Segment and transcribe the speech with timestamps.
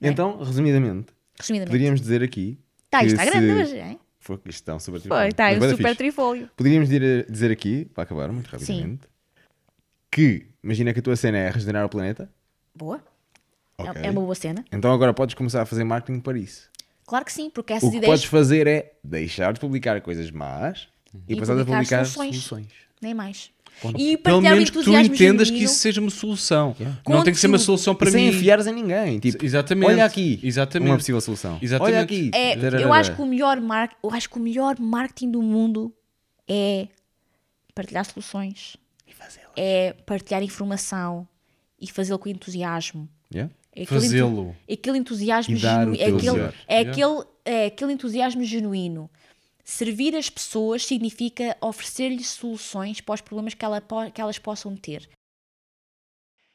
[0.00, 1.70] Então, resumidamente, Resumidamente.
[1.70, 2.58] poderíamos dizer aqui.
[2.90, 3.98] Tá, isto está grande hoje, hein?
[4.20, 5.28] Foi, isto está um super Foi, trifólio.
[5.30, 5.94] está um super fixe.
[5.96, 6.50] trifólio.
[6.56, 9.06] Poderíamos dizer aqui, para acabar muito rapidamente,
[10.10, 12.30] que imagina que a tua cena é regenerar o planeta.
[12.74, 13.02] Boa.
[13.78, 14.02] É- Ok.
[14.02, 14.64] É uma boa cena.
[14.72, 16.68] Então agora podes começar a fazer marketing para isso.
[17.06, 20.30] Claro que sim, porque essas O que ideias podes fazer é deixar de publicar coisas
[20.30, 20.88] más
[21.28, 22.42] e, E passar a publicar publicar soluções.
[22.42, 22.72] soluções.
[23.00, 23.50] nem mais.
[23.80, 24.00] Ponto.
[24.00, 26.74] E Pelo menos que tu entendas que isso seja uma solução.
[26.78, 27.00] Yeah.
[27.08, 28.36] Não tem que ser uma solução para e sem mim.
[28.36, 29.18] enfiares em ninguém.
[29.18, 29.88] Tipo, Exatamente.
[29.90, 30.90] olha aqui Exatamente.
[30.90, 31.58] uma possível solução.
[31.62, 31.94] Exatamente.
[31.94, 32.30] Olha aqui.
[32.34, 33.90] É, eu acho que o melhor mar...
[34.02, 35.92] eu acho que o melhor marketing do mundo
[36.48, 36.88] é
[37.74, 38.76] partilhar soluções,
[39.56, 41.26] é partilhar informação
[41.80, 43.08] e fazê-lo com entusiasmo.
[43.32, 43.52] Yeah?
[43.74, 44.56] É aquele entu- Fazê-lo.
[44.66, 45.94] é aquele entusiasmo genuíno.
[45.96, 46.32] É, aquele, é,
[46.80, 46.90] Yeah.
[46.90, 49.08] aquele, é aquele entusiasmo genuíno.
[49.70, 53.82] Servir as pessoas significa oferecer-lhes soluções para os problemas que, ela
[54.12, 55.06] que elas possam ter.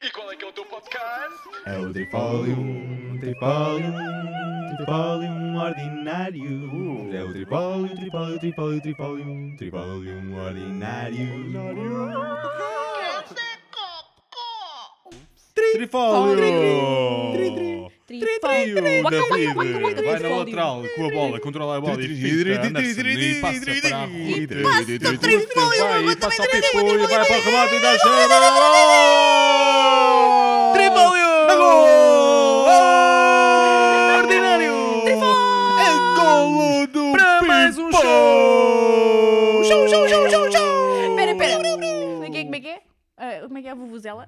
[0.01, 1.37] E qual é que é o teu podcast?
[1.67, 7.15] É o Tripólium, Tripólium, Tripólium ordinário.
[7.15, 11.53] É o Tripólium, Tripólium, Tripólium, Tripólium, Tripólium ordinário.
[15.53, 16.35] Trifólio!
[17.31, 17.91] Trifólio.
[18.05, 19.17] Waka,
[19.55, 23.61] waka, vai na lateral com a bola, controla a bola e fica Anderson e passa
[23.81, 24.55] para a Ruta.
[24.61, 27.79] passa o trifólio, Vai, eu e passa ao Pipo e vai para o remate e
[27.79, 27.93] dá
[34.19, 34.73] Ordinário!
[35.79, 39.63] É golo do Para mais um show!
[39.63, 41.09] Show, show, show, show, show!
[41.09, 41.57] Espera, espera.
[41.61, 42.43] Como é que é?
[42.43, 42.81] Como é que é?
[43.15, 44.27] Ah, como é que é a vuvuzela?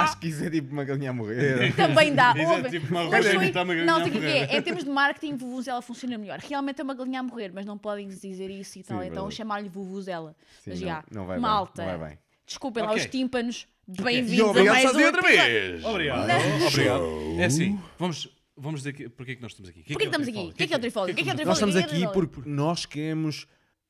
[0.00, 1.72] Acho que isso é tipo uma galinha a morrer.
[1.74, 2.32] Também dá.
[2.36, 4.14] Isso é tipo uma Mas foi- uma galinha Não, a que é é.
[4.14, 4.56] morrer.
[4.56, 6.38] Em termos de marketing, vuvuzela funciona melhor.
[6.38, 9.02] Realmente é uma galinha a morrer, mas não podem dizer isso e tal.
[9.02, 10.34] então chamar-lhe vuvuzela.
[10.62, 11.04] Sim, mas não- já.
[11.10, 11.82] não vai bem, Malta.
[11.86, 12.18] não vai bem.
[12.46, 13.02] Desculpem lá Ok.
[13.04, 13.66] os tímpanos.
[13.86, 15.84] Bem-vindos a obrigado mais um outra vez!
[15.84, 16.30] Obrigado,
[16.66, 17.02] obrigado.
[17.40, 19.80] É assim, vamos, vamos dizer que, porque é que nós estamos aqui.
[19.80, 20.38] Porquê que estamos aqui?
[20.38, 21.12] O que é que é o trifólio?
[21.12, 21.52] É que é o Nós trifólio?
[21.54, 23.46] estamos O que é é aqui porque nós queremos.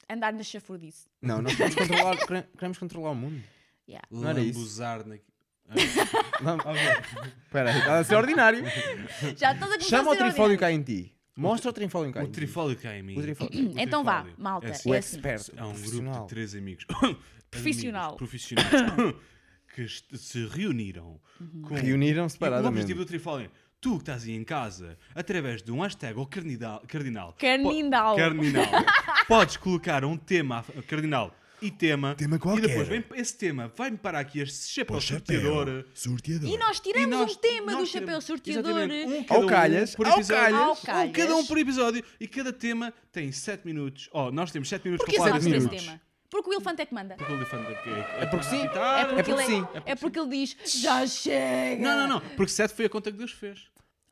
[0.09, 1.07] Andar na chafurdice.
[1.21, 3.43] Não, nós queremos controlar, quere- queremos controlar o mundo.
[3.89, 4.07] Yeah.
[4.11, 4.59] Não era isso.
[4.59, 5.17] Lambuzar na...
[6.41, 6.57] Não,
[7.45, 8.65] Espera aí, está a ser ordinário.
[9.37, 10.59] Já estás a começar Chama a o ser trifólio ordinário.
[10.59, 11.15] cá em ti.
[11.37, 12.33] Mostra o trifólio cá O em ti.
[12.33, 13.19] trifólio cai em mim.
[13.19, 13.53] O trifólio.
[13.75, 14.43] O Então vá, trifólio.
[14.43, 14.67] malta.
[14.67, 15.17] É assim, O É assim.
[15.17, 15.51] expert.
[15.57, 16.23] É um grupo profissional.
[16.23, 16.85] de três amigos.
[17.51, 18.03] Profissional.
[18.09, 19.15] Amigos profissionais.
[19.75, 21.63] que est- se reuniram Uhum.
[21.63, 23.51] com Reuniram E o objetivo do trifólio é
[23.81, 28.15] tu que estás aí em casa, através de um hashtag ou cardinal, cardinal, Cardinal.
[28.15, 28.67] po- cardinal
[29.27, 32.69] podes colocar um tema a- cardinal e tema, Tema e qualquer.
[32.69, 35.85] depois vem, esse tema vai-me parar aqui este chapéu sorteador.
[35.93, 36.49] Sorteador.
[36.49, 38.71] E nós tiramos E nós- um tema do chapéu tiramos- sorteador.
[38.71, 40.43] Exatamente, um Ao cada um calhas, por ao episódio.
[40.43, 40.61] calhas.
[40.61, 41.47] Ao Um cada um calhas.
[41.49, 44.09] por episódio e cada tema tem 7 minutos.
[44.13, 45.85] Oh, nós temos 7 minutos Porquê para falar sete desse minutos?
[45.87, 46.01] tema.
[46.31, 47.15] Porque o elefante é que manda.
[47.17, 48.63] Porque o elefante aqui É porque sim.
[48.63, 49.67] É porque, porque ele, sim.
[49.87, 51.83] é porque ele diz já chega.
[51.83, 52.21] Não, não, não.
[52.37, 53.67] Porque 7 foi a conta que Deus fez.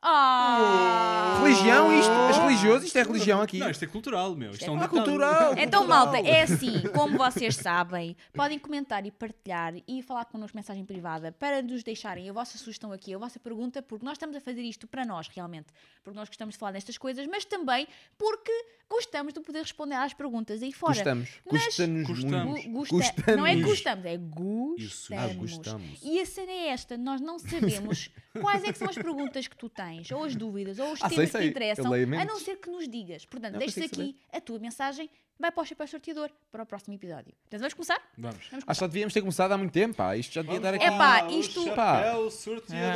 [0.09, 1.39] Ah.
[1.43, 2.11] Religião, isto?
[2.29, 2.85] És religioso?
[2.85, 3.57] Isto é religião aqui?
[3.59, 4.51] Não, isto é cultural, meu.
[4.51, 5.53] Isto é, um Ah, cultural.
[5.57, 5.87] Então, cultural.
[5.87, 11.31] malta, é assim, como vocês sabem, podem comentar e partilhar e falar connosco mensagem privada
[11.33, 14.61] para nos deixarem a vossa sugestão aqui, a vossa pergunta, porque nós estamos a fazer
[14.61, 15.67] isto para nós, realmente.
[16.03, 17.87] Porque nós gostamos de falar destas coisas, mas também
[18.17, 18.51] porque
[18.89, 20.93] gostamos de poder responder às perguntas aí fora.
[20.93, 21.29] Gostamos.
[21.45, 22.45] Custa-nos Gostamos.
[22.45, 22.69] muito.
[22.69, 23.35] Gu- Gusta...
[23.35, 23.65] Não é Gostamos.
[23.65, 25.09] gostamos, é Isso.
[25.09, 25.31] gostamos.
[25.31, 25.99] Ah, gostamos.
[26.03, 28.09] E a cena é esta: nós não sabemos
[28.41, 31.07] quais é que são as perguntas que tu tens, ou as dúvidas, ou os Ah,
[31.09, 31.41] sei, temas que sei.
[31.41, 33.25] te interessam, a não ser que nos digas.
[33.25, 35.09] Portanto, Não, consigo aqui a tua mensagem,
[35.39, 37.33] vai para o chapéu sorteador para o próximo episódio.
[37.43, 38.01] Portanto, vamos começar?
[38.17, 38.37] Vamos.
[38.37, 38.73] Vamos Acho que começar.
[38.81, 40.15] já devíamos ter começado há muito tempo, pá.
[40.17, 40.85] Isto já devia estar aqui.
[40.85, 42.87] É pá, Ah, isto- O chapéu sorteador.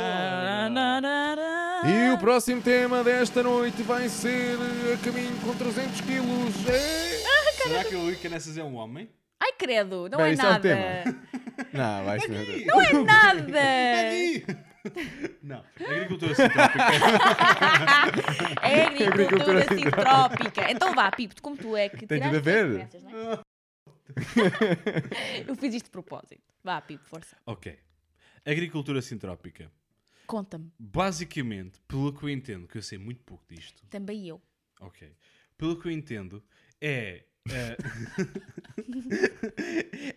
[1.84, 4.56] E o próximo tema desta noite vai ser
[4.92, 6.68] a caminho com 300 quilos.
[6.68, 7.22] É...
[7.62, 9.08] Será que o Luís Canessas é um homem?
[9.44, 10.60] Ai, credo, não Bem, é isso é nada.
[10.60, 11.22] tema.
[11.72, 12.66] Não, vai ser.
[12.66, 13.42] não é nada.
[15.42, 15.64] Não.
[15.80, 16.84] Agricultura sintrópica.
[18.62, 20.70] É agricultura Agricultura sintrópica.
[20.70, 22.64] Então vá, Pipo, como tu é que Tem tudo a ver.
[22.64, 23.38] as referências, não é?
[25.48, 26.42] Eu fiz isto de propósito.
[26.64, 27.36] Vá, Pipo, força.
[27.46, 27.78] ok.
[28.44, 29.70] Agricultura sintrópica.
[30.26, 30.70] Conta-me.
[30.78, 34.40] Basicamente, pelo que eu entendo, que eu sei muito pouco disto, Também eu.
[34.80, 35.12] ok.
[35.56, 36.42] Pelo que eu entendo,
[36.80, 37.24] é.
[37.50, 37.76] É-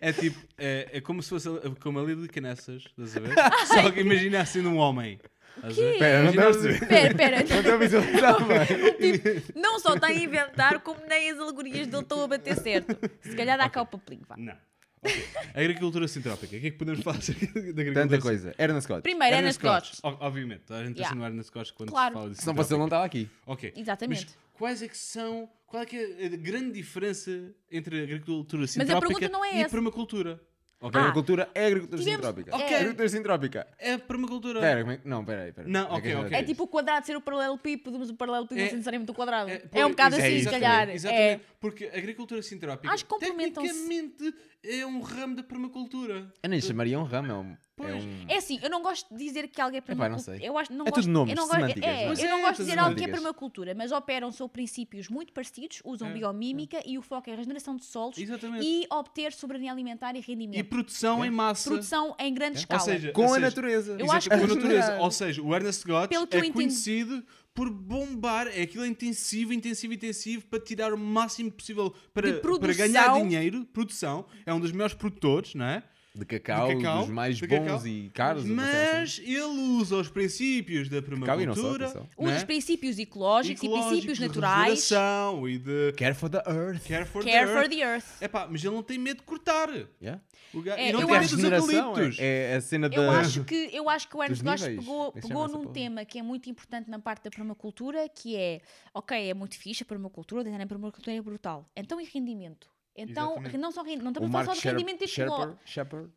[0.00, 0.38] é tipo.
[0.58, 3.34] É, é como se fosse a- como a Lili Canessas, estás a ver?
[3.66, 5.18] Só que imagina sendo um homem.
[5.56, 5.92] Estás a ver?
[5.94, 6.78] Espera, não Imagina estás a assim.
[6.78, 7.10] perceber.
[7.10, 7.48] Espera, espera.
[7.48, 9.42] Não estou a visualizar bem.
[9.62, 12.96] Não só está a inventar, como nem as alegorias dele estão a bater certo.
[13.22, 14.36] Se calhar dá cá o papelinho, vá.
[14.36, 14.54] Não.
[15.02, 15.24] Ok.
[15.54, 16.56] Agricultura sintrópica.
[16.56, 18.54] O que é que podemos falar acerca da agricultura Tanta coisa.
[18.58, 19.02] Era na Scott.
[19.02, 19.58] Primeiro, é nas
[20.02, 21.00] Obviamente, a gente Yeah.
[21.00, 21.14] yeah.
[21.14, 22.14] no Ernest Scott quando Claro.
[22.14, 22.84] se fala Senão você não sintrópica.
[22.84, 23.30] estava aqui.
[23.46, 23.72] Ok.
[23.76, 24.26] Exatamente.
[24.26, 25.48] Mas quais é que são.
[25.66, 27.30] Qual é que é a grande diferença
[27.70, 29.70] entre a agricultura a sintrópica pergunta não é e essa.
[29.70, 30.40] permacultura?
[30.78, 30.92] Ok?
[30.92, 32.54] Permacultura é agricultura tivemos- sintrópica.
[32.56, 32.66] Ok.
[32.66, 33.66] É agricultura sintrópica.
[33.78, 34.60] É permacultura.
[34.60, 35.70] Pera, é não, peraí, peraí.
[35.72, 36.38] Não, é ok, a gente ok.
[36.38, 39.50] É tipo o quadrado ser o paralelepípedo, mas o paralelepípedo não É- necessariamente o quadrado.
[39.50, 40.90] É, pois, um bocado assim, se calhar.
[40.90, 41.40] Exatamente, É.
[41.58, 43.72] porque a agricultura sintrópica Acho que complementam-se.
[43.88, 44.34] tecnicamente
[44.68, 46.32] é um ramo da permacultura.
[46.42, 47.50] Eu nem chamaria um ramo, é um.
[47.52, 48.04] É, Pois.
[48.04, 48.24] um...
[48.28, 50.38] É assim, eu não gosto de dizer que algo é Epá, não permacultura.
[50.38, 50.48] sei.
[50.48, 52.04] Eu acho, não É gosto, tudo nomes, eu não gosto, é, é?
[52.04, 55.08] eu não é, gosto de tudo dizer algo que é permacultura, mas operam sobre princípios
[55.10, 56.12] muito parecidos, usam É.
[56.14, 58.64] biomímica e o foco é a regeneração de solos Exatamente.
[58.66, 60.68] e obter soberania alimentar e E rendimento.
[60.70, 61.68] produção em massa.
[61.68, 62.80] Produção em grande escala.
[62.80, 63.96] Ou seja, Com ou a seja, natureza.
[64.00, 64.98] Eu acho com que- a natureza.
[65.06, 67.24] Ou seja, o Ernest eu é entendo- conhecido
[67.56, 73.14] por bombar, é aquilo intensivo, intensivo, intensivo, para tirar o máximo possível para, para ganhar
[73.14, 73.64] dinheiro.
[73.72, 74.26] Produção.
[74.44, 75.82] É um dos melhores produtores, não é?
[76.16, 77.86] De cacau, De cacau, dos mais bons cacau.
[77.86, 78.44] e caros.
[78.44, 78.52] assim.
[78.54, 81.84] Mas ele usa os princípios da permacultura.
[81.84, 82.08] atenção.
[82.16, 82.36] Usa né?
[82.38, 84.90] os princípios ecológicos, e princípios de naturais.
[84.90, 86.82] e de Care for the earth.
[86.86, 87.70] care for Care the for earth.
[87.70, 88.22] the earth.
[88.22, 89.68] Epá, mas ele não tem medo de cortar.
[90.00, 90.22] Yeah.
[90.54, 92.18] O É, e não eu tem acho- medo dos eucaliptos.
[92.18, 92.96] é, é a cena da.
[92.96, 94.78] Eu acho que, eu acho que o Ernst níveis.
[94.78, 95.72] pegou, é pegou num porra?
[95.74, 98.60] tema que é muito importante na parte da permacultura, que é,
[98.94, 101.68] ok, é muito fixe a permacultura, a permacultura é brutal.
[101.76, 102.68] Então, e rendimento?
[102.96, 103.58] Então, Exatamente.
[103.58, 105.58] não, só, não O estamos a falar Mark só de rendimento económico.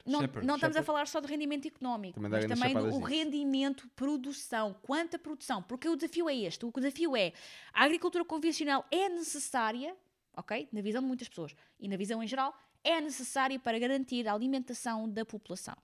[0.06, 3.00] Não, Shepherd, não estamos a falar só de rendimento económico, Também mas também do o
[3.00, 7.34] rendimento, produção, quanta produção, porque o desafio é este, o desafio é,
[7.74, 9.96] a agricultura convencional é necessária,
[10.36, 14.28] ok, na visão de muitas pessoas, e na visão em geral, é necessária para garantir
[14.28, 15.76] a alimentação da população.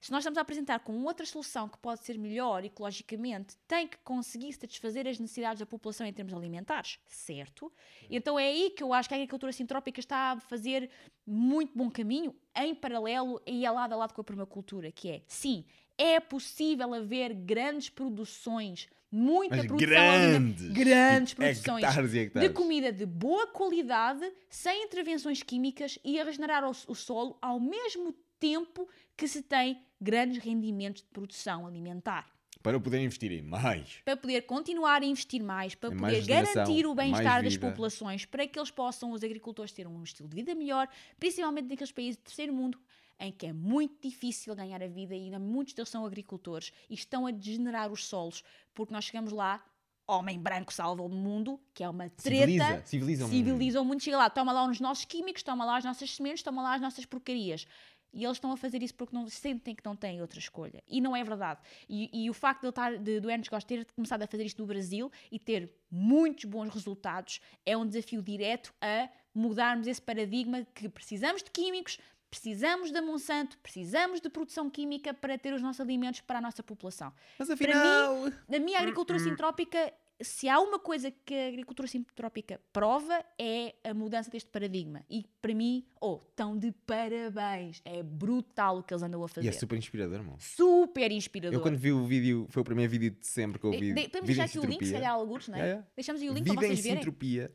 [0.00, 3.98] Se nós estamos a apresentar com outra solução que pode ser melhor ecologicamente, tem que
[3.98, 7.72] conseguir satisfazer as necessidades da população em termos alimentares, certo?
[8.10, 10.90] Então é aí que eu acho que a agricultura sintrópica está a fazer
[11.26, 15.22] muito bom caminho, em paralelo e a lado a lado com a permacultura, que é,
[15.26, 15.64] sim,
[15.96, 22.48] é possível haver grandes produções, muita Mas produção grandes, grandes produções hectares hectares.
[22.48, 27.60] de comida de boa qualidade, sem intervenções químicas e a regenerar o, o solo ao
[27.60, 32.32] mesmo tempo que se tem grandes rendimentos de produção alimentar.
[32.62, 34.00] Para poder investir em mais.
[34.04, 38.58] Para poder continuar a investir mais, para poder garantir o bem-estar das populações, para que
[38.58, 40.88] eles possam, os agricultores, ter um estilo de vida melhor,
[41.18, 42.78] principalmente naqueles países do terceiro mundo,
[43.20, 46.94] em que é muito difícil ganhar a vida e ainda muitos deles são agricultores e
[46.94, 48.42] estão a degenerar os solos,
[48.74, 49.62] porque nós chegamos lá,
[50.06, 52.46] homem branco salva o mundo, que é uma treta.
[52.46, 53.36] Civiliza, civiliza o mundo.
[53.36, 56.42] Civiliza o mundo, chega lá, toma lá os nossos químicos, toma lá as nossas sementes,
[56.42, 57.66] toma lá as nossas porcarias.
[58.14, 60.82] E eles estão a fazer isso porque não, sentem que não têm outra escolha.
[60.86, 61.60] E não é verdade.
[61.88, 64.44] E, e o facto de, ele estar, de, do Ernest Goss ter começado a fazer
[64.44, 70.00] isto no Brasil e ter muitos bons resultados é um desafio direto a mudarmos esse
[70.00, 71.98] paradigma que precisamos de químicos,
[72.30, 76.62] precisamos da Monsanto, precisamos de produção química para ter os nossos alimentos para a nossa
[76.62, 77.12] população.
[77.38, 78.32] Mas Para afinal.
[78.48, 83.92] Na minha agricultura sintrópica, se há uma coisa que a agricultura sintrópica prova é a
[83.92, 85.02] mudança deste paradigma.
[85.10, 87.82] E para mim, oh, estão de parabéns.
[87.84, 89.48] É brutal o que eles andam a E fazer.
[89.48, 90.36] é super inspirador, irmão.
[90.38, 91.58] Super inspirador.
[91.58, 93.92] Eu quando vi o vídeo, foi o primeiro vídeo de sempre que eu vi.
[93.92, 95.70] de- podemos deixar aqui o link, se calhar, alguns, não é?
[95.70, 95.84] É.
[95.96, 96.98] Deixamos aí o link Vida para em vocês verem.
[96.98, 97.52] Sintropia.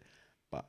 [0.50, 0.66] Pá,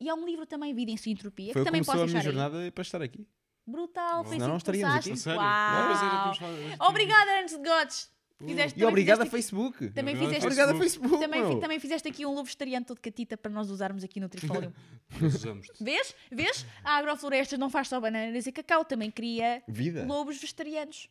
[0.00, 2.18] E há um livro também, Vida em Sintropia, foi que também posso a minha deixar
[2.20, 2.24] aí.
[2.34, 3.26] jornada para estar aqui.
[3.66, 5.28] Brutal, foi Senão assim não estaríamos aqui.
[5.28, 6.34] Uau.
[6.36, 8.12] Falado- Obrigada, Ernst Gotts.
[8.46, 9.90] Fizeste, E obrigado a Facebook.
[9.90, 11.18] Também Obrigado, fizeste, Obrigado a Facebook.
[11.18, 14.72] Também, também fizeste aqui um lobo vegetariano todo catita para nós usarmos aqui no Trifólio.
[15.20, 15.82] Nós usamos-te.
[15.82, 16.14] Vês?
[16.30, 16.66] Vês?
[16.82, 20.04] A Agroflorestas não faz só bananas e cacau, também cria Vida.
[20.06, 21.08] lobos vegetarianos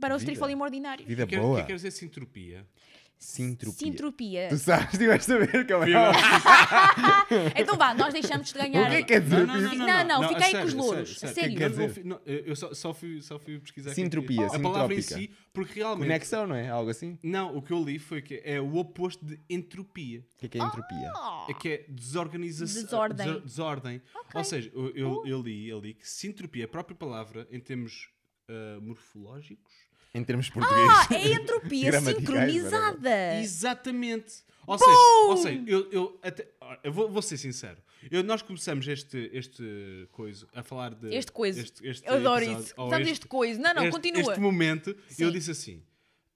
[0.00, 0.32] para os Vida.
[0.32, 1.08] trifolium ordinários.
[1.08, 1.54] Vida é- O boa.
[1.56, 2.66] que é que quer dizer sintropia?
[3.22, 3.78] Sintropia.
[3.78, 4.48] Sintropia.
[4.48, 6.10] Tu sabes, tiveste a ver, Fui cabrão.
[7.54, 8.86] Então vá, nós deixamos de ganhar.
[8.86, 9.46] O que é que é dizer?
[9.46, 11.50] Não, não, fica a aí com os louros, sério, a sério.
[11.50, 11.88] Não, Quer não dizer?
[11.94, 14.00] fui- não, eu só, só, fui, só fui pesquisar aqui.
[14.00, 16.06] Sintropia, a palavra em si, porque realmente.
[16.08, 16.70] Conexão, não é?
[16.70, 17.18] Algo assim?
[17.22, 20.20] Não, o que eu li foi que é o oposto de entropia.
[20.20, 21.12] O que é que é entropia?
[21.14, 22.82] Oh, É que é desorganização.
[22.84, 23.26] Desordem.
[23.26, 24.02] desor- desordem.
[24.34, 28.08] Ou seja, eu, eu, eu li, eu li que sintropia, a própria palavra, em termos
[28.48, 29.72] ah, morfológicos,
[30.14, 31.10] Em termos Ah, portugueses.
[31.10, 32.18] é entropia Gramaticais,
[32.52, 33.36] sincronizada.
[33.40, 34.42] Exatamente.
[34.66, 34.90] Ou seja,
[35.28, 36.46] ou seja, eu, eu, até,
[36.84, 37.78] eu vou, vou ser sincero.
[38.10, 41.14] Eu, nós começamos este, este coisa a falar de.
[41.14, 41.60] Este coisa.
[41.60, 42.74] Este, este Eu adoro episódio, isso.
[42.76, 43.60] ou Estamos este coisa.
[43.60, 44.20] Não, não, este, continua.
[44.20, 45.24] Este momento, Sim.
[45.24, 45.82] eu disse assim: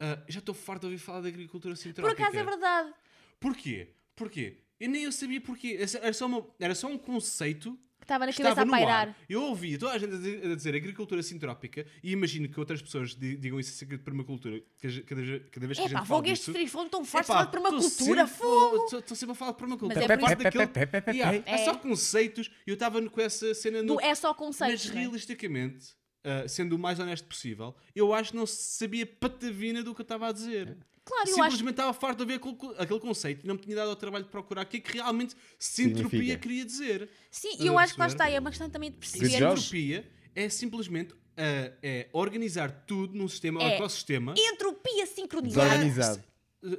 [0.01, 2.23] "Ah, já estou farto de ouvir falar de agricultura Por sintrópica.
[2.23, 2.93] acaso é verdade.
[3.41, 3.89] Porquê?
[4.17, 4.59] Porquê?
[4.81, 5.79] Eu nem eu sabia porquê.
[6.01, 9.09] Era só, uma- era só um conceito Que estava na cabeça estava a no pairar.
[9.09, 9.17] ar.
[9.29, 13.37] Eu ouvia toda a gente a dizer, agricultura sintrópica e imagino que outras pessoas di-
[13.37, 14.93] digam isso acerca de permacultura cada,
[15.51, 16.53] cada, vez que a gente fala fogo estes disso.
[16.53, 18.27] trifolium tão fortes Epá, falar de permacultura.
[18.27, 18.99] Fogo.
[18.99, 19.95] Estou sempre a falar de permacultura.
[20.01, 21.43] Mas é Parte daquele- Yeah.
[21.47, 21.65] É É.
[21.65, 23.95] só conceitos e eu estava com essa cena no.
[23.95, 24.91] Do- É só Mas conceitos.
[24.91, 25.01] né?
[25.01, 25.87] realisticamente,
[26.23, 30.05] ah, sendo o mais honesto possível, eu acho que não sabia patavina do que eu
[30.05, 30.77] estava a dizer.
[31.05, 31.43] Claro, eu acho.
[31.43, 34.25] Simplesmente estava farto de ouvir aquele, aquele conceito e não me tinha dado ao trabalho
[34.25, 37.11] de procurar o que é que realmente sintropia queria dizer.
[37.31, 38.29] Sim, e eu acho que lá está.
[38.31, 39.29] É uma questão também de perceber.
[39.29, 43.75] Sintropia é simplesmente ah, é organizar tudo num sistema, um É.
[43.75, 44.35] ecossistema.
[44.39, 45.69] Entropia sincronizada.
[45.69, 46.25] Desorganizado.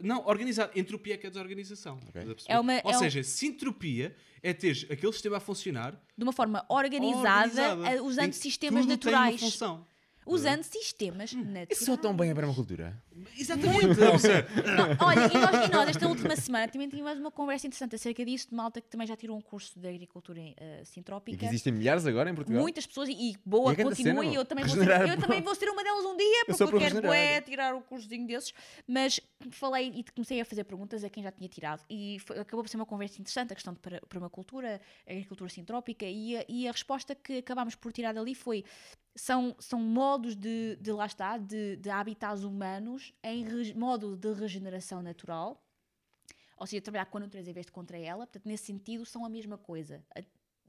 [0.02, 0.72] Não, organizar.
[0.76, 1.98] Entropia é que é desorganização.
[2.12, 2.36] Perceber?
[2.48, 6.34] É uma- Ou é um- seja, sintropia é ter aquele sistema a funcionar De uma
[6.34, 9.42] forma organizada, organizada, eh, usando sistemas tudo tem uma naturais.
[9.42, 9.86] função.
[10.26, 11.68] Usando sistemas naturais.
[11.72, 13.02] Isso soa tão bem a permacultura.
[13.38, 13.86] Exatamente.
[13.86, 18.26] Não, olha, e nós, e nós, esta última semana também tivemos uma conversa interessante acerca
[18.26, 20.56] disso, de malta que também já tirou um curso de agricultura E
[20.86, 21.38] sintrópica.
[21.38, 22.62] que existem milhares agora em Portugal.
[22.62, 25.18] Muitas pessoas, e, e boa, E é continua, cena, e eu também, vou ser, eu
[25.20, 27.82] também vou ser uma delas um dia, Eu porque eu, para quero bué, tirar o
[27.82, 28.54] cursozinho desses,
[28.88, 29.20] mas
[29.52, 32.70] falei e comecei a fazer perguntas a quem já tinha tirado, e foi- acabou por
[32.70, 36.72] ser uma conversa interessante, a questão de para- permacultura, agricultura sintrópica, e a, e a
[36.72, 38.64] resposta que acabámos por tirar dali foi,
[39.16, 45.02] são, são modos de, de lá está, de, de habitats humanos em modo de regeneração
[45.02, 45.64] natural,
[46.58, 49.26] ou seja, trabalhar com a natureza em vez de contra ela, portanto, nesse sentido, são
[49.26, 50.04] a mesma coisa.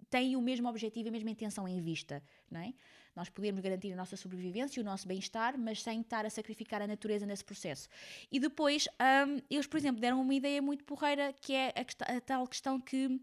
[0.08, 2.72] Têm o mesmo objetivo a mesma intenção em vista, não é?
[3.14, 6.82] Nós podemos garantir a nossa sobrevivência e o nosso bem-estar, mas sem estar a sacrificar
[6.82, 7.88] a natureza nesse processo.
[8.30, 12.20] E depois, hum, eles, por exemplo, deram uma ideia muito porreira, que é a, a
[12.20, 13.20] tal questão que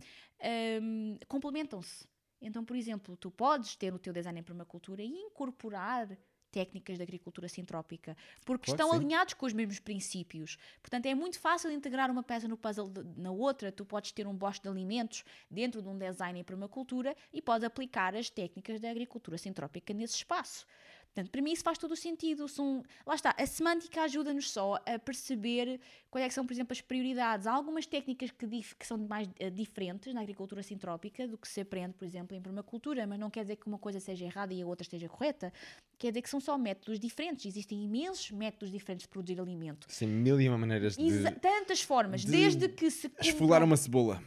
[0.81, 2.07] hum, complementam-se.
[2.43, 6.17] Então, por exemplo, tu podes ter o teu design em permacultura e incorporar
[6.51, 8.95] técnicas de agricultura sintrópica, porque Claro estão sim.
[9.03, 10.55] alinhados com os mesmos princípios.
[10.83, 13.71] Portanto, é muito fácil integrar uma peça no puzzle de- na outra.
[13.71, 17.63] Tu podes ter um bosque de alimentos dentro de um design em permacultura e podes
[17.63, 20.67] aplicar as técnicas da agricultura sintrópica nesse espaço.
[21.13, 22.47] Portanto, para mim isso faz todo o sentido.
[22.47, 25.79] São, lá está, a semântica ajuda-nos só a perceber
[26.09, 27.45] quais é são, por exemplo, as prioridades.
[27.45, 31.47] Há algumas técnicas que, dif- que são mais eh, diferentes na agricultura sintrópica do que
[31.47, 34.53] se aprende, por exemplo, em permacultura, mas não quer dizer que uma coisa seja errada
[34.55, 35.53] e a outra esteja correta.
[35.99, 37.45] Quer dizer que são só métodos diferentes.
[37.45, 39.85] Existem imensos métodos diferentes de produzir alimento.
[39.91, 43.11] Sem mil e uma maneiras de Exa- tantas formas, de desde que se.
[43.21, 44.19] esfolar uma cebola.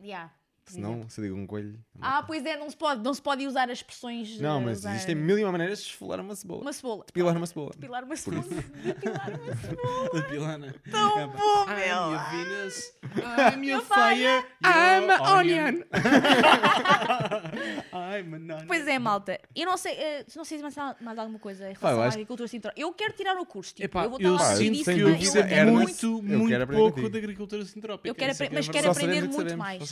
[0.00, 0.32] Yeah,
[0.72, 1.78] Senão, se eu digo um coelho.
[2.00, 4.38] Ah, pois é, não se pode, não se pode usar as expressões.
[4.40, 6.62] Não, eh, mas usar existem mil e uma maneiras de esfolar uma cebola.
[6.62, 7.04] Uma cebola.
[7.06, 7.70] Depilar uma cebola.
[7.72, 8.44] Depilar uma cebola.
[8.82, 10.10] Depilar uma cebola.
[10.12, 10.74] Da Pilana.
[10.90, 12.10] Tão bom, I'm meu.
[12.12, 12.92] your Venus,
[13.54, 15.84] I'm your fire, I'm you're a onion.
[17.92, 18.58] I'm an onion.
[18.66, 19.40] Pois é, malta.
[19.54, 22.16] Eu não sei, eh, não sei se mais, mais alguma coisa em relação à acho-
[22.16, 22.80] agricultura sintrópica.
[22.80, 23.74] Eu quero tirar o curso.
[23.74, 28.08] Tipo, Epá, eu vou estar lá eu percebo Ernest, muito, muito pouco da agricultura sintrópica.
[28.08, 29.88] Eu quero, é é mas quero aprender muito mais.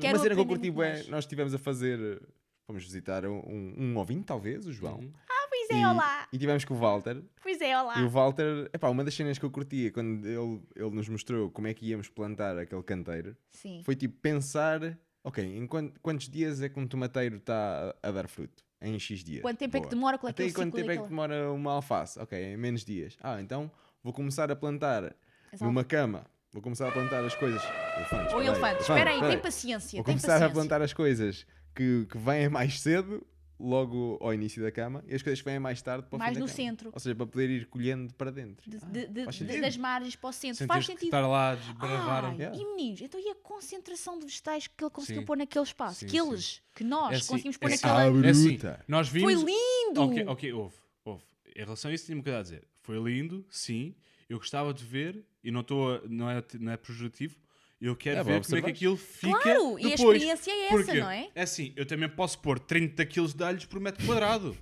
[0.00, 1.08] Quero Uma cena que eu curti, mais.
[1.08, 2.20] nós estivemos a fazer.
[2.66, 4.98] Fomos visitar um, um ouvinte, talvez, o João.
[5.00, 5.12] Uhum.
[5.48, 6.28] Pois E, é, olá.
[6.32, 7.20] e tivemos com o Walter.
[7.42, 7.98] Pois é, olá.
[8.00, 11.50] E o Walter, epá, uma das cenas que eu curtia quando ele, ele nos mostrou
[11.50, 13.82] como é que íamos plantar aquele canteiro Sim.
[13.84, 18.12] foi tipo pensar: ok, em quan- quantos dias é que um tomateiro está a, a
[18.12, 18.64] dar fruto?
[18.80, 19.42] Em X dias.
[19.42, 19.94] Quanto tempo é que Boa.
[19.94, 20.18] demora?
[20.18, 22.18] Qual é Até aquele quanto tempo é que demora uma alface?
[22.20, 23.16] Ok, em menos dias.
[23.20, 23.70] Ah, então
[24.02, 25.14] vou começar a plantar
[25.52, 25.64] Exato.
[25.64, 26.24] numa cama.
[26.52, 27.62] Vou começar a plantar as coisas.
[27.96, 28.80] Elefantes, Ou espera aí, elefantes.
[28.82, 29.96] Espera aí, tem paciência.
[29.98, 30.54] Vou tem começar a paciência.
[30.54, 33.24] plantar as coisas que, que vêm mais cedo,
[33.58, 36.30] logo ao início da cama, e as coisas que vêm mais tarde para o Mais
[36.30, 36.56] fim da no cama.
[36.56, 36.90] centro.
[36.92, 38.68] Ou seja, para poder ir colhendo para dentro.
[38.68, 40.56] De- Ah, de- de- das margens para o centro.
[40.58, 41.04] Sem Faz sentido.
[41.04, 42.24] estar lá a desbravar.
[42.24, 42.56] Ai, Yeah.
[42.58, 45.26] E meninos, então e a concentração de vegetais que ele conseguiu Sim.
[45.26, 46.00] pôr naquele espaço?
[46.00, 47.86] Sim, que eles, que nós É assim, conseguimos pôr é assim.
[47.86, 48.02] naquela.
[48.22, 48.84] Ah, É assim, bruta.
[48.88, 49.44] nós Foi vimos...
[49.44, 50.00] lindo!
[50.02, 51.22] Ok, ok, houve, houve.
[51.54, 52.66] Em relação a isso, tinha-me coisa a dizer.
[52.82, 53.94] Foi lindo, sim.
[54.28, 57.36] Eu gostava de ver, e não, estou não, é, não é projetivo,
[57.80, 60.22] eu quero É, ver como é que aquilo fica Claro, e a depois.
[60.22, 61.00] experiência é essa, Porquê?
[61.00, 61.28] não é?
[61.34, 64.56] É assim, eu também posso pôr 30 kg de alhos por metro quadrado.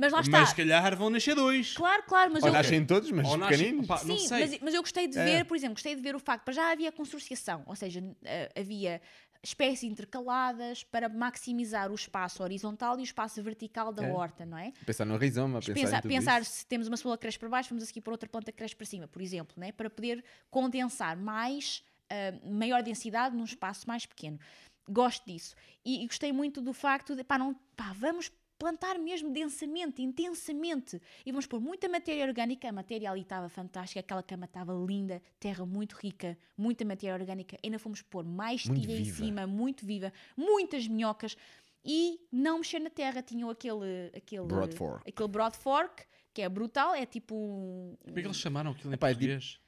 [0.00, 0.38] Mas lá está.
[0.40, 1.74] mas se calhar vão nascer dois.
[1.76, 2.52] Claro, claro, mas Ou eu.
[2.52, 3.88] nascem todos, mas Ou pequeninos.
[3.88, 4.40] não Sim, sei.
[4.40, 5.24] mas, mas eu gostei de É.
[5.24, 8.48] ver, por exemplo, gostei de ver o facto, para já havia consorciação, ou seja, eh,
[8.56, 9.00] havia
[9.42, 14.12] espécies intercaladas para maximizar o espaço horizontal e o espaço vertical da É.
[14.12, 14.72] horta, não é?
[14.84, 17.84] Pensar no rizoma, pensar, pensar, pensar se temos uma cebola que cresce para baixo, vamos
[17.84, 19.72] a seguir por outra planta que cresce para cima, por exemplo, né?
[19.72, 24.38] para poder condensar mais, ah, maior densidade num espaço mais pequeno.
[24.90, 25.54] Gosto disso.
[25.84, 31.00] E, e gostei muito do facto de, pá, não, pá, vamos plantar mesmo densamente, intensamente.
[31.24, 32.68] E vamos pôr muita matéria orgânica.
[32.68, 37.56] A matéria ali estava fantástica, aquela cama estava linda, terra muito rica, muita matéria orgânica.
[37.62, 41.36] Ainda fomos pôr mais estilha em cima, muito viva, muitas minhocas.
[41.84, 45.08] E não mexer na terra, tinham aquele, aquele, Broad fork.
[45.08, 48.90] aquele broad fork, que é brutal, é tipo um- Como é que eles chamaram aquilo
[48.90, 49.60] em Epá, é tipo- português?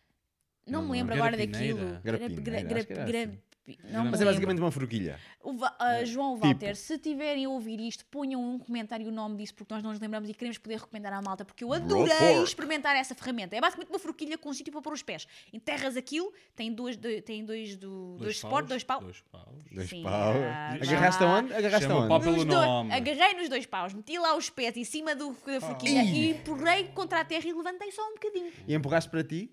[0.66, 1.22] Não, Não, me lembro não.
[1.24, 2.00] agora daquilo.
[2.04, 3.38] Garapineira, Gra- acho que era gra-
[3.84, 5.18] Não Mas é basicamente uma forquilha.
[5.40, 6.46] O Va- ah, João Tipo.
[6.46, 9.90] Walter, se tiverem a ouvir isto, ponham um comentário o nome disso, porque nós não
[9.90, 13.54] nos lembramos e queremos poder recomendar à malta, porque eu adorei experimentar essa ferramenta.
[13.54, 15.26] É basicamente uma forquilha com um sítio para pôr os pés.
[15.52, 19.04] Enterras aquilo, tem dois, do- tem dois, do, dois, suportes, dois paus.
[19.04, 19.64] Dois paus.
[19.70, 20.36] Dois Sim, paus.
[20.36, 21.30] ah, Agarraste já.
[21.36, 21.54] aonde?
[21.54, 22.08] Agarraste Chama aonde?
[22.08, 22.92] pau pelo Nos dois- nome.
[22.92, 26.88] agarrei nos dois paus, meti lá os pés em cima do, da forquilha e empurrei
[26.88, 28.52] contra a terra e levantei só um bocadinho.
[28.66, 29.50] E empurraste para ti?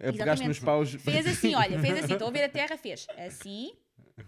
[0.00, 0.48] Pegaste Exatamente.
[0.48, 0.94] nos paus.
[0.94, 3.72] Fez assim, olha, fez assim, estou a ver a terra, fez assim,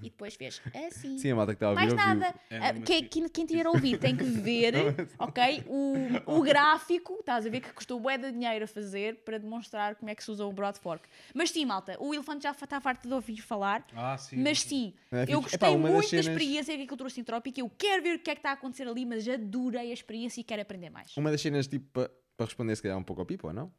[0.02, 1.18] e depois fez assim.
[1.18, 2.34] Sim, a malta que está a ouvir Mais nada.
[2.50, 4.74] É, Ah, quem, que- quem, quem tiver a ouvir tem que ver,
[5.18, 5.64] ok?
[5.66, 9.94] O, o gráfico, estás a ver que custou bué de dinheiro a fazer para demonstrar
[9.96, 11.08] como é que se usa o Broadfork.
[11.34, 13.86] Mas sim, malta, o elefante já está farto de ouvir falar.
[13.94, 14.36] Ah, sim.
[14.42, 17.60] Mas sim, É eu gostei Epá, muito da cenas- experiência da agricultura sintrópica.
[17.60, 20.40] Eu quero ver o que é que está a acontecer ali, mas adorei a experiência
[20.40, 21.16] e quero aprender mais.
[21.16, 23.72] Uma das cenas, tipo, para responder se calhar um pouco ao Pipo, ou não?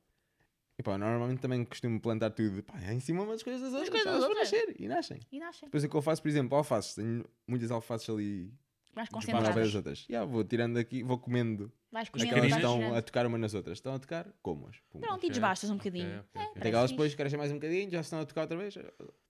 [0.77, 3.89] E pá, normalmente também costumo plantar tudo pá, em cima umas coisas das outras.
[3.89, 5.19] coisas elas nascer e nascem.
[5.31, 6.95] E nascem Depois o que eu faço, por exemplo, alfaces.
[6.95, 8.51] Tenho muitas alfaces ali
[8.95, 9.75] mais concentradas.
[9.75, 10.05] outras.
[10.09, 11.71] Já, vou tirando aqui, vou comendo.
[11.91, 13.77] Vais As comendo, que elas vais estão a tocar umas nas outras.
[13.77, 14.77] Estão a tocar, como-as.
[14.89, 16.07] Pronto, e Ok, desbastas um bocadinho.
[16.07, 16.41] ok, É, ok.
[16.41, 18.75] Até parece que elas depois crescem mais um bocadinho, já estão a tocar outra vez.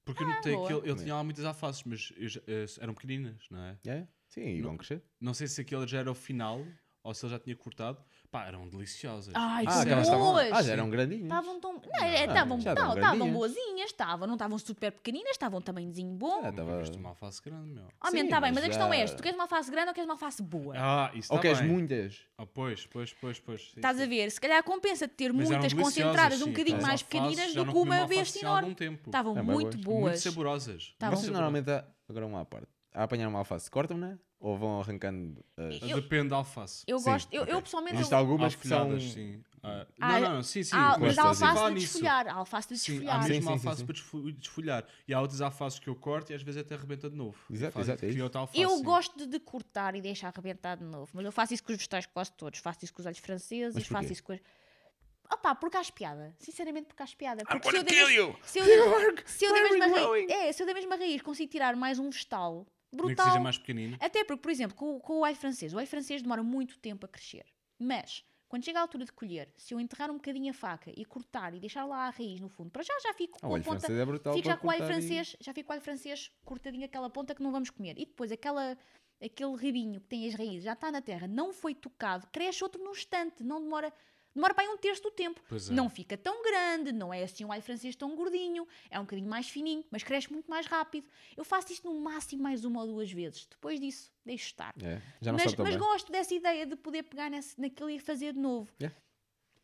[0.05, 0.67] Porque eu notei boa.
[0.67, 1.03] que ele, ele É.
[1.03, 3.77] tinha lá muitas alfaces, mas eu eh, eram pequeninas, não é?
[3.85, 4.07] É?
[4.29, 5.03] Sim, e vão crescer.
[5.19, 6.65] Não sei se aquele já era o final
[7.03, 8.01] ou se ele já tinha cortado.
[8.33, 9.31] Pá, eram deliciosas.
[9.35, 10.25] Ai, Ah, aquelas estavam.
[10.31, 10.51] boas!
[10.51, 11.25] Ah, já eram grandinhas.
[11.25, 11.73] Estavam tão.
[11.73, 13.33] Não, é, estavam já estavam- estavam estavam grandinhas.
[13.37, 14.27] boazinhas, estavam.
[14.27, 16.39] Não estavam super pequeninas, estavam tamanhozinho bom.
[16.39, 17.83] Ah, Nunca tava- viste uma alface grande, meu.
[18.03, 19.69] Oh, Sim, está bem, mas mas a questão já- é esta: tu queres uma face
[19.69, 20.73] grande ou queres uma face boa?
[20.75, 21.69] Ah, isso Ou está queres bem.
[21.69, 22.21] muitas?
[22.35, 23.61] Ah, pois, pois, pois, pois.
[23.65, 24.31] sim, Estás a ver?
[24.31, 26.49] Se calhar compensa ter Mas eram muitas deliciosas, concentradas um sim.
[26.49, 28.75] bocadinho Aquelas mais alfaces, pequeninas já do não que comi uma alface há algum enorme.
[28.75, 29.09] tempo.
[29.09, 29.75] Estavam É, muito boas.
[29.75, 30.19] Muito boas.
[30.23, 30.81] saborosas.
[30.81, 34.57] Estavam- Vocês Muito normalmente, a- agora uma à parte, a apanhar uma alface, cortam-na ou
[34.57, 35.81] vão arrancando as...
[35.89, 36.83] Eu- Depende da alface.
[36.85, 37.95] Eu Sim, gosto, eu, eu pessoalmente.
[37.95, 38.79] Existem eu- algumas que são...
[38.81, 39.41] Folhadas, sim.
[39.65, 40.75] Ah, Ah, não, não, sim, sim.
[40.75, 41.85] há, mas há alface de nisso.
[41.93, 42.27] desfolhar.
[42.27, 43.23] Há alface de Sim, há desfolhar.
[43.23, 43.85] Sim, mesmo sim, sim, alface sim.
[43.85, 44.85] para desfo- desfolhar.
[45.07, 47.37] E há outras alfaces que eu corto e às vezes até arrebenta de novo.
[47.49, 48.23] Exato, Faz- exato, é cria isso.
[48.25, 48.83] outra alface, Eu sim.
[48.83, 51.77] gosto de, de cortar e deixar arrebentar de novo, mas eu faço isso com os
[51.77, 52.59] vegetais quase todos.
[52.59, 53.93] Faço isso com os alhos franceses, Mas porquê?
[54.01, 54.39] faço isso com as.
[55.31, 56.35] Opá, porque acho piada.
[56.37, 57.43] Sinceramente, porque acho piada.
[57.45, 58.35] Porque se eu der mes- you.
[58.43, 61.73] Se eu der- se eu mesma raiz, é, se eu der mesma raiz consigo tirar
[61.77, 63.25] mais um vegetal, Nem que brutal.
[63.27, 63.97] seja mais pequenino.
[63.99, 67.05] Até porque, por exemplo, com, com o alho francês, o alho francês demora muito tempo
[67.05, 67.45] a crescer.
[67.79, 71.03] Mas, quando chega a altura de colher, se eu enterrar um bocadinho a faca e
[71.05, 73.55] cortar e deixar lá a raiz no fundo, para já já fico Ah, com o
[73.55, 73.79] a ponta.
[73.79, 75.75] francês é brutal Fico já com o alho cortar e- francês, já fico com o
[75.75, 77.97] alho francês cortadinho aquela ponta que não vamos comer.
[77.97, 78.77] E depois aquela,
[79.21, 82.83] aquele ribinho que tem as raízes, já está na terra, não foi tocado, cresce outro
[82.83, 83.91] num instante, não demora.
[84.35, 85.41] Demora para aí um terço do tempo.
[85.51, 85.73] É.
[85.73, 89.29] Não fica tão grande, não é assim um alho francês tão gordinho, é um bocadinho
[89.29, 91.07] mais fininho, mas cresce muito mais rápido.
[91.37, 93.45] Eu faço isto no máximo mais uma ou duas vezes.
[93.45, 94.73] Depois disso, deixo estar.
[94.81, 98.69] É, mas mas gosto dessa ideia de poder pegar nesse, naquilo e fazer de novo.
[98.81, 98.95] Yeah.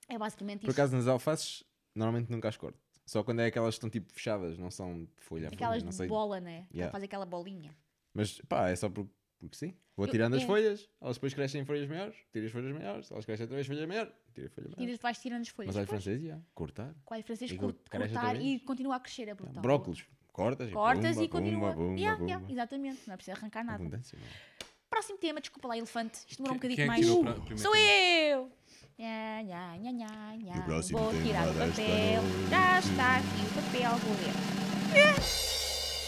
[0.08, 0.80] É basicamente Por isso.
[0.80, 1.64] acaso nas alfaces,
[1.96, 2.80] normalmente nunca as corto.
[3.06, 5.90] Só quando é aquelas que estão tipo fechadas, não são de folha folha, Aquelas não
[5.90, 6.68] de bola, né?
[6.72, 6.92] Yeah.
[6.92, 7.76] Faz aquela bolinha.
[8.14, 9.74] Mas pá, é só por- porque sim.
[9.96, 10.46] Vou Eu- tirando as é.
[10.46, 13.68] folhas, elas depois crescem em folhas maiores, tiro as folhas maiores, elas crescem outra vez
[13.68, 14.78] folha maior, tiro a folha maior.
[14.78, 15.68] Tiras, vais tirando as folhas.
[15.68, 16.96] Mas alho Depois, francês, já, cortar.
[17.06, 18.46] Com alho francês, E cur- cresce outra cortar vez.
[18.46, 19.28] e continua a crescer.
[19.28, 19.62] É brutal.
[19.62, 21.70] Brócolos, cortas, Cortas e, e pumba, continua.
[21.74, 22.32] Pumba, pumba, Yeah, pumba.
[22.32, 23.02] yeah, exatamente.
[23.08, 23.78] Não é preciso arrancar nada.
[23.84, 24.66] Abundância, é?
[24.90, 26.18] Próximo tema, desculpa lá, elefante.
[26.28, 27.06] Isto demorou um bocadinho é mais.
[27.06, 28.52] pra- primeiro Sou eu!
[28.98, 30.56] Nha, nha, nha, nha, nha.
[30.58, 32.22] E Vou tema tirar o papel.
[32.50, 35.30] Já está aqui o papel, vou ler.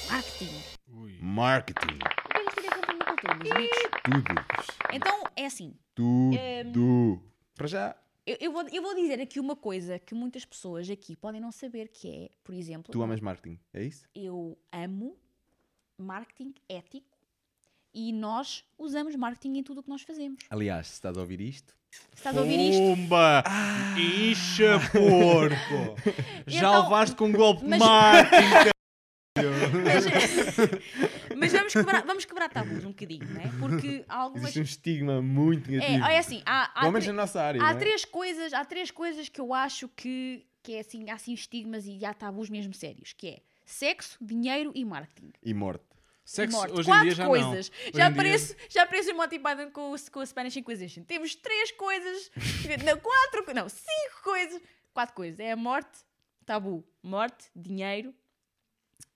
[0.10, 1.22] Marketing.
[1.22, 1.96] Marketing.
[1.96, 3.78] O que é que isto tem a ver amigos?
[4.04, 4.36] Tudo.
[4.94, 5.74] Então, é assim.
[5.96, 7.22] Tudo.
[7.56, 11.16] Para já, Eu, eu vou, eu vou dizer aqui uma coisa que muitas pessoas aqui
[11.16, 14.06] podem não saber, que é, por exemplo, tu amas marketing, é isso?
[14.16, 15.18] eu amo
[15.98, 17.18] marketing ético
[17.94, 20.40] e nós usamos marketing em tudo o que nós fazemos.
[20.50, 23.44] Aliás, se estás a ouvir isto, Se estás a ouvir isto, Pumba!
[23.98, 26.02] Ixa, porco!
[26.48, 28.72] Já Então- levaste com um golpe de mas- marketing!
[29.84, 30.06] mas,
[31.42, 33.48] mas vamos, quebrar, vamos quebrar tabus um bocadinho, não é?
[33.60, 34.44] Porque há algumas.
[34.44, 36.06] existe um estigma muito É, negativo.
[36.06, 37.76] é assim, há, há, Pelo menos tre- na nossa área, há é?
[37.76, 41.86] três coisas, há três coisas que eu acho que, que é assim, há assim estigmas
[41.86, 45.32] e há tabus mesmo sérios, que é sexo, dinheiro e marketing.
[45.44, 45.84] E morte.
[46.24, 46.74] Sexo, morte.
[46.74, 47.70] hoje Quatro em dia já coisas.
[47.70, 47.78] não.
[47.78, 51.04] Já em dia- aparece, já aparece o Monty Python com, com a Spanish Inquisition.
[51.04, 52.32] Temos três coisas,
[52.86, 54.62] não, quatro, não, cinco coisas.
[54.94, 55.40] Quatro coisas.
[55.40, 56.00] É a morte,
[56.46, 58.14] tabu, morte, dinheiro,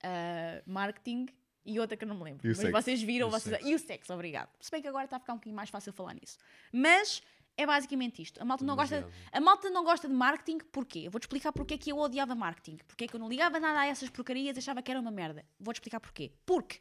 [0.04, 1.28] ah, marketing
[1.66, 2.46] e outra que eu não me lembro.
[2.46, 2.72] E o Mas sexo.
[2.72, 3.56] vocês viram, E o vocês...
[3.56, 3.68] sexo.
[3.70, 4.50] e o sexo, obrigado.
[4.60, 6.38] Se bem que agora está a ficar um bocadinho mais fácil falar nisso.
[6.72, 7.22] Mas
[7.58, 8.42] é basicamente isto.
[8.42, 11.04] A malta não gosta, a malta não gosta de marketing porquê?
[11.06, 12.78] Eu vou-te explicar porque é que eu odiava marketing.
[12.88, 15.46] Porque é que eu não ligava nada a essas porcarias, achava que era uma merda.
[15.60, 16.32] Vou-te explicar porquê.
[16.46, 16.80] Porque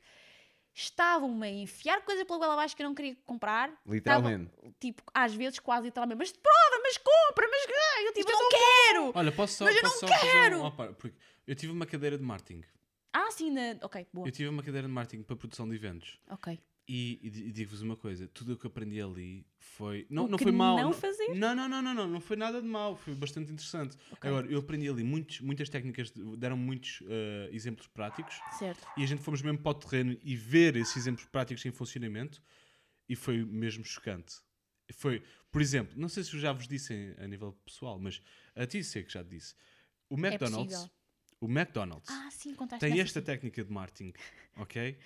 [0.76, 3.70] estavam-me a enfiar coisa pela goela abaixo que eu não queria comprar.
[3.86, 4.50] Literalmente.
[4.52, 8.48] Estavam, tipo, às vezes quase literalmente, mas prova, mas compra, mas eu tipo, eu não
[8.48, 9.12] quero!
[9.14, 10.58] Olha, posso só, Mas eu posso não só fazer quero!
[10.58, 11.16] um- opa, porque
[11.46, 12.64] eu tive uma cadeira de marketing.
[13.16, 13.76] Ah, sim, na...
[13.82, 14.26] ok, boa.
[14.26, 16.18] Eu tive uma cadeira de marketing para produção de eventos.
[16.28, 16.58] Ok.
[16.86, 20.06] E, e di- digo-vos uma coisa: tudo o que aprendi ali foi.
[20.10, 20.76] Não, O não foi mau.
[20.78, 21.32] não fazer?
[21.34, 22.96] Não, não, não, não, não, não foi nada de mau.
[22.96, 23.96] Foi bastante interessante.
[24.10, 24.28] Ok.
[24.28, 28.34] Agora, eu aprendi ali muitos, muitas técnicas, de- deram muitos eh, exemplos práticos.
[28.58, 28.86] Certo.
[28.98, 32.42] E a gente fomos mesmo para o terreno e ver esses exemplos práticos em funcionamento.
[33.08, 34.34] E foi mesmo chocante.
[34.94, 35.22] Foi,
[35.52, 38.20] por exemplo, não sei se eu já vos disse a nível pessoal, mas
[38.54, 39.54] a ti sei que já te disse.
[40.10, 40.90] O McDonald's, possível.
[41.40, 44.12] O McDonald's Ah, sim, contaste tem esta técnica de marketing,
[44.56, 44.96] ok?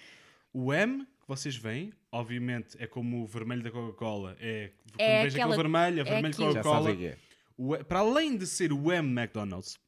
[0.53, 4.37] O M que vocês veem, obviamente, é como o vermelho da Coca-Cola.
[4.41, 6.53] É, quando É vejo aquela- aquele vermelho, é é vermelho aquilo.
[6.53, 6.91] Já sabes Coca-Cola.
[6.95, 7.19] o que é.
[7.57, 9.79] O- para além de ser o M McDonald's,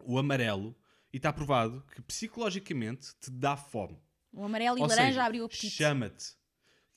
[0.00, 0.76] o amarelo,
[1.12, 3.96] e está provado que psicologicamente te dá fome.
[4.32, 5.70] O amarelo e Ou laranja seja, abriu o apetite.
[5.76, 6.32] Chama-te.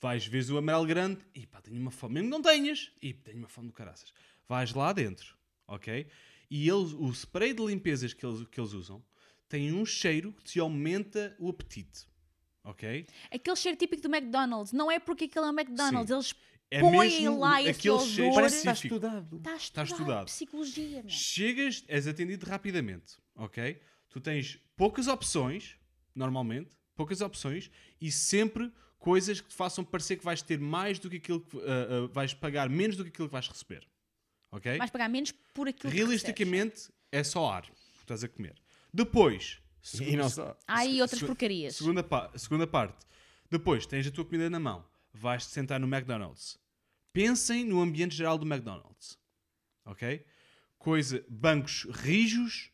[0.00, 2.14] Vais, vês o amarelo grande e pá, tenho uma fome.
[2.14, 4.12] Mesmo que não tenhas, e tenho uma fome do caraças.
[4.48, 6.06] Vais lá dentro, ok?
[6.50, 9.02] E eles, o spray de limpezas que eles, que eles usam
[9.48, 12.06] tem um cheiro que te aumenta o apetite,
[12.64, 13.06] ok?
[13.30, 14.72] Aquele cheiro típico do McDonald's.
[14.72, 16.08] Não é porque aquele é o McDonald's.
[16.08, 16.14] Sim.
[16.14, 16.34] Eles
[16.70, 18.06] É põem mesmo lá esse odor.
[18.06, 19.36] cheiro Parece que está estudado.
[19.36, 19.86] Está estudado.
[19.86, 20.26] estudado.
[20.26, 21.04] Psicologia.
[21.08, 23.80] Chegas, és atendido rapidamente, ok?
[24.08, 25.76] Tu tens poucas opções,
[26.14, 31.08] normalmente, poucas opções, e sempre coisas que te façam parecer que vais ter mais do
[31.08, 33.86] que aquilo que ah, ah, vais pagar menos do que aquilo que vais receber,
[34.50, 34.78] ok?
[34.78, 35.92] Vais pagar menos por aquilo.
[35.92, 38.54] Realisticamente é só ar que estás a comer.
[38.92, 39.58] Depois,
[40.00, 40.56] E não só.
[40.66, 41.76] Há aí outras segu- porcarias.
[41.76, 43.06] Segunda, pa- segunda parte.
[43.50, 44.84] Depois tens a tua comida na mão.
[45.12, 46.58] Vais-te sentar no McDonald's.
[47.12, 49.16] Pensem no ambiente geral do McDonald's.
[49.84, 50.24] Ok?
[50.78, 52.70] Coisa, bancos rijos,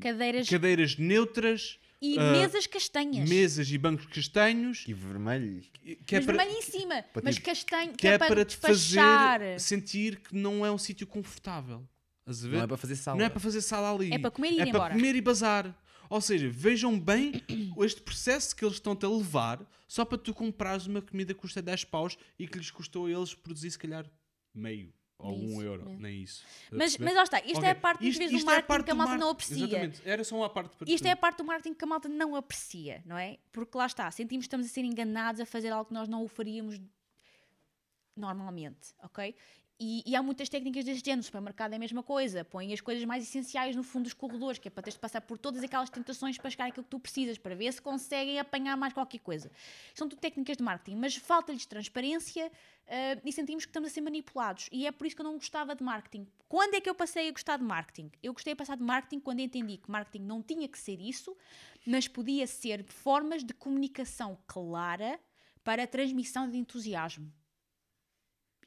[0.00, 1.78] Cadeiras cadeiras neutras,
[2.12, 3.28] e ah, mesas castanhas.
[3.28, 4.84] mesas e bancos castanhos.
[4.86, 5.62] E vermelho.
[6.06, 7.02] Que é mas para, vermelho em cima.
[7.12, 9.40] para mas tipo- castanho, que, que é, é para, para te despachar.
[9.40, 11.86] fazer sentir que não é um sítio confortável.
[12.26, 13.18] Não é para fazer sala.
[13.18, 14.12] Não é para fazer sala ali.
[14.12, 14.94] É para comer e ir É para embora.
[14.94, 15.78] comer e bazar.
[16.08, 17.32] Ou seja, vejam bem
[17.80, 21.60] este processo que eles estão-te a levar só para tu comprares uma comida que custa
[21.62, 24.10] 10 paus e que lhes custou a eles produzir se calhar
[24.54, 25.84] meio ou Nem um isso, euro.
[25.88, 25.96] né?
[26.00, 26.44] Nem isso.
[26.72, 27.68] Mas, mas lá está, isto Ok.
[27.68, 29.28] é a parte Isto- do isto é a marketing parte que a malta mar- não
[29.30, 29.64] aprecia.
[29.64, 30.02] Exatamente.
[30.04, 32.34] Era só uma parte para Isto é a parte do marketing que a malta não
[32.36, 33.38] aprecia, não é?
[33.52, 36.22] Porque lá está, sentimos que estamos a ser enganados a fazer algo que nós não
[36.24, 36.80] o faríamos
[38.16, 39.34] normalmente, ok?
[39.78, 41.18] E, e há muitas técnicas deste género.
[41.18, 42.44] No supermercado é a mesma coisa.
[42.44, 45.20] Põem as coisas mais essenciais no fundo dos corredores, que é para teres de passar
[45.20, 48.76] por todas aquelas tentações para chegar àquilo que tu precisas, para ver se conseguem apanhar
[48.76, 49.50] mais qualquer coisa.
[49.94, 52.50] São tudo técnicas de marketing, mas falta-lhes transparência
[52.86, 54.68] ah, e sentimos que estamos a ser manipulados.
[54.70, 56.26] E é por isso que eu não gostava de marketing.
[56.48, 58.10] Quando é que eu passei a gostar de marketing?
[58.22, 61.36] Eu gostei a passar de marketing quando entendi que marketing não tinha que ser isso,
[61.86, 65.18] mas podia ser formas de comunicação clara
[65.64, 67.32] para a transmissão de entusiasmo.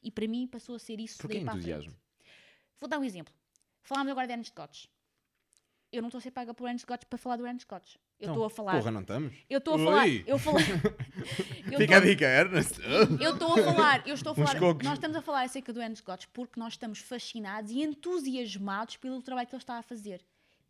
[0.08, 1.58] E para mim passou a ser isso Porquê daí a frente.
[1.70, 1.93] entusiasmo?
[2.80, 3.34] Vou dar um exemplo.
[3.82, 4.88] Falámos agora de Ernest Scotts.
[5.91, 7.96] Eu não estou a ser paga por Ernest Scotts para falar do Ernest Scotts.
[8.20, 8.72] Eu Então, estou a falar.
[8.78, 9.34] Porra, não estamos?
[9.50, 10.04] Eu estou a falar.
[10.04, 10.24] Oi.
[10.26, 10.38] Eu
[11.74, 12.80] eu Fica a tô- dica, Ernest.
[13.22, 16.02] eu estou a falar, eu estou a falar, nós estamos a falar acerca do Ernest
[16.04, 20.24] Scotts porque nós estamos fascinados e entusiasmados pelo trabalho que ele está a fazer.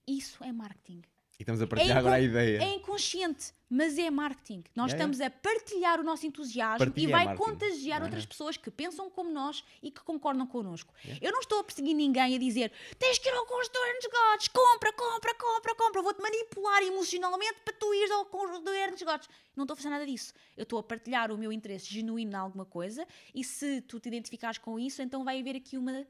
[0.08, 1.02] Isso é marketing.
[1.39, 2.63] E estamos a partilhar É agora a ideia.
[2.63, 4.63] É inconsciente, mas é marketing.
[4.76, 7.52] Nós Yeah, estamos a partilhar o nosso entusiasmo Partilha e é vai marketing.
[7.52, 8.06] contagiar Uhum.
[8.08, 10.91] outras pessoas que pensam como nós e que concordam connosco.
[11.21, 14.91] Eu não estou a perseguir ninguém a dizer tens que ir ao Ernest Gottes, compra,
[14.93, 16.02] compra, compra, compra.
[16.02, 18.28] Vou-te manipular emocionalmente para tu ires ao
[18.73, 19.30] Ernest Gottes.
[19.56, 20.34] Não estou a fazer nada disso.
[20.56, 24.08] Eu estou a partilhar o meu interesse genuíno em alguma coisa e se tu te
[24.08, 26.04] identificares com isso, então vai haver aqui uma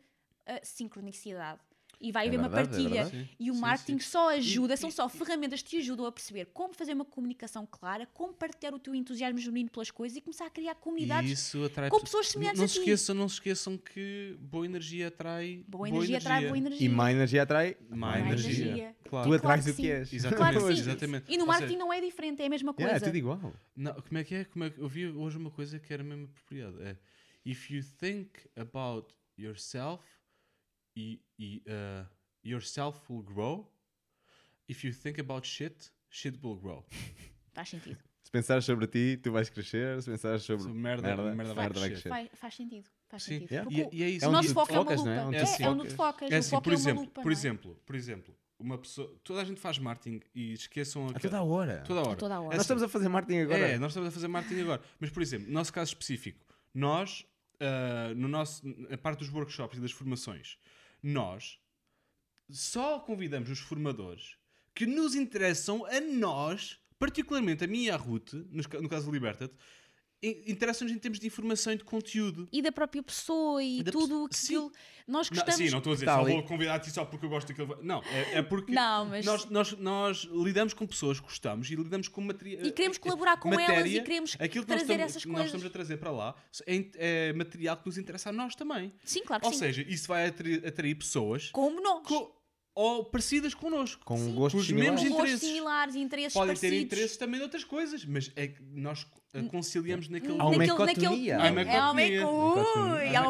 [0.46, 1.60] ah, sincronicidade.
[2.00, 3.04] E vai É haver uma verdade, é partilha.
[3.06, 3.36] verdade.
[3.40, 4.10] E o Sim, marketing sim.
[4.10, 7.66] só ajuda, E- são só ferramentas que te ajudam a perceber como fazer uma comunicação
[7.70, 11.32] clara, como partilhar o teu entusiasmo genuíno pelas coisas e começar a criar E comunidades.
[11.32, 12.80] isso atrai com pe- pessoas Não- semelhantes não, a se ti.
[12.82, 16.86] esqueçam, não se esqueçam que boa energia atrai Boa energia atrai boa energia.
[16.86, 18.52] E má energia atrai Má energia.
[18.66, 18.96] energia.
[19.10, 19.28] Claro.
[19.30, 20.14] Tu É atrais claro o que és.
[20.14, 20.38] Exatamente.
[20.38, 20.82] Claro que sim.
[20.82, 21.26] exatamente.
[21.34, 22.90] E no marketing seja, não é diferente, é a mesma coisa.
[22.92, 23.54] Yeah, é tudo igual.
[23.76, 24.46] Não, como é que é?
[24.46, 26.84] Como é que eu vi hoje uma coisa que era mesmo apropriada.
[26.84, 26.96] É
[27.44, 29.08] if you think about
[29.40, 30.04] yourself,
[30.98, 32.08] e, e, uh,
[32.44, 33.72] yourself will grow.
[34.68, 36.84] If you think about shit, shit will grow.
[37.54, 38.00] Faz sentido.
[38.24, 40.02] Se pensares sobre ti, tu vais crescer.
[40.02, 42.10] Se pensares sobre Sobre merda, merda vai crescer.
[42.10, 42.90] Faz, faz sentido.
[43.08, 43.40] Faz Sim.
[43.40, 43.72] sentido.
[43.72, 43.72] Yeah.
[43.94, 44.26] E, e é isso.
[44.26, 45.10] É o nosso foco é uma lupa.
[45.10, 45.24] é?
[45.26, 46.30] Onde É, é onde te focas.
[46.32, 47.22] É assim, foco por é exemplo, lupa.
[47.22, 47.34] por é?
[47.34, 51.38] exemplo, por exemplo, uma pessoa, toda a gente faz marketing e esqueçam A aquela- toda
[51.38, 51.84] a hora.
[51.88, 52.12] toda a hora.
[52.12, 52.48] A toda a hora.
[52.48, 53.60] É Nós assim, estamos a fazer marketing agora.
[53.60, 54.82] É, nós estamos a fazer marketing agora.
[55.00, 57.26] Mas, por exemplo, no nosso caso específico, nós,
[57.62, 60.58] ah, no nosso, a parte dos workshops e das formações,
[61.02, 61.60] nós
[62.50, 64.38] só convidamos os formadores
[64.74, 69.56] que nos interessam a nós, particularmente a mim e à Ruth, no caso do Liberta-te,
[70.22, 72.48] in- interessam-nos em termos de informação e de conteúdo.
[72.52, 74.72] E da própria pessoa e E da tudo pe- aquilo.
[75.08, 75.56] Nós Não, gostamos.
[75.56, 76.34] sim, não estou a dizer Tá só ali.
[76.34, 77.82] vou convidar-te só porque eu gosto daquele.
[77.82, 81.76] Não, é, é porque Não, mas- nós, nós, nós lidamos com pessoas que gostamos e
[81.76, 82.66] lidamos com material.
[82.66, 85.36] E queremos colaborar com elas e queremos aquilo que nós trazer estamos, essas que nós
[85.38, 85.54] coisas.
[85.54, 86.86] estamos a trazer para lá é,
[87.30, 88.92] é material que nos interessa a nós também.
[89.06, 89.60] Sim, claro que Ou sim.
[89.60, 92.06] seja, isso vai atrair, atrair pessoas Como nós.
[92.06, 92.36] co-
[92.80, 94.06] ou parecidas connosco.
[94.06, 94.36] Com Sim.
[94.36, 95.10] gostos os mesmos similares.
[95.10, 95.48] Com gostos interesses.
[95.50, 96.86] similares e interesses Podem ter parecidos.
[96.86, 99.06] interesses também de outras coisas, mas é que nós
[99.50, 100.40] conciliamos naquele.
[100.40, 101.38] Há uma ecotomia.
[101.40, 101.62] Há uma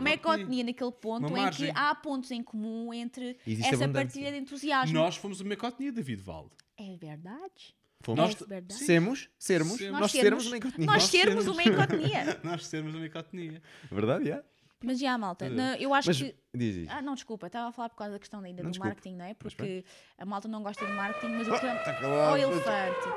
[0.10, 0.64] É ecotomia.
[0.66, 1.72] naquele ponto Uma em que margem.
[1.76, 4.06] há pontos em comum entre Existe essa abundância.
[4.08, 4.94] partilha de entusiasmo.
[4.94, 6.52] Nós fomos uma ecotomia, David Valde.
[6.78, 7.76] É verdade?
[8.02, 8.20] Fomos.
[8.20, 8.74] Nós- é verdade?
[8.84, 10.00] Semos, sermos, Sermos.
[10.02, 10.86] nós sermos uma ecotomia.
[10.86, 12.40] nós Nós sermos uma ecotomia.
[12.44, 13.62] Nós sermos uma ecotomia.
[13.92, 14.44] Verdade, é?
[14.84, 15.56] Mas já, malta, Olha.
[15.56, 16.36] na- eu acho Mas que.
[16.54, 16.92] diz isso.
[16.94, 18.90] Ah, não, desculpa, estava a falar por causa da questão ainda Não, do desculpa.
[18.94, 19.34] marketing, não é?
[19.34, 19.84] Porque
[20.18, 21.60] a malta não gosta de marketing, mas o que.
[21.60, 22.34] calado.
[22.34, 23.08] Oh, elefante.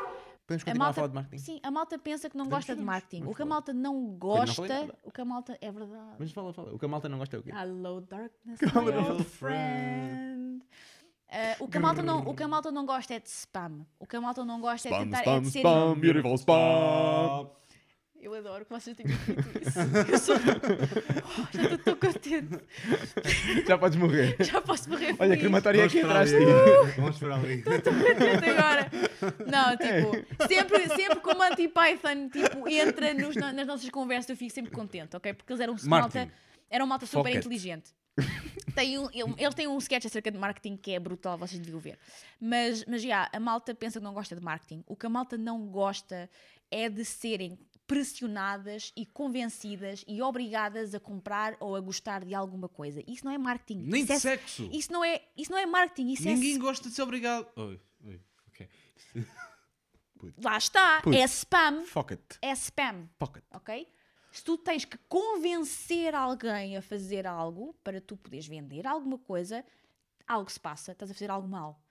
[0.47, 1.43] Podemos A continuar a malta, falar de marketing?
[1.45, 3.23] sim, a malta pensa que não Podemos, gosta de marketing.
[3.25, 4.67] O que a malta não não gosta.
[4.67, 4.95] nada.
[5.05, 5.59] O que a malta.
[5.61, 6.17] É verdade.
[6.19, 6.73] Mas fala, fala.
[6.75, 7.51] O que a malta não gosta é o quê?
[7.55, 10.65] Hello, darkness, Come my old friend.
[11.33, 13.87] Ah, o, que a malta não, o que a malta não gosta é de spam.
[14.01, 15.63] O que a malta não gosta é de tentar é de ser.
[16.01, 17.49] beautiful spam.
[18.23, 19.79] Eu adoro que vocês tenham feito isso.
[20.13, 20.37] Eu sou...
[20.37, 22.61] Oh, já estou tão contente.
[23.67, 24.37] Já podes morrer.
[24.45, 25.39] Já posso morrer Olha, feliz.
[25.41, 26.45] crematória aqui atrás de ti.
[27.01, 27.63] Vamos para ali.
[27.63, 28.91] contente agora.
[29.47, 34.53] Não, tipo, sempre, sempre como Anti-Python tipo, entra nos- na- nas nossas conversas, eu fico
[34.53, 35.33] sempre contente, ok?
[35.33, 36.31] Porque eles eram malta,
[36.69, 37.91] eram malta super inteligente.
[38.75, 41.81] Tem um- ele- eles têm um sketch acerca de marketing que é brutal, vocês deviam
[41.81, 41.99] ver.
[42.39, 44.85] Mas, mas já, a malta pensa que não gosta de marketing.
[44.87, 46.29] O que a malta não gosta
[46.71, 47.59] é de serem
[47.91, 53.03] pressionadas e convencidas e obrigadas a comprar ou a gostar de alguma coisa.
[53.05, 53.83] Isso não é marketing.
[53.83, 54.71] Nem isso, de é, sexo.
[54.73, 57.49] isso não é, isso não é marketing, isso Ninguém é gosta de ser obrigado.
[57.57, 58.69] Oi, oi, ok.
[60.41, 61.17] Lá está, Putz.
[61.17, 62.39] é spam, Foca-te.
[62.41, 63.43] é spam, Pocket.
[63.51, 63.89] ok?
[64.31, 69.65] Se tu tens que convencer alguém a fazer algo para tu poderes vender alguma coisa,
[70.29, 71.83] algo se passa, estás a fazer algo mal.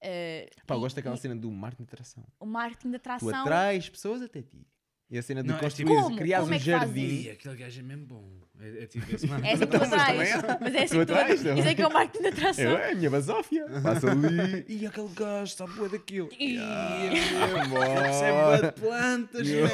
[0.00, 2.24] Eh, Pá, eu gosto daquela e cena do marketing de atração.
[2.40, 3.40] O marketing de Tu atração.
[3.42, 4.66] atrais pessoas até ti.
[5.08, 7.00] E a cena de Não, é construir, tipo- criares Como é um fazes jardim.
[7.00, 8.28] Ih, aquele gajo é mesmo bom.
[8.60, 9.44] É, é tipo esse mano.
[9.44, 10.42] É assim que tu atrais.
[10.60, 11.34] Mas é assim Tu também.
[11.34, 12.64] Isso é que é o marketing de atração.
[12.64, 13.66] Eu, é a minha basófia.
[13.82, 14.64] Passa ali.
[14.68, 16.28] E aquele gajo sabe bué daquilo.
[16.38, 19.68] Ih, Isso é de plantas, man.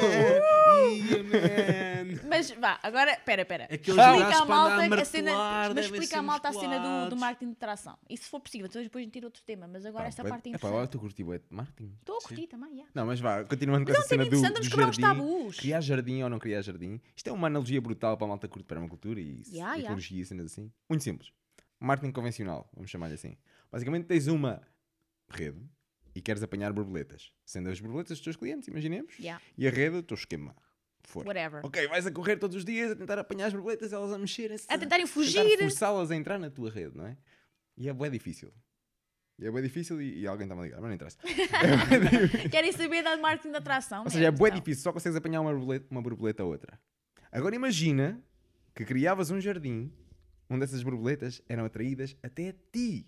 [0.93, 2.19] Ia, man.
[2.29, 3.63] Mas vá, agora, espera, espera.
[3.65, 5.31] Aqueles à para malta a a cena.
[5.73, 7.97] Mas explica à malta a cena do, do marketing de atração.
[8.09, 10.57] E se for possível, depois tiro outro tema, mas agora esta parte é É pá,
[10.57, 10.69] interessante.
[10.73, 11.91] agora tu curti bué de marketing.
[11.99, 12.83] Estou a curtir também, já.
[12.93, 15.19] Não, mas vá, continuando com é essa cena do, interessante, do vamos quebrar os jardim.
[15.19, 15.57] tabus.
[15.57, 16.99] Criar jardim ou não criar jardim.
[17.15, 19.77] Isto é uma analogia brutal para a malta curte permacultura e ya.
[19.79, 20.71] ecologia e cenas assim.
[20.89, 21.31] Muito simples.
[21.79, 23.37] Marketing convencional, vamos chamar-lhe assim.
[23.71, 24.61] Basicamente tens uma
[25.29, 25.59] rede
[26.15, 27.31] e queres apanhar borboletas.
[27.45, 29.17] Sendo as borboletas os teus clientes, imaginemos.
[29.19, 29.43] Yeah.
[29.57, 30.55] E a rede o teu esquema.
[31.05, 31.25] For.
[31.27, 31.65] Whatever.
[31.65, 34.65] Ok, vais a correr todos os dias a tentar apanhar as borboletas, elas a mexerem-se.
[34.69, 35.57] A tentarem tentar fugir.
[35.59, 37.17] forçá-las a entrar na tua rede, não é?
[37.77, 38.53] E é bem difícil.
[39.39, 41.17] E é bem difícil e, e alguém está-me a ligar, mas não interessa.
[41.25, 42.47] É.
[42.49, 44.03] Querem saber da marketing de atração?
[44.03, 44.49] Ou seja, é então.
[44.49, 46.79] difícil, só consegues apanhar uma borboleta, uma borboleta a outra.
[47.31, 48.23] Agora imagina
[48.75, 49.91] que criavas um jardim
[50.49, 53.07] onde essas borboletas eram atraídas até a ti.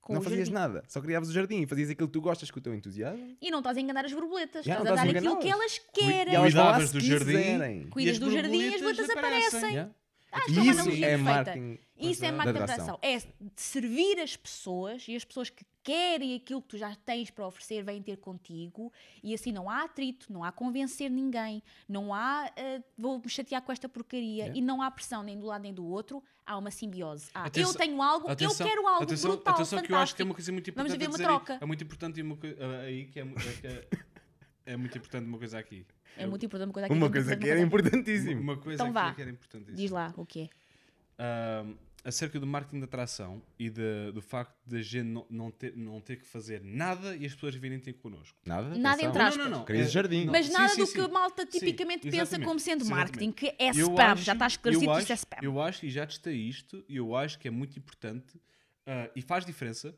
[0.00, 0.52] Com não fazias jardim.
[0.54, 3.36] nada, só criavas o jardim e fazias aquilo que tu gostas com o teu entusiasmo.
[3.42, 4.64] E não estás a enganar as borboletas.
[4.64, 6.32] Já, estás a dar aquilo que elas querem.
[6.32, 7.24] E elas vão lá Cuidavas se do jardim.
[7.26, 7.88] quiserem.
[7.88, 9.70] Cuidas as do jardim e as borboletas borboletas aparecem.
[9.70, 9.94] Yeah.
[10.36, 11.32] Acho que é uma isso analogia é perfeita.
[11.34, 11.78] marketing.
[11.98, 12.98] Isso é marketing de atração.
[13.02, 13.18] É
[13.56, 17.82] servir as pessoas e as pessoas que querem aquilo que tu já tens para oferecer
[17.84, 22.84] vêm ter contigo e assim não há atrito, não há convencer ninguém, não há uh,
[22.98, 26.22] vou-me chatear com esta porcaria e não há pressão nem do lado nem do outro,
[26.44, 27.30] há uma simbiose.
[27.32, 30.16] Há, Atenção- eu tenho algo, Atenção- eu quero algo atenção, brutal, atenção que eu acho
[30.16, 30.36] que é uma fantástico.
[30.36, 31.46] coisa muito Vamos importante haver a uma dizer aí.
[31.46, 31.58] troca.
[31.62, 32.20] É muito importante
[32.60, 33.26] ah, aí que é, é
[33.60, 33.88] que é-
[34.66, 35.86] é muito importante uma coisa aqui.
[36.16, 36.94] É muito importante uma coisa aqui.
[36.94, 38.40] Uma é coisa que era importantíssimo.
[38.40, 39.14] Uma coisa Então aqui vá.
[39.18, 39.62] é era importante.
[39.70, 39.74] aqui.
[39.74, 40.48] Diz lá o que é.
[41.18, 41.74] Ahm,
[42.04, 45.76] acerca do marketing de atração e de- do facto de a gente não, não, ter,
[45.76, 48.38] não ter que fazer nada e as pessoas virem ter connosco.
[48.46, 48.68] Nada?
[48.76, 49.08] Nada atenção.
[49.10, 49.36] entre aspas.
[49.44, 49.64] Não, não, não.
[49.64, 50.24] Querias É- jardim.
[50.24, 50.32] não.
[50.32, 50.92] Mas Sim, nada sim, do sim.
[50.94, 54.22] que a malta Sim, tipicamente pensa como sendo Sim, marketing, que é Eu spam, acho-
[54.22, 55.38] já está esclarecido que isso é spam.
[55.42, 58.40] Eu acho, e já testei isto, e eu acho que é muito importante
[58.86, 59.96] ah, e faz diferença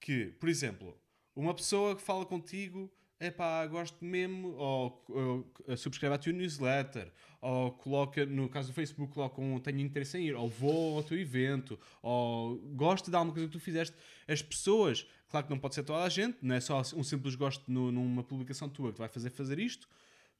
[0.00, 0.98] que, por exemplo,
[1.34, 7.10] uma pessoa que fala contigo, é pá, gosto mesmo, ou, ou subscreve a tua newsletter,
[7.40, 11.02] ou coloca, no caso do Facebook, coloca um tenho interesse em ir, ou vou ao
[11.02, 13.96] teu evento, ou gosto de alguma coisa que tu fizeste.
[14.28, 17.34] As pessoas, claro que não pode ser toda a gente, não é só um simples
[17.34, 19.88] gosto no- numa publicação tua que vai fazer fazer isto,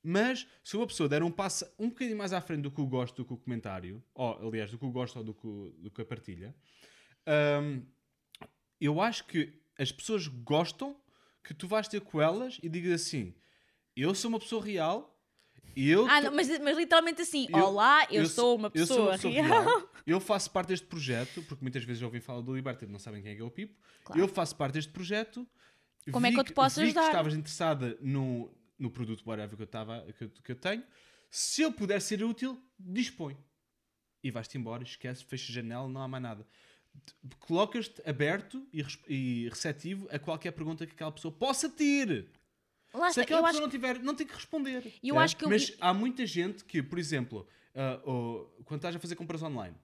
[0.02, 2.86] mas se uma pessoa der um passo um bocadinho mais à frente do que o
[2.86, 5.90] gosto, do que o comentário, ou aliás, do que o gosto ou do que, do
[5.90, 6.54] que a partilha,
[7.62, 7.82] hum,
[8.80, 10.96] eu acho que as pessoas gostam
[11.46, 13.34] que tu vais ter com elas e digas assim:
[13.94, 15.16] Eu sou uma pessoa real
[15.76, 16.06] e eu.
[16.08, 19.16] Ah, tô- não, mas, mas literalmente assim, eu- olá, eu, eu sou uma eu pessoa,
[19.18, 19.90] sou real.
[20.06, 22.98] Eu faço parte deste projeto, porque muitas vezes já ouvi falar do Liberty e não
[22.98, 23.74] sabem quem é que é o Pipo.
[24.04, 24.20] Claro.
[24.20, 25.46] Eu faço parte deste projeto.
[26.12, 27.00] Como é vi que eu te posso vi ajudar?
[27.02, 30.84] que estavas interessada no, no produto whatever que eu, tava, que, eu, que eu tenho.
[31.28, 33.36] Se eu puder ser útil, dispõe.
[34.22, 36.46] E vais-te embora, esquece, fecha a janela, não há mais nada.
[37.40, 42.28] Colocas-te aberto e, e receptivo a qualquer pergunta que aquela pessoa possa ter.
[42.94, 44.94] Lá Se aquela eu pessoa não tiver, não tem que responder.
[45.02, 48.96] eu acho que eu- Mas há muita gente que, por exemplo, ah, oh, quando estás
[48.96, 49.76] a fazer compras online,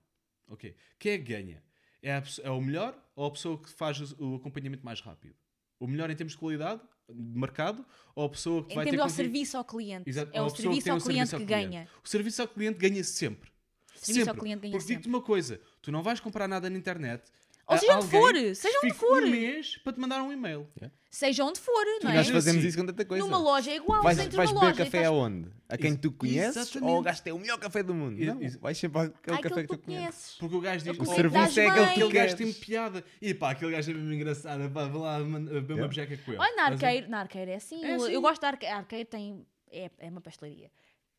[0.49, 1.63] ok, quem é que ganha?
[2.03, 5.35] É, a é o melhor ou a pessoa que faz o, o acompanhamento mais rápido?
[5.79, 8.91] O melhor em termos de qualidade, de mercado, ou a pessoa que em vai ter
[8.93, 10.09] termos ao contigo- serviço ao cliente.
[10.09, 11.89] Exato, É o serviço ao cliente serviço que ao ganha.
[12.03, 13.51] O serviço ao cliente ganha sempre.
[13.97, 14.41] Serviço ao sempre.
[14.41, 14.95] cliente ganha Porque sempre.
[15.03, 17.23] digo-te uma coisa, tu não vais comprar nada na internet.
[17.65, 19.23] Ou a seja onde for, seja onde for.
[19.23, 20.67] um mês para te mandar um e-mail.
[21.09, 22.15] Seja onde for, não é?
[22.15, 23.25] Nós dizer fazemos assim, isso com tanta coisa.
[23.25, 24.71] Numa loja é igual, Vais, vais beber loja.
[24.73, 25.49] café estás- aonde?
[25.69, 26.91] A quem tu conheces Exatamente.
[26.93, 28.19] ou o gajo tem o melhor café do mundo?
[28.19, 30.05] Não, ex- vais sempre àquele Ai, café aquele que tu que tu conheces.
[30.11, 30.35] conheces.
[30.39, 33.05] Porque o gajo diz: O "Oh, serviço é aquele aquele gajo queres." tem piada.
[33.23, 34.71] E pá, aquele gajo é mesmo engraçado.
[34.71, 35.89] Pá, vou lá beber uma Yeah.
[35.89, 36.41] bejeca com ele.
[36.41, 37.85] Olha, na arqueiro, na arqueiro é assim.
[37.85, 38.13] É eu, assim.
[38.13, 38.75] eu gosto da arqueiro.
[38.75, 39.47] A arqueiro tem.
[39.71, 40.71] É, é uma pastelaria.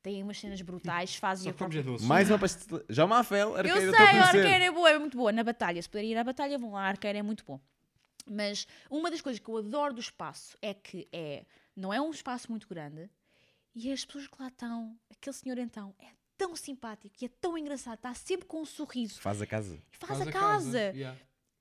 [0.04, 2.06] Tem umas cenas brutais, fazem Só a que comes é própria- doce.
[2.06, 2.84] Mais uma pastela.
[2.90, 5.32] Já uma afel, Eu arqueira, sei, estou a a arqueira é boa, é muito boa.
[5.32, 7.60] Na batalha, se puderem ir à batalha, vão lá, a arqueira é muito bom.
[8.30, 12.12] Mas uma das coisas que eu adoro do espaço é que é, não é um
[12.12, 13.10] espaço muito grande
[13.74, 17.58] e as pessoas que lá estão, aquele senhor então, é tão simpático e é tão
[17.58, 19.76] engraçado, está sempre com um sorriso Faz a casa.
[19.92, 20.80] e faz, a casa.
[20.94, 21.18] Yeah.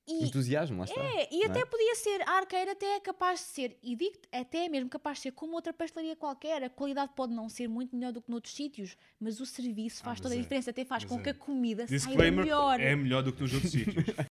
[0.09, 1.01] E, Entusiasmo, lá está.
[1.01, 1.65] é, e não até é?
[1.65, 5.19] podia ser, a arqueira até é capaz de ser, e digo até é mesmo capaz
[5.19, 6.65] de ser como outra pastelaria qualquer.
[6.65, 10.07] A qualidade pode não ser muito melhor do que noutros sítios, mas o serviço Ah,
[10.07, 10.41] faz mas toda a é.
[10.41, 11.23] diferença, até faz Mas com é.
[11.23, 12.81] que a comida saia Disclaimer: melhor.
[12.81, 13.95] é melhor do que nos outros sítios.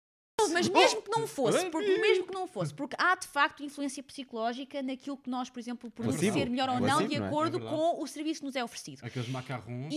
[0.52, 4.02] Mas mesmo que não fosse, porque, mesmo que não fosse, porque há de facto influência
[4.02, 6.32] psicológica naquilo que nós, por exemplo, Placebo.
[6.38, 7.18] ser melhor ou É não, de é?
[7.18, 9.04] acordo É com o serviço que nos é oferecido.
[9.04, 9.92] Aqueles macarrons.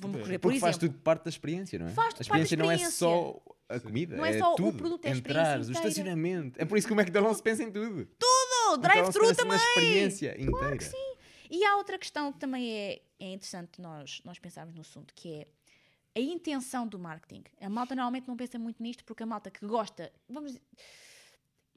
[0.00, 1.90] E vamos correr, por Porque exemplo, faz tudo parte da experiência, não é?
[1.90, 2.98] Faz a tudo parte da experiência não é experiência.
[2.98, 4.78] só a comida, Não é é, só o tudo.
[4.78, 6.60] produto, é a Entrares, o experiência estacionamento.
[6.60, 8.08] É por isso que o McDonald's pensa em tudo.
[8.22, 9.56] oh, McDonald's drive-thru também!
[9.58, 10.76] na experiência inteira.
[10.76, 11.16] que sim.
[11.50, 15.32] E há outra questão que também é, é interessante nós, nós pensarmos no assunto, que
[15.34, 15.46] é
[16.16, 17.44] a intenção do marketing.
[17.60, 20.62] A malta normalmente não pensa muito nisto porque a malta que gosta, vamos dizer,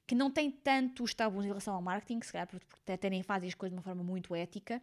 [0.07, 3.09] que não tem tanto os tabus em relação ao marketing, se calhar porque até até
[3.09, 4.81] nem fazem as coisas de uma forma muito ética,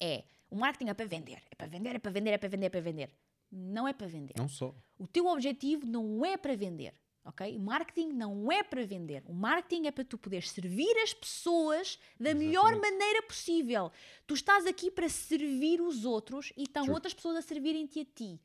[0.00, 0.24] é
[0.54, 2.70] o marketing é para vender, é para vender, é para vender, é para vender, é
[2.70, 3.10] para vender.
[3.50, 4.34] Não é para vender.
[4.38, 4.72] Não só.
[4.96, 7.56] O teu objetivo não é para vender, ok?
[7.56, 9.24] O marketing não é para vender.
[9.26, 13.90] O marketing é para tu poderes servir as pessoas da melhor maneira possível.
[14.28, 16.94] Tu estás aqui para servir os outros e estão True.
[16.94, 18.40] outras pessoas a servirem-te a ti.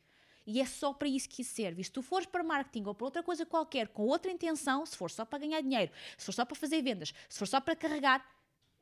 [0.47, 1.81] E é só para isso que isso serve.
[1.81, 4.97] E se tu fores para marketing ou para outra coisa qualquer com outra intenção, se
[4.97, 7.75] for só para ganhar dinheiro, se for só para fazer vendas, se for só para
[7.75, 8.25] carregar,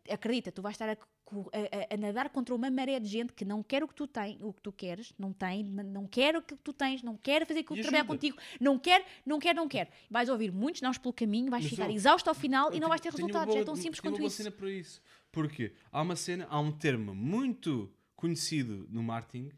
[0.09, 3.61] acredita, tu vais estar a, a- a- nadar contra uma maré de gente que não
[3.63, 6.55] quer o que tu tens, o que tu queres, não tem, não quer o que
[6.55, 9.89] tu tens, não quer fazer aquilo que trabalhar contigo, não quer, não quer, não quer.
[10.09, 12.89] Vais ouvir muitos nãos pelo caminho, vais Mas ficar eu- exausto ao final e não
[12.89, 13.53] vais ter resultados.
[13.53, 14.37] é boa- tão simples quanto isso.
[14.37, 15.01] cena para isso.
[15.31, 19.51] Porque há uma cena, há um termo muito conhecido no marketing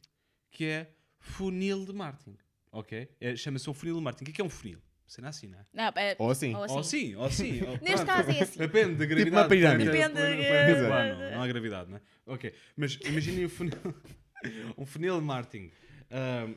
[0.52, 2.38] que é funil de marketing.
[2.72, 3.10] Ok?
[3.20, 4.24] É- Chama-se um funil de marketing.
[4.24, 4.80] O que é que é um funil?
[5.10, 5.64] Cena assim, não é?
[5.74, 6.54] Não, é- Ou assim.
[6.54, 7.62] ou Ou sim, ou sim.
[7.64, 8.60] ou- Neste caso é assim.
[8.60, 9.36] Depende da gravidade.
[9.36, 9.92] uma pirâmide.
[9.92, 11.20] Depende da- Exato.
[11.20, 12.02] não, não há gravidade, não é?
[12.28, 12.54] Ok.
[12.78, 13.74] Mas imaginem um funil,
[14.78, 15.72] um funil de marketing.
[16.12, 16.54] Ahm,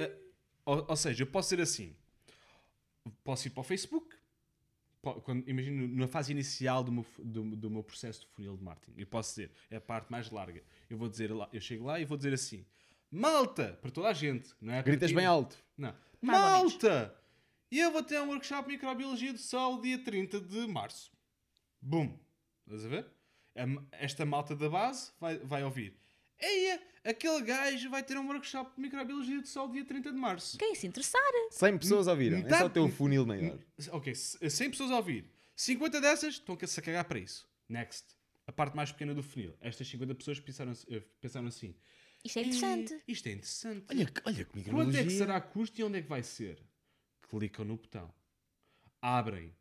[0.00, 0.10] ah,
[0.64, 1.94] ou, ou seja, eu posso ser assim.
[3.22, 4.16] Posso ir para o Facebook.
[5.22, 8.98] Quando, imagino na fase inicial do meu, do, do meu processo de funil de marketing.
[9.00, 10.62] Eu posso dizer, é a parte mais larga.
[10.90, 12.64] Eu vou dizer lá, eu chego lá e vou dizer assim:
[13.10, 13.78] Malta!
[13.80, 14.82] Para toda a gente, não é?
[14.82, 15.56] Gritas bem alto.
[15.76, 15.94] Não.
[16.22, 16.40] Menos.
[16.40, 17.14] Malta!
[17.70, 21.10] E eu vou ter um workshop de microbiologia do sol dia 30 de março.
[21.80, 22.18] Bum!
[22.66, 23.06] Estás a ver?
[23.56, 25.96] A Esta malta da base vai, vai ouvir.
[26.38, 30.58] Eia, aquele gajo vai ter um workshop de microbiologia do sol dia 30 de março.
[30.58, 31.20] Quem se interessar?
[31.50, 32.38] 100 pessoas ouviram.
[32.38, 33.58] É só o Metade- teu funil maior.
[33.92, 35.30] Ok, c- 100 pessoas a ouvir.
[35.54, 37.46] 50 dessas estão-se a cagar para isso.
[37.68, 38.16] Next.
[38.46, 39.54] A parte mais pequena do funil.
[39.60, 41.74] Estas 50 pessoas pensaram, eh, pensaram assim.
[42.24, 42.92] Isto é interessante.
[42.94, 43.86] "Ei, Isto é interessante.
[43.90, 45.10] Olha, que- olha que Quanto é que microbiologia.
[45.18, 46.58] será a custo e onde é que vai ser?
[47.30, 48.12] Clicam no botão.
[49.00, 49.54] Abrem.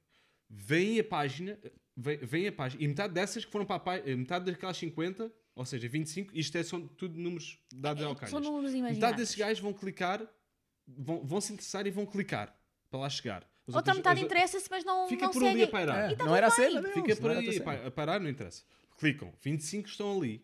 [0.49, 1.57] Veem a página.
[1.95, 2.83] Vem, vem a página.
[2.83, 4.17] E metade dessas que foram para a página.
[4.17, 8.31] Metade daquelas 50, ou seja, 25, isto é, são tudo números dados ao calhas.
[8.31, 10.21] São números Metade desses gajos vão clicar,
[10.87, 12.57] vão, vão se interessar e vão clicar
[12.89, 13.43] para lá chegar.
[13.67, 15.63] As Outra outras- metade as- interessa-se, mas não, Fica não por ali segue.
[15.63, 16.11] a pairar.
[16.11, 17.65] É, tá não era a cena Fica por não era a aí, tua cena.
[17.65, 18.63] pa- a parar, não interessa.
[18.97, 20.43] Clicam, 25 estão ali.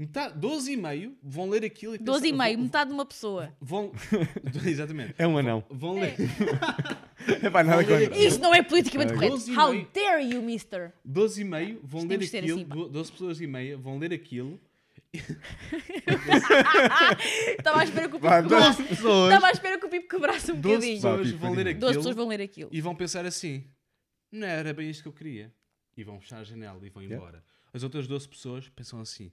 [0.00, 2.94] Metade, 12 e meio vão ler aquilo e 12 e pensar- meio, vão- metade de
[2.94, 3.52] uma pessoa.
[3.60, 3.92] Vão.
[4.64, 5.14] Exatamente.
[5.18, 5.62] É um anão.
[5.70, 6.14] Vão ler.
[7.42, 8.16] É pá, nada contra.
[8.16, 9.14] Isto não é politicamente É.
[9.14, 9.34] correto.
[9.36, 9.86] 12 How meio.
[9.94, 10.90] dare you, mister?
[11.04, 12.54] 12 e meio vão ler aquilo.
[12.56, 12.74] assim, pá.
[12.74, 14.58] do- 12 pessoas e meia vão ler aquilo.
[17.58, 18.48] Estava à espera que o Pipo quebrasse.
[18.82, 19.28] 12 pessoas.
[19.32, 20.94] Estava à espera que o Pipo quebrasse um 12 bocadinho.
[20.96, 21.80] pessoas Vá, Pipo, vão ler aquilo.
[21.80, 22.70] 12 pessoas vão ler aquilo.
[22.72, 23.64] E vão pensar assim:
[24.32, 25.52] não era bem isto que eu queria.
[25.96, 27.22] E vão fechar a janela e vão Yeah.
[27.22, 27.44] embora.
[27.72, 29.30] As outras 12 pessoas pensam assim: é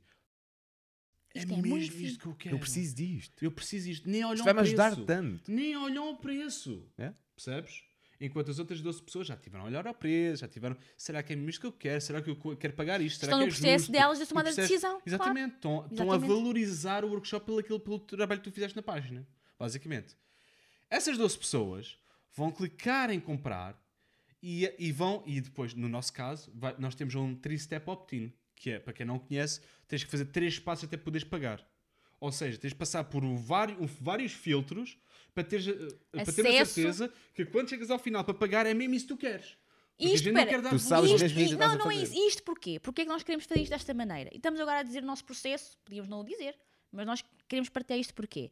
[1.35, 2.55] Isto é mesmo muito isto que eu quero.
[2.55, 3.43] Eu preciso disto.
[3.43, 4.09] Eu preciso isto.
[4.09, 5.05] Nem olham Isto vai-me ajudar preço.
[5.05, 5.51] tanto.
[5.51, 6.89] Nem olham o preço.
[6.97, 7.13] É?
[7.35, 7.83] Percebes?
[8.19, 10.75] Enquanto as outras 12 pessoas já tiveram a olhar ao preço, já tiveram.
[10.97, 12.01] Será que é mesmo isto que eu quero?
[12.01, 13.19] Será que eu quero pagar isto?
[13.19, 13.91] Será Estão que no é processo justo?
[13.91, 15.03] delas de No tomada de processo- decisão, claro.
[15.05, 15.55] Exatamente.
[15.55, 16.27] Estão, estão a Exatamente.
[16.27, 19.27] valorizar o workshop pelo, aquilo, pelo trabalho que tu fizeste na página.
[19.59, 20.15] Basicamente.
[20.89, 21.97] Essas 12 pessoas
[22.33, 23.79] vão clicar em comprar
[24.41, 25.21] e, e vão.
[25.27, 28.33] E depois, no nosso caso, vai- nós temos um 3-step opt-in.
[28.57, 31.65] Que é, para quem não conhece, tens que fazer 3 passos até poderes pagar.
[32.19, 34.97] Ou seja, tens de passar por vários, vários filtros
[35.33, 35.73] para teres, eh,
[36.11, 39.13] para ter a certeza que quando chegas ao final para pagar é mesmo isso que
[39.13, 39.55] tu queres.
[39.95, 41.27] Porque Isto, a gente não espera, quer dar Tu sabes devolução.
[41.27, 42.27] mesmo Isto, que estás não, não é isso.
[42.27, 42.79] Isto porquê?
[42.79, 44.29] Porque é que nós queremos fazer isto desta maneira?
[44.33, 46.55] E estamos agora a dizer o nosso processo, podíamos não o dizer,
[46.91, 48.51] mas nós queremos partilhar isto porquê?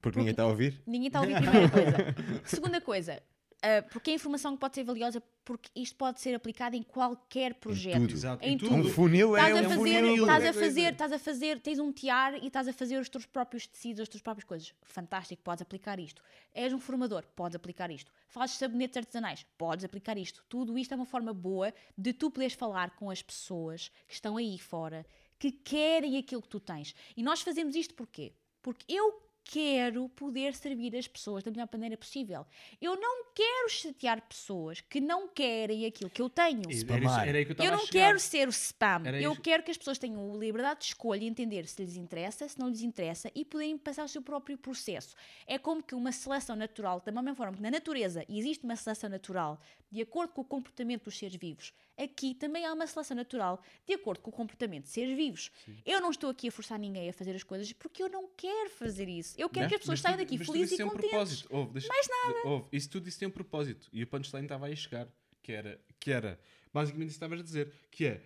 [0.00, 0.80] Porque ninguém está a ouvir.
[0.86, 1.96] Ninguém está a ouvir a primeira coisa.
[2.44, 3.22] Segunda coisa,
[3.62, 7.54] ah, porque a informação que pode ser valiosa, porque isto pode ser aplicado em qualquer
[7.54, 7.94] projeto.
[8.00, 8.12] tudo.
[8.12, 8.74] Exato, Em em tudo.
[8.74, 10.22] Um funil é Estás a um fazer, funil.
[10.22, 13.26] estás a fazer, estás a fazer, tens um tiar e estás a fazer os teus
[13.26, 14.74] próprios tecidos, as tuas próprias coisas.
[14.82, 16.22] Fantástico, podes aplicar isto.
[16.54, 18.12] És um formador, podes aplicar isto.
[18.28, 20.44] Fazes sabonetes artesanais, podes aplicar isto.
[20.48, 24.36] Tudo isto é uma forma boa de tu poderes falar com as pessoas que estão
[24.36, 25.04] aí fora,
[25.38, 26.94] que querem aquilo que tu tens.
[27.16, 28.32] E nós fazemos isto porquê?
[28.62, 32.46] Porque eu quero poder servir as pessoas da melhor maneira possível.
[32.80, 36.62] Eu não quero chatear pessoas que não querem aquilo que eu tenho.
[36.62, 36.86] Era, isso-
[37.20, 39.02] era eu Eu não quero ser o spam.
[39.04, 39.40] Era Eu isso.
[39.40, 42.58] quero que as pessoas tenham a liberdade de escolha e entender se lhes interessa, se
[42.58, 45.14] não lhes interessa e poderem passar o seu próprio processo.
[45.46, 49.10] É como que uma seleção natural, da mesma forma que na natureza existe uma seleção
[49.10, 49.60] natural
[49.90, 53.92] de acordo com o comportamento dos seres vivos, aqui também há uma seleção natural de
[53.94, 55.50] acordo com o comportamento de seres vivos.
[55.84, 58.70] Eu não estou aqui a forçar ninguém a fazer as coisas porque eu não quero
[58.70, 59.34] fazer isso.
[59.38, 59.68] Eu quero Né?
[59.68, 61.10] que as pessoas saiam daqui felizes e um contentes.
[61.10, 61.48] propósito.
[61.50, 62.48] Ouve, deixa- Mais nada.
[62.48, 63.88] Ouve, isso tudo isso tem um propósito.
[63.92, 65.08] E o punchline estava aí a chegar.
[65.42, 66.38] Que era, que era
[66.72, 67.72] basicamente isso que estavas a dizer.
[67.90, 68.22] Que é,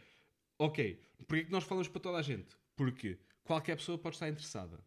[0.58, 2.56] ok, porquê que nós falamos para toda a gente?
[2.76, 4.78] Porque qualquer pessoa pode estar interessada.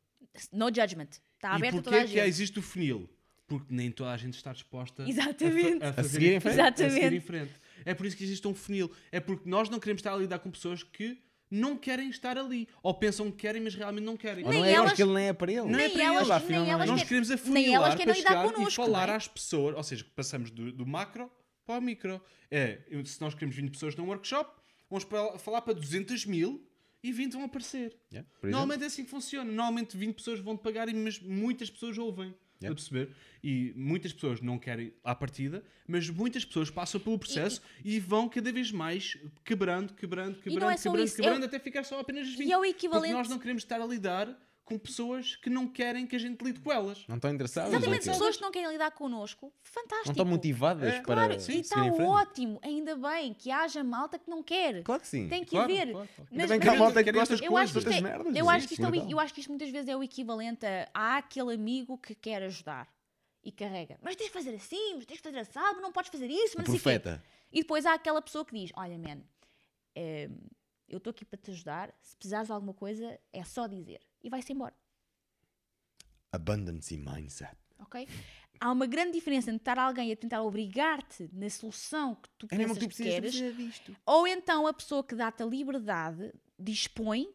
[0.51, 1.09] No judgment.
[1.35, 2.27] Está e aberto a toda a que gente.
[2.27, 3.09] existe o funil?
[3.47, 5.79] Porque nem toda a gente está disposta a Exatamente.
[5.79, 6.59] fa- a, fazer seguir em frente.
[6.59, 7.15] A seguir Exatamente.
[7.15, 7.53] em frente.
[7.85, 8.91] É por isso que existe um funil.
[9.11, 11.17] É porque nós não queremos estar a lidar com pessoas que
[11.49, 12.67] não querem estar ali.
[12.83, 14.43] Ou pensam que querem, mas realmente não querem.
[14.43, 15.61] Ou Nem não é elas- que ele nem é para ele.
[15.61, 16.71] Não é Nem para elas- eles, nem afinal, não é.
[16.73, 19.15] elas Nós querem- queremos nem afunilar elas para chegar e connosco, falar é?
[19.15, 21.31] às pessoas, ou seja, passamos do, do macro
[21.65, 22.21] para o micro.
[22.51, 24.51] É, se nós queremos 20 pessoas num workshop,
[24.89, 26.67] vamos para- falar para 200 mil
[27.01, 27.95] e 20 vão aparecer.
[28.11, 28.27] Yeah.
[28.43, 29.49] Normalmente é assim que funciona.
[29.49, 32.35] Normalmente 20 pessoas vão te pagar, mas muitas pessoas ouvem.
[32.61, 32.71] Yeah.
[32.71, 33.15] A perceber?
[33.43, 38.27] E muitas pessoas não querem à partida, mas muitas pessoas passam pelo processo e, vão
[38.27, 42.33] cada vez mais quebrando, quebrando, quebrando, é quebrando, isso, quebrando, até ficar só apenas as
[42.35, 42.47] 20.
[42.47, 43.13] E é o Porque equivalente.
[43.13, 44.27] nós não queremos estar a lidar
[44.67, 47.05] com pessoas que não querem que a gente lide com elas.
[47.07, 47.71] Não estão interessados.
[47.73, 48.09] Exatamente, quê?
[48.11, 50.07] pessoas que não querem lidar connosco, fantástico.
[50.07, 54.19] Não estão motivadas É, para Claro, seguir e está ótimo, ainda bem que haja malta
[54.19, 54.83] que não quer.
[54.83, 55.29] Claro que sim.
[55.29, 55.91] Tem que Claro, haver.
[55.91, 56.29] claro, claro.
[56.31, 58.09] Ainda Mas- bem que há malta que gosta estas eu acho, que destas isto é,
[58.09, 58.35] merdas.
[58.35, 60.89] eu, acho que isto é, eu acho que isto muitas vezes é o equivalente a
[60.93, 62.87] há aquele amigo que quer ajudar
[63.43, 63.97] e carrega.
[64.01, 66.59] Mas tens que fazer assim, mas tens que fazer assado, não podes fazer isso, O
[66.59, 67.23] mas não sei o quê." profeta.
[67.53, 69.21] E depois há aquela pessoa que diz: Olha, man,
[69.95, 70.29] eh,
[70.89, 71.93] eu estou aqui para te ajudar.
[72.01, 73.99] Se precisares de alguma coisa, é só dizer.
[74.27, 74.75] E vai-se embora.
[76.33, 77.55] Abundance mindset.
[77.79, 78.05] Ok?
[78.59, 82.57] Há uma grande diferença entre estar alguém a tentar obrigar-te na solução que tu É
[82.57, 83.35] pensas que tu que, queres,
[84.05, 87.33] ou então a pessoa que dá-te a liberdade dispõe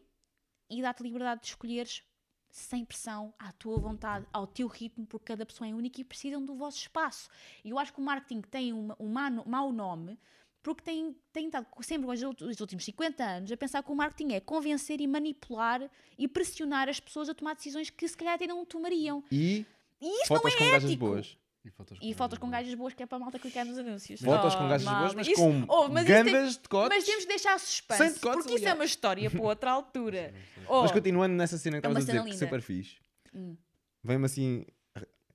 [0.69, 2.03] e dá-te a liberdade de escolheres
[2.51, 6.45] sem pressão, à tua vontade, ao teu ritmo, porque cada pessoa é única e precisam
[6.45, 7.27] do vosso espaço.
[7.63, 10.19] E eu acho que o marketing tem um má- mau nome
[10.63, 13.95] porque tem, tem estado sempre os outros- os últimos 50 anos a pensar que o
[13.95, 15.87] marketing é convencer e manipular
[16.17, 19.23] e pressionar as pessoas a tomar decisões que se calhar até não tomariam.
[19.31, 19.65] E
[20.01, 21.05] E isto fotos não com é gajas ético.
[21.05, 21.37] boas.
[21.65, 24.19] E fotos E fotos com gajas boas que é para a malta clicar nos anúncios.
[24.19, 25.15] Fotos Oh, com gajas boas, malta.
[25.15, 26.97] mas Isso- com oh, mas isso tem- gandas de cotes.
[26.97, 28.77] Mas temos de deixar suspense, decotes, porque isso é aliás.
[28.79, 30.33] uma história para outra altura.
[30.67, 32.45] Oh, Mas continuando nessa cena que É estavas a dizer, cena que linda.
[32.45, 32.97] super fixe,
[33.33, 33.55] Hum.
[34.03, 34.65] vem-me assim,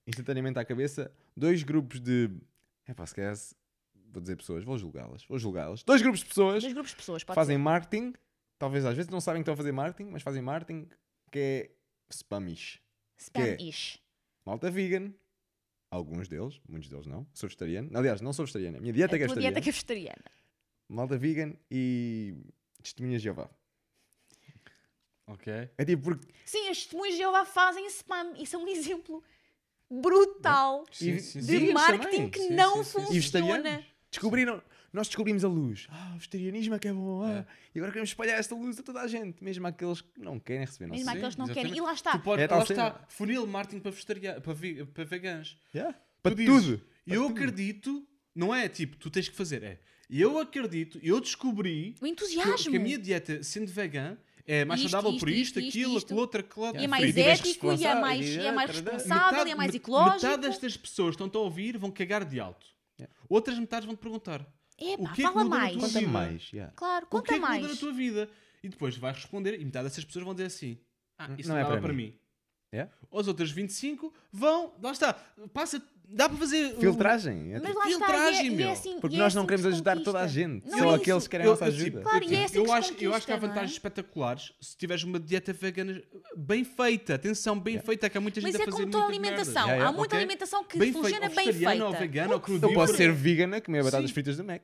[0.06, 2.30] instantaneamente à cabeça, dois grupos de.
[2.86, 3.34] É pá, se calhar,
[4.10, 5.82] vou dizer pessoas, vou julgá-las, vou julgá-las.
[5.84, 7.62] Dois grupos de pessoas dois grupos de pessoas, pode fazem ser.
[7.62, 8.12] marketing,
[8.58, 10.88] talvez às vezes não sabem que estão a fazer marketing, mas fazem marketing
[11.30, 11.70] que é
[12.12, 12.76] spamish.
[12.76, 13.98] é- Spam-ish.
[14.46, 15.12] Malta vegan,
[15.90, 17.26] alguns deles, muitos deles não.
[17.34, 17.90] Sou vegetariano.
[17.96, 19.52] Aliás, não sou vegetariano, a minha dieta é A tua vegetariana.
[19.52, 20.24] dieta que é vegetariana.
[20.88, 22.34] Malta vegan e
[22.82, 23.50] testemunhas de Jeová.
[25.26, 25.52] Ok.
[25.76, 26.26] É tipo porque.
[26.46, 28.32] Sim, as testemunhas de Jeová fazem spam.
[28.38, 29.22] Isso é um exemplo
[29.90, 31.72] brutal Sim, sim, de sim.
[31.72, 32.98] Marketing que Sim, não sim, sim.
[32.98, 33.12] E funciona.
[33.12, 33.84] vegetarianos.
[34.10, 35.86] Descobriram, nós descobrimos a luz.
[35.90, 37.22] Ah, o vegetarianismo é que é bom.
[37.22, 37.46] ah, É.
[37.74, 40.64] E agora queremos espalhar esta luz a toda a gente, mesmo aqueles que não querem
[40.64, 40.86] receber.
[40.86, 41.72] Não Mesmo aqueles que não exatamente.
[41.72, 41.78] querem.
[41.78, 42.12] E lá está.
[42.12, 42.86] Tu podes, É lá cena.
[42.88, 45.58] está, funil marketing para, vegetarianos, para, ve- para vegans.
[45.74, 45.92] Yeah.
[45.92, 46.78] Tu Para dizes, tudo.
[46.78, 47.32] Para Eu tudo.
[47.36, 49.78] acredito, não é tipo, tu tens que fazer, é.
[50.10, 52.70] Eu acredito, eu descobri O que, entusiasmo.
[52.70, 55.96] que a minha dieta, sendo vegã, é mais Isto, saudável isto, por isto, isto, aquilo,
[55.98, 56.06] isto.
[56.06, 56.80] aquilo, outro, aquilo.
[56.80, 59.74] E é mais ético, e é mais, e é mais outra, responsável, e é mais
[59.74, 60.14] ecológico.
[60.26, 62.66] Metade destas pessoas que estão a ouvir vão cagar de alto.
[62.98, 63.14] Yeah.
[63.28, 64.40] Outras metades vão te perguntar.
[64.80, 65.72] Epá, o que é que fala muda na mais.
[65.76, 66.12] tua Conta vida?
[66.12, 66.52] mais.
[66.52, 66.72] yeah.
[66.76, 67.62] Claro, O conta que é que mais.
[67.62, 68.30] muda na tua vida?
[68.62, 70.78] E depois vais responder e metade dessas pessoas vão dizer assim:
[71.18, 72.04] Ah, isso Não não, é para para mim.
[72.06, 72.18] mim.
[72.74, 72.92] Yeah.
[73.12, 75.14] As outras 25 vão, lá está,
[75.54, 76.74] passa, dá para fazer.
[76.76, 77.52] Filtragem.
[77.54, 78.70] é Mas lá está, e é, Filtragem, e é meu.
[78.72, 80.66] assim, Porque é nós não assim queremos que ajudar toda a gente.
[80.68, 81.28] Não Só é aqueles isso.
[81.28, 82.00] que querem a Eu- nossa eu, tipo, ajuda.
[82.02, 83.48] Claro, eu, e é tipo, assim eu acho, eu acho que há não é?
[83.48, 86.02] vantagens espetaculares se tiveres uma dieta vegana
[86.36, 87.14] bem feita.
[87.14, 89.22] Atenção, bem feita, que há muita gente Mas a é fazer como toda a muitas
[89.22, 89.38] merdas.
[89.48, 89.62] alimentação.
[89.68, 90.18] Yeah, yeah, Há muita ok.
[90.18, 92.00] alimentação que Bem funciona bem vegetariano ou feita.
[92.06, 94.62] vegano ou Eu posso ser vegan a comer batatas fritas do Mac.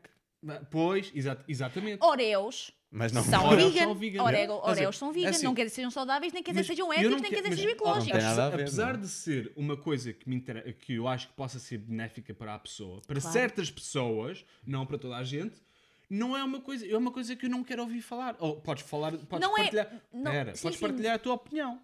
[0.71, 2.05] Pois, exa- exatamente.
[2.05, 3.25] Oreos Mas não.
[3.25, 3.85] são Oreos vegan.
[3.87, 4.23] são vegan.
[4.23, 5.27] Orego- Oreos são vegan.
[5.27, 7.23] é assim, não quer dizer que sejam saudáveis, nem quer dizer que sejam éticos, nem
[7.23, 8.23] que- quer dizer que sejam ecológicos.
[8.23, 9.01] ver, Apesar não.
[9.01, 10.77] de ser uma coisa que, me inter...
[10.79, 13.33] que eu acho que possa ser benéfica para a pessoa, para Claro.
[13.33, 15.57] certas pessoas, não para toda a gente,
[16.09, 18.37] não é uma coisa, é uma coisa que eu não quero ouvir falar.
[18.39, 20.87] Ou podes falar, podes Não é- partilhar, não- Pera, sim, podes sim.
[20.87, 21.83] partilhar a tua opinião.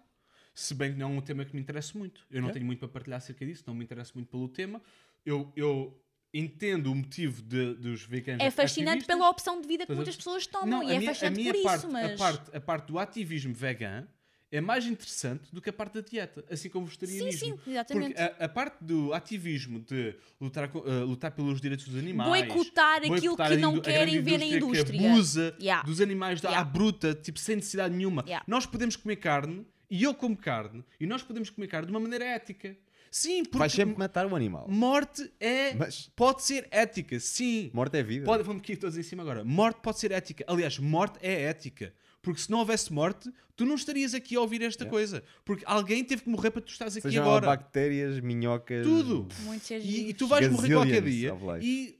[0.55, 2.25] Se bem que não é um tema que me interessa muito.
[2.31, 2.51] Eu não É.
[2.53, 4.81] tenho muito para partilhar acerca disso, não me interesso muito pelo tema.
[5.25, 5.97] Eu, eu
[6.33, 10.47] entendo o motivo de- dos veganos É fascinante pela opção de vida que muitas pessoas
[10.47, 12.99] tomam Não, e é minha- fascinante por parte, isso, mas a, parte, a parte do
[12.99, 14.07] ativismo vegan
[14.53, 17.57] é mais interessante do que a parte da dieta, assim como o sim, vegetarianismo.
[17.63, 18.13] sim, exatamente.
[18.15, 22.97] Porque a, a parte do ativismo de lutar, eh, lutar pelos direitos dos animais, Boicotar
[22.97, 25.09] aquilo boicotar que a não querem ver na Que indústria.
[25.09, 25.85] abusa Yeah.
[25.85, 26.59] dos animais Yeah.
[26.59, 28.23] à bruta, tipo, sem necessidade nenhuma.
[28.25, 28.43] Yeah.
[28.47, 31.99] Nós podemos comer carne, e eu como carne, e nós podemos comer carne de uma
[32.01, 32.75] maneira ética.
[33.13, 34.65] Sim, porque Vais sempre matar o animal.
[34.69, 37.69] morte é, Mas- pode ser ética, sim.
[37.73, 38.25] Morte é vida.
[38.25, 39.43] Pode, vamos aqui todos em cima agora.
[39.43, 40.45] Morte pode ser ética.
[40.47, 41.93] Aliás, morte é ética.
[42.21, 45.23] Porque se não houvesse morte, tu não estarias aqui a ouvir esta coisa.
[45.43, 47.47] Porque alguém teve que morrer para tu estás aqui Sejam agora.
[47.47, 48.85] bactérias, minhocas.
[48.85, 49.27] Tudo.
[49.41, 51.33] Muitos seres E, e tu vais morrer qualquer dia.
[51.61, 51.99] E.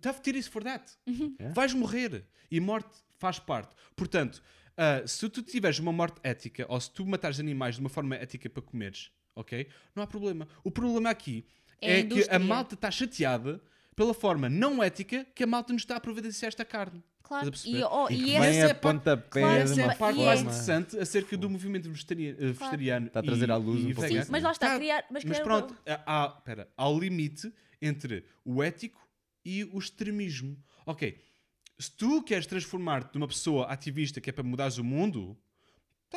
[0.00, 0.84] Tough titties for that.
[1.08, 1.54] Yeah.
[1.54, 2.26] Vais morrer.
[2.50, 3.74] E morte faz parte.
[3.94, 4.42] Portanto,
[4.76, 8.14] ah, se tu tiveres uma morte ética, ou se tu matares animais de uma forma
[8.16, 9.66] ética para comeres, ok?
[9.94, 10.46] Não há problema.
[10.64, 11.44] O problema aqui
[11.80, 13.60] É a é, que a malta está chateada
[13.96, 17.02] pela forma não ética que a malta nos está a providenciar esta carne.
[17.22, 17.48] Claro.
[17.50, 17.68] A?
[17.68, 19.92] E, oh, E e essa é a a parte- pontapé claro, de Essa é uma
[19.92, 21.92] a parte mais é- interessante acerca do movimento eh,
[22.52, 23.06] vegetariano.
[23.06, 25.04] Está a trazer à luz e um pouco isso, mas lá está, Tá, criar.
[25.10, 29.00] Mas, Mas pronto, há, há- pera, há o limite entre o ético
[29.44, 30.56] e o extremismo.
[30.84, 31.18] Ok,
[31.78, 35.36] se tu queres transformar-te numa pessoa ativista que é para mudares o mundo,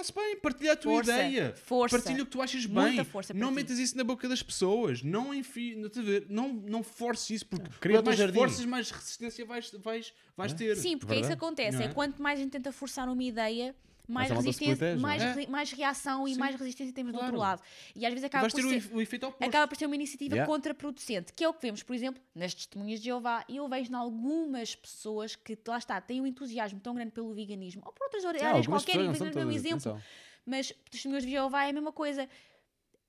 [0.01, 1.55] está-se bem, partilha a tua Força, ideia.
[1.55, 1.97] força.
[1.97, 3.05] Partilha o que tu achas Muita bem.
[3.39, 3.55] não ti.
[3.55, 5.01] metas isso na boca das pessoas.
[5.01, 8.37] Não enfie, não, te ver, não, não forces isso, porque quanto mais jardim.
[8.37, 10.75] forças, mais resistência vais, vais, vais ter.
[10.75, 11.45] Sim, porque é isso que Verdade.
[11.45, 11.77] acontece.
[11.77, 11.93] Não É é?
[11.93, 13.75] quanto mais a gente tenta forçar uma ideia,
[14.07, 15.31] mais resistência, protege, não mais, É.
[15.33, 16.39] re- mais reação e Sim.
[16.39, 17.33] mais resistência temos do Claro.
[17.33, 17.61] outro lado.
[17.95, 20.51] E às vezes E acaba por o, ser, o acaba por ser uma iniciativa Yeah.
[20.51, 23.91] contraproducente, que é o que vemos, por exemplo, nas testemunhas de Jeová, e eu vejo
[23.91, 28.03] em algumas pessoas que, lá está, têm um entusiasmo tão grande pelo veganismo, ou por
[28.05, 30.01] outras áreas Ah, algumas qualquer, pessoas não e um todas, exemplo, atenção.
[30.45, 32.27] mas testemunhas de Jeová é a mesma coisa.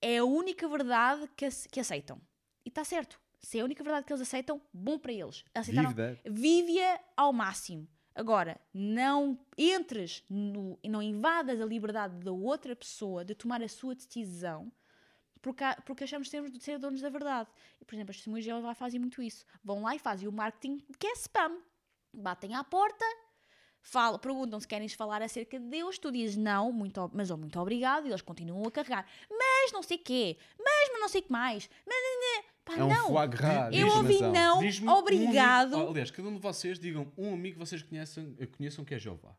[0.00, 2.20] É a única verdade que, ace- que aceitam.
[2.64, 3.18] E está certo.
[3.40, 5.44] Se é a única verdade que eles aceitam, bom para eles.
[5.54, 5.94] Aceitaram,
[6.24, 7.86] vive-a ao máximo.
[8.16, 13.94] Agora, não entres no, não invadas a liberdade da outra pessoa de tomar a sua
[13.94, 14.72] decisão
[15.46, 17.48] porque, porque achamos que temos de ser donos da verdade.
[17.80, 19.44] E, por exemplo, as testemunhas de Jeová fazem muito isso.
[19.62, 21.58] Vão lá e fazem o marketing que é spam.
[22.12, 23.04] Batem à porta,
[23.80, 27.60] falam, perguntam se querem falar acerca de Deus, tu dizes não, muito, mas oh, muito
[27.60, 29.06] obrigado, e eles continuam a carregar.
[29.30, 31.70] Mas não sei quê, mas não sei o que mais.
[31.86, 31.96] Mas,
[32.66, 33.06] pá, É um não.
[33.08, 33.70] foie gras.
[33.72, 35.74] de Eu ouvi não, Diz-me um obrigado.
[35.76, 38.98] amigo- aliás, cada um de vocês digam um amigo que vocês conheçam, conheçam que é
[38.98, 39.34] Jeová.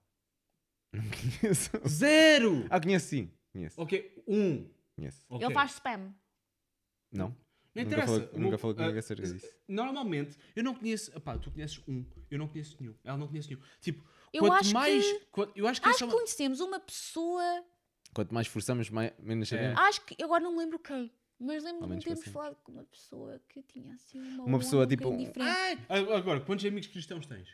[1.42, 1.70] Conheço.
[1.88, 2.66] Zero!
[2.70, 3.32] Ah, conheço sim.
[3.54, 3.80] Conheço.
[3.80, 4.68] Ok, um.
[4.96, 5.22] Conheço.
[5.30, 5.46] Ok.
[5.46, 6.14] Ele faz spam.
[7.12, 7.28] Não.
[7.30, 8.08] Não Nunca interessa.
[8.14, 9.48] falei- O nunca falei comigo acerca disso.
[9.68, 11.16] Normalmente, eu não conheço.
[11.16, 12.96] Epá, tu conheces um, eu não conheço nenhum.
[13.04, 13.62] Ela não conhece nenhum.
[13.80, 14.04] Tipo,
[14.34, 15.04] Eu quanto acho mais.
[15.06, 17.64] que- quanto- eu acho que Acho é que conhecemos uma pessoa.
[18.14, 19.80] Quanto mais forçamos, mais, menos sabemos.
[19.80, 20.16] Acho que.
[20.18, 21.12] Eu agora não me lembro quem.
[21.40, 24.44] Mas lembro-me de termos falado com uma pessoa que tinha assim uma.
[24.46, 25.10] Uma pessoa, um tipo.
[25.40, 25.78] Ai!
[25.88, 27.48] Ah, Agora, quantos amigos cristãos tens?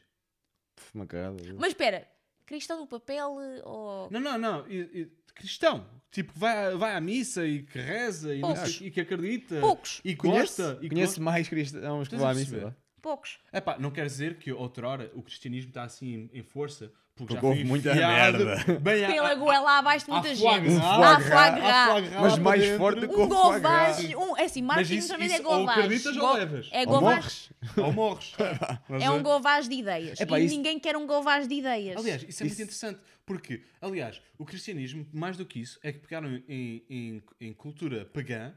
[0.76, 1.36] Puf, Uma cagada.
[1.58, 2.08] Mas espera,
[2.46, 4.10] cristão do papel ou.
[4.10, 4.68] Não, não, não.
[4.70, 5.86] e- e- cristão.
[6.12, 9.60] Tipo, que vai, vai à missa e que reza e, não e que acredita.
[9.60, 10.00] Poucos.
[10.06, 10.86] E que Conheço, gosta.
[10.86, 11.22] E gosta.
[11.22, 12.78] mais cristãos que a à missa.
[13.04, 13.38] Poucos.
[13.52, 16.90] Epá, não quer dizer que outrora o cristianismo está assim em, em força.
[17.16, 18.56] Porque, Porque houve muita merda.
[18.82, 20.42] Bem Pela goela abaixo de muita gente.
[20.42, 24.00] foie gras Mas mais forte do que Um o gras.
[24.16, 25.78] Um, é assim, isso, também isso é ou govaz.
[25.80, 26.70] acreditas ou levas.
[26.72, 27.14] É Ou govaz.
[27.14, 27.50] morres.
[27.78, 28.34] Ou morres.
[29.04, 30.20] É um govaz de ideias.
[30.20, 31.98] Epá, e isso- ninguém quer um govaz de ideias.
[31.98, 36.00] Aliás, isso é muito interessante, porque, aliás, o cristianismo, mais do que isso, é que
[36.00, 38.54] pegaram em, em, em cultura pagã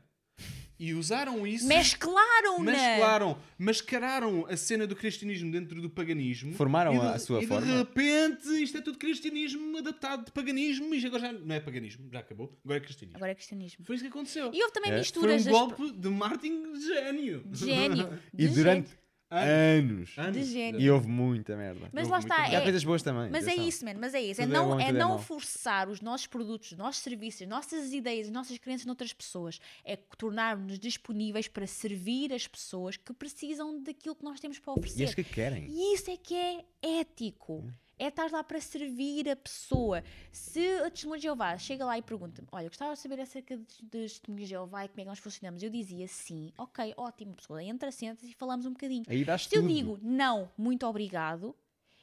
[0.79, 1.67] e usaram isso.
[1.67, 2.73] Mesclaram-na!
[2.73, 6.55] Mesclaram, mascararam a cena do cristianismo dentro do paganismo.
[6.55, 7.67] Formaram e de, a sua e forma.
[7.67, 12.09] de repente isto é tudo cristianismo adaptado de paganismo e agora já não é paganismo,
[12.13, 13.17] já acabou, agora é cristianismo.
[13.17, 13.85] Agora é cristianismo.
[13.85, 14.51] Foi isso que aconteceu.
[14.53, 14.95] E houve também É.
[14.95, 17.43] Foi misturas um das- golpe de Martin de gênio.
[17.47, 18.19] de gênio.
[18.37, 19.06] E durante gênio.
[19.31, 20.17] Anos.
[20.19, 20.37] Anos.
[20.37, 20.81] De gênio.
[20.81, 21.89] E houve muita merda.
[21.93, 23.31] Mas Houve lá está, E há é, coisas boas também.
[23.31, 23.69] Mas é atenção.
[23.69, 24.41] isso, mano, mas é isso.
[24.41, 27.03] É Tudo é não, bom e é é não forçar os nossos produtos, os nossos
[27.03, 29.59] serviços, as nossas ideias, as nossas crenças noutras pessoas.
[29.85, 34.79] É tornarmos-nos disponíveis para servir as pessoas que precisam daquilo que nós temos para E
[34.79, 35.05] oferecer.
[35.05, 35.67] as que querem.
[35.69, 37.65] E isso é que é ético.
[37.99, 40.05] É estar lá para servir a pessoa.
[40.31, 43.81] Se a testemunha de Jeová chega lá e pergunta-me: Olha, gostava de saber acerca dos
[43.81, 45.63] dos testemunhos de Jeová e como é que nós funcionamos.
[45.63, 49.05] Eu dizia sim, ok, ótimo, pessoa, entra, senta e falamos um bocadinho.
[49.09, 49.73] Aí dás Se eu tudo.
[49.73, 51.57] digo não, muito obrigado,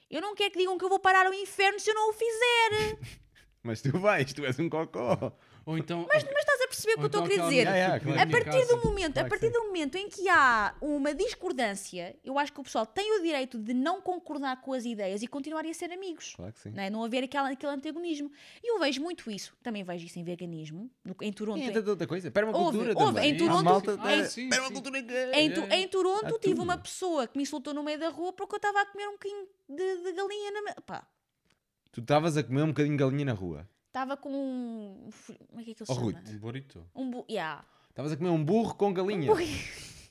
[0.09, 2.13] eu não quero que digam que eu vou parar ao inferno se eu não o
[2.13, 2.99] fizer.
[3.61, 5.31] Mas tu vais, tu és um cocó.
[5.65, 6.05] Ou então.
[6.11, 7.67] Mas estás a perceber o que eu ou estou a então querer dizer?
[7.67, 8.21] é, que claro.
[8.21, 12.51] A partir do momento, a partir do momento em que há uma discordância, eu acho
[12.51, 15.73] que o pessoal tem o direito de não concordar com as ideias e continuarem a
[15.73, 16.33] ser amigos.
[16.35, 16.69] Claro que sim.
[16.71, 16.89] Não, é?
[16.89, 18.31] não haver aquela, aquele antagonismo.
[18.61, 19.55] E eu vejo muito isso.
[19.63, 21.59] Também vejo isso em veganismo, no- em Toronto.
[21.59, 22.29] E em- outra coisa.
[22.31, 23.31] Permacultura houve, também.
[23.31, 26.77] em Toronto- Há malta Ah, da- sim, permacultura que- Em, É, em Toronto tive uma
[26.77, 29.47] pessoa que me insultou no meio da rua porque eu estava a comer um bocadinho
[29.69, 31.07] de, de galinha na Pá,
[31.91, 33.69] Tu estavas a comer um bocadinho de galinha na rua.
[33.93, 35.09] Estava com um.
[35.49, 36.05] Como é que é que ele Oh, chama?
[36.07, 36.29] Ruth.
[36.29, 36.89] Um burrito.
[36.95, 37.25] Um bu...
[37.29, 37.63] yeah.
[37.89, 39.27] Estavas a comer um burro com galinha.
[39.27, 39.41] burro.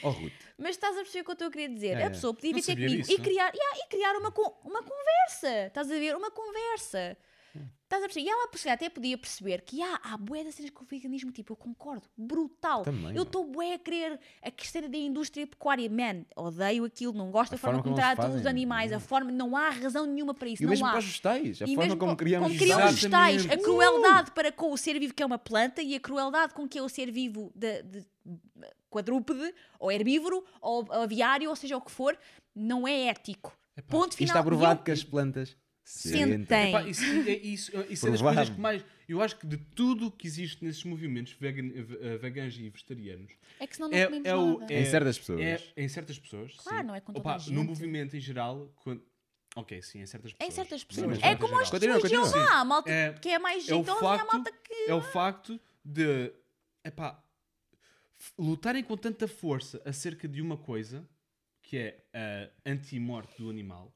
[0.00, 0.32] Oh, Ruth.
[0.56, 1.96] Mas estás a perceber o que eu estou a querer dizer?
[1.96, 3.10] É, a pessoa podia vir ter comigo disso.
[3.10, 5.66] e criar, yeah, e criar uma, con- uma conversa.
[5.66, 6.14] Estás a ver?
[6.14, 7.16] Uma conversa.
[7.54, 8.26] Estás a perceber?
[8.26, 11.32] E ela se até podia perceber que ah, há bué das cenas com o veganismo,
[11.32, 12.82] tipo, eu concordo, brutal.
[12.82, 17.30] Também, eu estou bué a querer a questão da indústria pecuária, man, odeio aquilo, não
[17.30, 19.00] gosto A da forma, como tratam os animais, a é.
[19.00, 20.90] forma, não há razão nenhuma para isso, E não mesmo há.
[20.90, 21.62] para os vegetais.
[21.62, 23.50] A E forma como co- criamos como criam os vegetais.
[23.50, 26.68] a crueldade para com o ser vivo que é uma planta e a crueldade com
[26.68, 28.06] que é o ser vivo de, de-
[28.90, 32.18] quadrúpede, ou herbívoro, ou aviário, ou seja o que for,
[32.54, 33.56] não é ético.
[33.88, 34.28] Ponto E final.
[34.36, 35.56] está E provado eu- que as plantas
[35.88, 36.68] Sentem.
[36.68, 38.84] Epá, isso, é, isso, isso é das coisas que mais.
[39.08, 43.66] Eu acho que de tudo que existe nesses movimentos vegan, eh, veganos e vegetarianos, É
[43.66, 44.60] que senão não é, comemos é o.
[44.68, 45.40] É, Em certas pessoas.
[45.40, 46.54] é- em certas pessoas.
[46.58, 46.86] Claro, sim.
[46.88, 47.54] não é com toda Opa, a gente.
[47.54, 48.70] No movimento em geral.
[48.84, 49.02] quando-
[49.56, 50.46] Ok, sim, em certas pessoas.
[50.48, 51.18] Em certas pessoas.
[51.22, 52.08] É como Continua, testemunhos de.
[52.10, 54.74] Jeová, a malta É- que é mais é o jeitosa e a malta que.
[54.90, 56.30] É o facto de
[56.84, 57.24] epá,
[58.38, 61.08] lutarem com tanta força acerca de uma coisa
[61.62, 63.94] que é a anti-morte do animal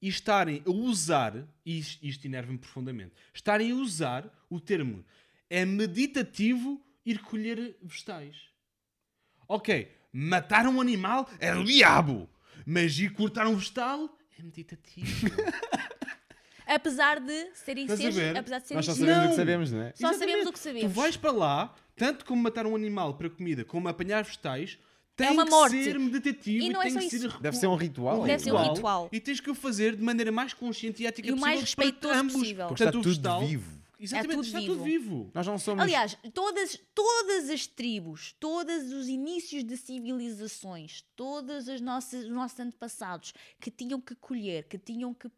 [0.00, 1.34] e estarem a usar,
[1.64, 5.04] e isto, isto enerva-me profundamente, estarem a usar o termo
[5.50, 8.36] é meditativo ir colher vegetais.
[9.48, 12.28] Ok, matar um animal é o diabo,
[12.66, 15.08] mas ir cortar um vegetal é meditativo.
[16.66, 18.18] Apesar de serem seres.
[18.36, 19.30] Apesar de serem Nós só sabemos o Não.
[19.30, 19.92] que sabemos, não é?
[19.94, 20.48] Só sabemos Exatamente.
[20.48, 20.92] o que sabemos.
[20.92, 24.78] Tu vais para lá, tanto como matar um animal para comida, como apanhar vegetais,
[25.18, 25.84] tem É uma que morte.
[25.84, 27.30] ser meditativo E e, não é tem só que isso.
[27.30, 28.22] ser Deve ser um ritual.
[28.24, 29.08] Deve ser um ritual, ritual.
[29.12, 31.46] E tens que o fazer de maneira mais consciente e ética E o possível.
[31.50, 32.32] mais respeitoso para ambos.
[32.34, 32.66] possível.
[32.68, 33.78] Porque está o tudo vegetal- vivo.
[34.00, 34.72] Exatamente, É tudo está vivo.
[34.74, 35.30] tudo vivo.
[35.34, 35.82] Nós não somos.
[35.82, 42.60] Aliás, todas, todas as tribos, todos os inícios de civilizações, todos os nossos, os nossos
[42.60, 45.28] antepassados que tinham que colher, que tinham que,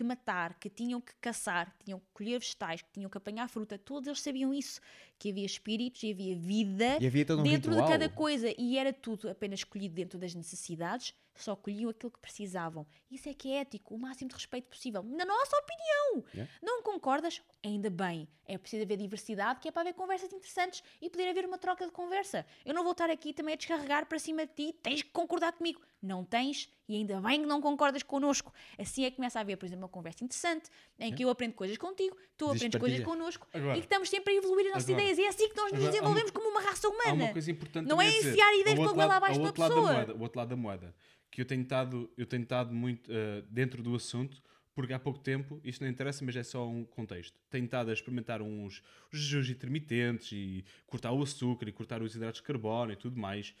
[0.00, 3.46] que matar, que tinham que caçar, que tinham que colher vegetais, que tinham que apanhar
[3.48, 4.80] fruta, todos eles sabiam isso.
[5.18, 7.86] Que havia espíritos e havia vida E havia um dentro ritual.
[7.86, 12.18] de cada coisa e era tudo apenas escolhido dentro das necessidades, só colhiam aquilo que
[12.18, 12.86] precisavam.
[13.10, 16.24] Isso é que é ético, o máximo de respeito possível, na nossa opinião.
[16.34, 16.52] Yeah.
[16.62, 17.40] Não concordas?
[17.64, 18.28] Ainda bem.
[18.46, 21.86] É preciso haver diversidade, que é para haver conversas interessantes e poder haver uma troca
[21.86, 22.44] de conversa.
[22.64, 25.52] Eu não vou estar aqui também a descarregar para cima de ti, tens que concordar
[25.52, 25.80] comigo.
[26.02, 28.52] Não tens e ainda bem que não concordas connosco.
[28.78, 30.68] Assim é que começa a haver, por exemplo, uma conversa interessante
[30.98, 32.80] em que eu aprendo coisas contigo, tu Diz aprendes partilha.
[32.80, 33.76] coisas connosco Agora.
[33.76, 35.02] e que estamos sempre a evoluir as nossas Agora.
[35.04, 35.18] ideias.
[35.18, 37.24] E é assim que nós nos Agora, uma- desenvolvemos como uma raça Há humana.
[37.24, 39.68] uma coisa importante Não é enfiar ideias para goela lado- abaixo da pessoa.
[39.68, 40.94] Da moeda, o outro lado da moeda.
[41.30, 44.42] Que eu tenho estado, eu tenho estado muito eh, dentro do assunto,
[44.74, 47.36] porque há pouco tempo, isto não interessa, mas é só um contexto.
[47.48, 52.40] Tenho estado a experimentar uns jejuns intermitentes e cortar o açúcar e cortar os hidratos
[52.40, 53.54] de carbono e tudo mais.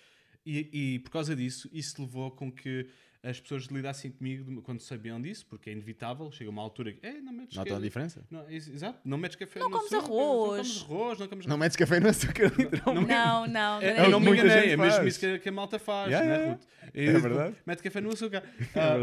[0.44, 2.88] E, e por causa disso, isso levou com que
[3.22, 6.30] as pessoas lidassem comigo quando sabiam disso, porque é inevitável.
[6.32, 8.24] Chega uma altura que, é, não metes Notam a diferença?
[8.30, 10.08] Não, é- exato, não metes café Não no açúcar, arroz.
[10.08, 13.08] Não comes arroz, não comes Não metes café no açúcar, literalmente.
[13.08, 13.82] Não, não.
[13.82, 15.06] é, não eu não me muita enganei, gente é mesmo faz.
[15.08, 16.62] isso que, a- que a malta faz, Yeah, né, Ruth?
[16.94, 17.56] É E, verdade.
[17.66, 18.42] Mete café no açúcar.
[18.74, 18.96] Ah,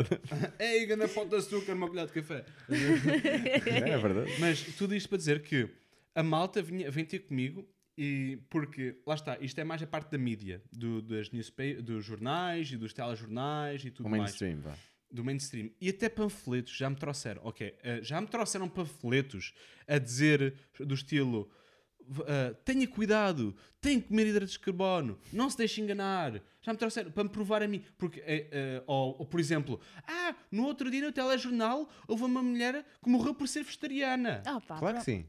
[0.60, 2.44] Ei, ganda pote de açúcar, uma colher de café.
[3.66, 4.34] É, é verdade.
[4.40, 5.70] Mas tudo isto para dizer que
[6.16, 10.12] a malta vinha, vem ter comigo e porque, lá está, isto é mais a parte
[10.12, 11.30] da mídia, do, das
[11.84, 14.76] dos jornais e dos telejornais e tudo O mais mainstream, vá.
[15.12, 15.72] do mainstream.
[15.82, 17.42] E até panfletos já me trouxeram.
[17.44, 19.54] Ok, eh, já me trouxeram panfletos
[19.88, 21.50] a dizer do estilo
[22.28, 26.42] ah, tenha cuidado, tem que comer hidratos de carbono, não se deixe enganar.
[26.62, 27.84] Já me trouxeram para me provar a mim.
[27.98, 32.42] Porque, eh, eh, ou, ou, por exemplo, ah, no outro dia no telejornal houve uma
[32.42, 34.42] mulher que morreu por ser vegetariana.
[34.46, 35.26] Ah, pá, Claro que sim.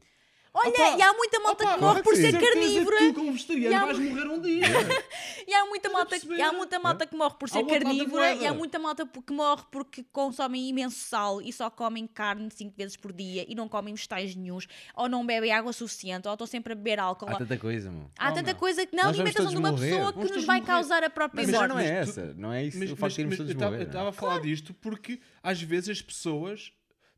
[0.51, 2.31] Olha, Opa, e há muita malta opa, que morre por ser.
[2.31, 2.97] Certeza carnívora.
[2.97, 4.65] que tu, como vegetariano, E há vais mu- morrer um dia.
[5.47, 8.53] E há muita malta, e há muita malta que morre por ser carnívora e há
[8.53, 13.11] muita malta que morre porque consomem imenso sal e só comem carne 5 vezes por
[13.11, 16.75] dia e não comem vegetais nenhuns ou não bebem água suficiente ou estão sempre a
[16.75, 17.29] beber álcool.
[17.29, 18.11] Há tanta coisa, meu.
[18.19, 18.55] Há Oh, tanta meu.
[18.57, 19.89] coisa que na alimentação de uma morrer.
[19.91, 20.71] pessoa que nos vai morrer.
[20.71, 21.69] causar a própria Mas morte.
[21.69, 22.33] não é mas essa.
[22.37, 23.81] Não é isso Mas, o facto mas, de irmos mas todos eu morrer.
[23.81, 23.87] é?
[23.87, 26.71] estava a falar disto porque às vezes as pessoas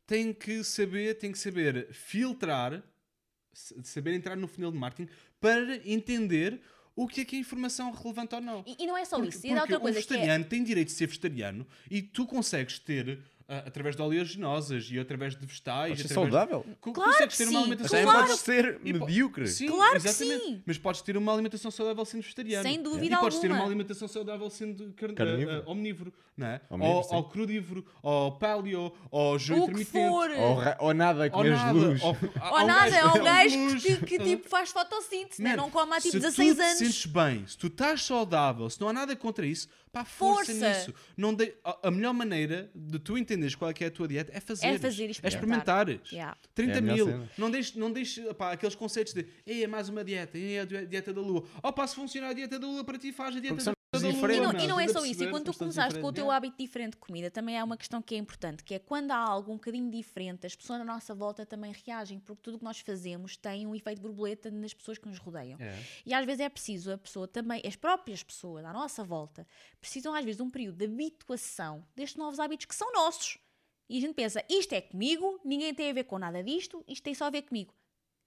[0.06, 2.82] têm que saber, têm que saber filtrar,
[3.52, 6.60] saber entrar no funil de marketing para entender
[6.94, 8.64] o que é que é informação relevante ou não.
[8.66, 9.46] E, e não é só Porque, isso.
[9.46, 10.08] E porque outra o coisa que é.
[10.08, 13.18] vegetariano tem direito de ser vegetariano e tu consegues ter,
[13.58, 15.90] através de oleaginosas e através de vegetais...
[15.98, 16.66] Pode ser através- saudável.
[16.80, 17.54] co- Claro consegues que ter sim.
[17.54, 18.18] uma alimentação Claro.
[18.26, 19.46] podes ser E medíocre.
[19.48, 20.44] Sim, Claro que exatamente.
[20.44, 20.62] sim.
[20.66, 22.62] Mas podes ter uma alimentação saudável sendo vegetariano.
[22.68, 23.62] Sem dúvida E podes ter alguma.
[23.62, 25.56] uma alimentação saudável sendo car- Carnívoro.
[25.58, 26.60] ah, ah, omnívoro, não é?
[26.70, 30.08] Omnívoro, ou, ou crudívoro, ou paleo, ou jejum O que intermitente.
[30.08, 30.30] for.
[30.30, 31.72] Ou, ra- ou nada, comer nada.
[31.72, 32.02] luz.
[32.02, 32.16] Ou,
[32.52, 35.56] Ou nada, é um gajo que, que, tipo faz fotossíntese, né?
[35.56, 36.72] Não come há tipo se 16 tu anos.
[36.72, 40.52] te sentes bem, se tu estás saudável, se não há nada contra isso, pá, força,
[40.52, 40.68] Força.
[40.70, 40.94] nisso.
[41.16, 44.32] Não dei- a, melhor maneira de tu entenderes qual é que é a tua dieta
[44.34, 44.66] é fazer.
[44.78, 45.88] fazer e É experimentar.
[45.88, 46.12] experimentares.
[46.12, 46.36] Yeah.
[46.54, 47.28] 30 É mil.
[47.36, 50.86] Não deixes, não deixe, pá, aqueles conceitos de é mais uma dieta, é a di-
[50.86, 51.44] dieta da lua.
[51.62, 53.76] Oh, pá, se funcionar a dieta da lua para ti, faz a dieta Porque da,
[53.94, 56.56] E não, e não é só isso, e quando tu começaste com o teu hábito
[56.56, 59.52] diferente de comida, também há uma questão que é importante, que é quando há algo
[59.52, 62.80] um bocadinho diferente, as pessoas à nossa volta também reagem, porque tudo o que nós
[62.80, 65.60] fazemos tem um efeito borboleta nas pessoas que nos rodeiam.
[65.60, 65.78] É.
[66.06, 69.46] E às vezes é preciso a pessoa também, as próprias pessoas à nossa volta,
[69.78, 73.36] precisam às vezes de um período de habituação destes novos hábitos que são nossos.
[73.90, 77.02] E a gente pensa, isto é comigo, ninguém tem a ver com nada disto, isto
[77.02, 77.74] tem só a ver comigo.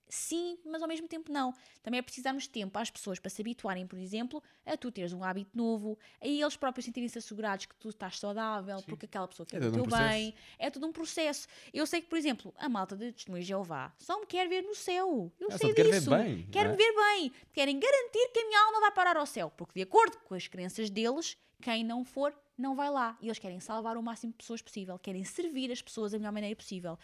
[0.07, 1.53] Sim, mas ao mesmo tempo não.
[1.81, 5.11] Também é preciso darmos tempo às pessoas para se habituarem, por exemplo, a tu teres
[5.13, 9.45] um hábito novo, a eles próprios sentirem-se assegurados que tu estás saudável, porque aquela pessoa
[9.45, 10.09] quer É o todo um teu processo.
[10.09, 10.33] bem.
[10.59, 11.47] É tudo um processo.
[11.73, 14.61] Eu sei que, por exemplo, a malta de Testemunho de Jeová só me quer ver
[14.61, 15.31] no céu.
[15.39, 16.09] Eu Ah, sei te quer ver disso.
[16.11, 16.77] bem, Quer-me é?
[16.77, 17.31] ver bem.
[17.51, 19.51] Querem garantir que a minha alma vai parar ao céu.
[19.57, 23.17] Porque, de acordo com as crenças deles, quem não for, não vai lá.
[23.21, 24.97] E eles querem salvar o máximo de pessoas possível.
[24.99, 26.97] Querem servir as pessoas da melhor maneira possível.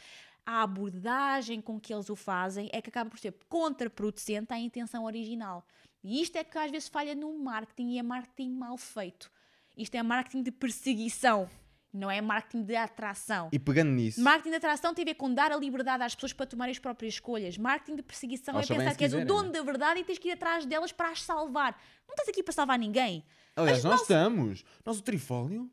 [0.46, 5.06] A abordagem com que eles o fazem é que acaba por ser contraproducente à intenção
[5.06, 5.66] original.
[6.04, 9.32] E isto é que às vezes falha no marketing e é marketing mal feito.
[9.78, 11.50] Isto é marketing de perseguição,
[11.94, 13.50] não é marketing de atração.
[13.52, 16.34] E pegando nisso, Marketing de atração tem a ver com dar a liberdade às pessoas
[16.34, 17.58] para tomarem as próprias escolhas.
[17.58, 20.30] Marketing de perseguição é pensar que és o dono não da verdade e tens que
[20.30, 21.80] ir atrás delas para as salvar.
[22.08, 23.24] Não estás aqui para salvar ninguém.
[23.56, 24.64] aliás, nós estamos.
[24.86, 25.70] Nós o trifólio.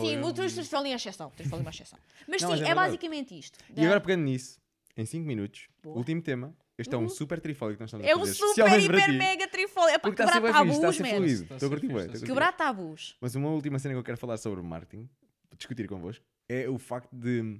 [0.00, 1.32] Sim, o trifólio é uma exceção.
[1.38, 1.98] É uma exceção.
[2.28, 2.74] Mas Não, sim, mas é é, verdade.
[2.74, 3.58] basicamente isto.
[3.76, 4.58] E agora pegando nisso,
[4.96, 5.96] em 5 minutos, Boa.
[5.96, 6.54] último tema.
[6.78, 8.34] Este é um super trifólio que nós estamos É a um fazer.
[8.34, 9.16] super, especialmente para hiper, ti.
[9.18, 9.94] mega trifólio.
[9.94, 11.16] É para Porque está a ser quebrar bem fixe, está a tabus, ser man.
[11.16, 11.42] fluido.
[11.42, 12.52] Está a Estou a ser curtir fixe, bué, está a estou a ser curtir Quebrar
[12.52, 13.16] tabus.
[13.20, 15.08] Mas uma última cena que eu quero falar sobre marketing,
[15.56, 17.58] discutir convosco, é o facto de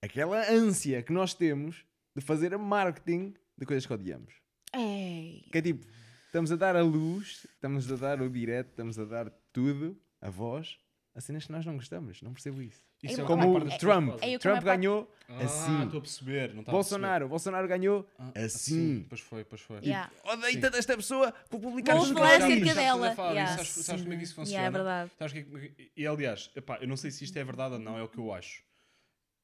[0.00, 4.32] aquela ânsia que nós temos de fazer marketing de coisas que odiamos.
[4.74, 5.44] Ei.
[5.52, 5.86] Que é tipo,
[6.26, 10.30] estamos a dar a luz, estamos a dar o direto, estamos a dar tudo, a
[10.30, 10.78] voz,
[11.16, 12.20] a cenas que nós não gostamos.
[12.20, 12.80] Não percebo isso.
[13.02, 14.18] Isso É é Como o Trump.
[14.22, 15.84] É eu que Trump ganhou Ah, assim.
[15.84, 16.52] estou a perceber.
[16.52, 18.38] Não estava a Bolsonaro, Bolsonaro ganhou perceber.
[18.38, 19.06] Ah, assim.
[19.08, 19.78] Pois foi, pois foi.
[19.78, 20.12] Yeah.
[20.24, 22.00] Odeio tanto esta pessoa, vou publicar ela
[22.36, 22.74] acerca diz.
[22.74, 23.14] Sabes dela.
[23.32, 23.56] Yeah.
[23.56, 24.62] Sabes- sabes como é que isso funciona?
[24.62, 25.10] Yeah, é verdade.
[25.18, 27.96] Sabes é que- e aliás, epá, eu não sei se isto é verdade ou não,
[27.98, 28.62] é o que eu acho.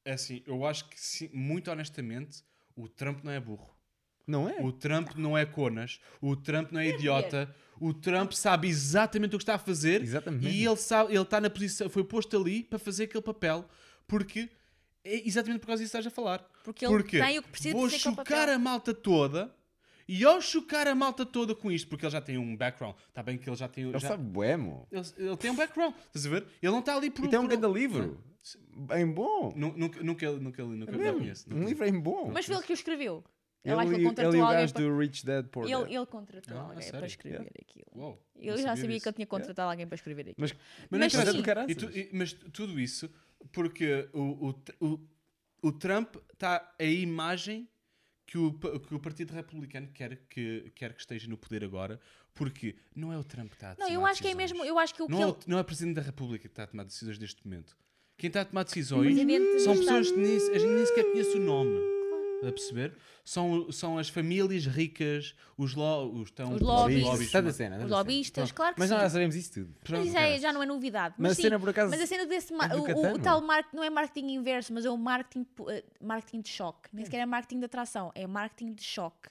[0.05, 2.43] É assim, eu acho que, sim, muito honestamente,
[2.75, 3.72] o Trump não é burro.
[4.25, 4.57] Não é?
[4.61, 5.99] O Trump não é conas.
[6.21, 7.53] O Trump não é idiota.
[7.79, 10.01] O Trump sabe exatamente o que está a fazer.
[10.01, 10.47] Exatamente.
[10.47, 13.65] E ele sabe, ele está na posição, foi posto ali para fazer aquele papel,
[14.07, 14.49] porque
[15.03, 16.47] é exatamente por causa disso que estás a falar.
[16.63, 18.55] Porque ele tem o que precisa de vou fazer aquele chocar papel.
[18.55, 19.53] a malta toda.
[20.07, 23.23] E ao chocar a malta toda com isto, porque ele já tem um background, está
[23.23, 23.85] bem que ele já tem.
[23.85, 24.85] Ele já- sabe bué, mo.
[24.91, 26.45] ele, ele tem um background, estás a ver?
[26.61, 27.25] Ele não está ali por.
[27.25, 28.21] E tem um grande livro.
[28.75, 29.53] Bem bom.
[29.55, 31.19] Nu- Nunca, nunca, nunca, nunca, É não mesmo.
[31.19, 31.53] conheço.
[31.53, 32.29] Um livro bem bom.
[32.33, 33.23] Mas foi ele que o escreveu.
[33.63, 34.83] Eu ele, acho que ele contratou ele o alguém gajo para...
[34.83, 35.81] do Rich Dad Poor Dad.
[35.87, 37.55] Ele, ele contratou Ah, alguém para escrever Yeah.
[37.61, 37.85] aquilo.
[37.93, 40.35] Uou, Eu não já sabia que ele tinha contratado alguém para escrever aquilo.
[40.37, 40.53] Mas,
[40.89, 41.71] Mas, Mas não do caraças.
[41.71, 43.09] E tu- e- mas tudo isso
[43.51, 44.99] porque o, o, o,
[45.61, 47.69] o Trump está a imagem
[48.25, 51.99] que o, que o Partido Republicano quer que, quer que esteja no poder agora,
[52.33, 54.51] porque não é o Trump que está a Não, tomar eu acho que é decisões.
[54.59, 54.65] mesmo...
[54.65, 55.31] Eu acho que o que Não, é ele...
[55.31, 57.77] o, não é o Presidente da República que está a tomar decisões neste momento.
[58.17, 59.15] Quem está a tomar decisões
[59.63, 61.77] são pessoas que nem, a gente nem sequer conhece o nome.
[62.47, 62.95] A perceber?
[63.23, 67.03] São, são as famílias ricas, os, lo, os, estão, Os lobbies.
[67.03, 67.77] lobbies, mas- cena.
[67.85, 68.55] Os lobistas, cena.
[68.55, 68.93] claro que Mas sim.
[68.95, 69.75] nós já sabemos isso tudo.
[69.89, 71.15] Mas isso é- já não é novidade.
[71.17, 72.53] Mas a sim, cena, por acaso, Mas a cena desse...
[72.53, 76.41] é o, o, tal marketing não é marketing inverso, mas é o marketing, eh, marketing
[76.41, 76.89] de choque.
[76.91, 79.29] Nem sequer é marketing de atração, é marketing de choque.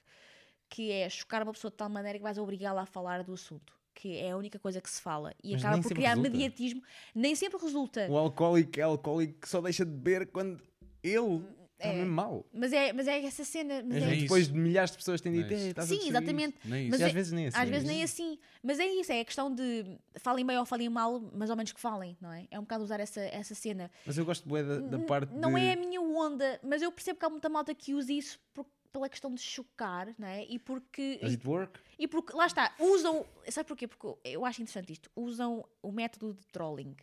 [0.68, 3.74] que é chocar uma pessoa de tal maneira que vais obrigá-la a falar do assunto.
[3.94, 5.34] Que é a única coisa que se fala.
[5.44, 6.30] E Mas acaba por criar resulta.
[6.30, 6.82] mediatismo.
[7.14, 8.06] Nem sempre resulta.
[8.08, 10.62] O alcoólico é alcoólico que só deixa de beber quando
[11.02, 11.44] ele
[11.86, 11.96] está É.
[11.98, 12.46] mesmo mal.
[12.52, 13.82] Mas é, mas é essa cena.
[13.82, 14.22] Mas Mas é- isso.
[14.22, 15.62] depois de milhares de pessoas têm é dito, isso.
[15.64, 16.56] "Ei, estás a Sim, destruir exatamente.
[16.56, 17.58] isto." Nem Mas E é- às vezes nem assim.
[17.58, 18.38] Às vezes nem assim.
[18.62, 21.72] Mas é isso, é a questão de falem bem ou falem mal, mas ao menos
[21.72, 22.46] que falem, não é?
[22.50, 23.90] É um bocado usar essa, essa cena.
[24.06, 25.60] Mas eu gosto bué da, da parte Não de...
[25.60, 28.66] é a minha onda, mas eu percebo que há muita malta que usa isso por-
[28.92, 30.44] pela questão de chocar, não é?
[30.44, 31.18] E porque.
[31.22, 31.80] Does it work?
[31.98, 33.24] E porque, lá está, usam.
[33.48, 33.88] Sabe porquê?
[33.88, 35.10] Porque eu acho interessante isto.
[35.16, 36.94] Usam o método de trolling.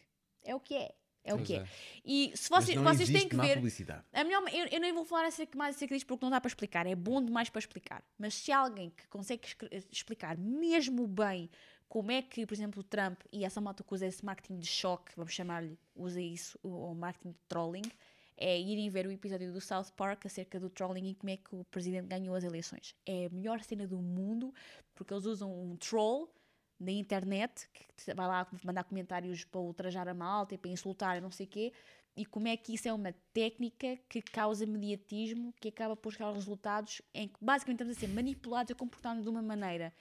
[0.44, 0.94] É o que é.
[1.24, 1.67] É o que é.
[2.03, 3.55] E se vocês, vocês têm que ver.
[3.55, 4.03] publicidade.
[4.13, 6.47] A melhor, eu, eu nem vou falar acerca, mais acerca disto porque não dá para
[6.47, 6.88] explicar.
[6.88, 8.03] É bom demais para explicar.
[8.17, 9.47] Mas se há alguém que consegue
[9.91, 11.49] explicar mesmo bem
[11.88, 14.67] como é que, por exemplo, o Trump e essa malta que usa esse marketing de
[14.67, 17.91] choque, vamos chamar-lhe, usa isso, o, o marketing de trolling,
[18.38, 21.53] é irem ver o episódio do South Park acerca do trolling e como é que
[21.53, 22.95] o presidente ganhou as eleições.
[23.05, 24.53] É a melhor cena do mundo
[24.95, 26.32] porque eles usam um troll
[26.80, 31.32] na internet que vai lá mandar comentários para ultrajar a malta e para insultar não
[31.32, 31.74] sei o quê
[32.16, 36.28] e como é que isso é uma técnica que causa mediatismo que acaba por chegar
[36.28, 39.94] aos resultados em que basicamente estamos a ser manipulados a comportar-nos de uma maneira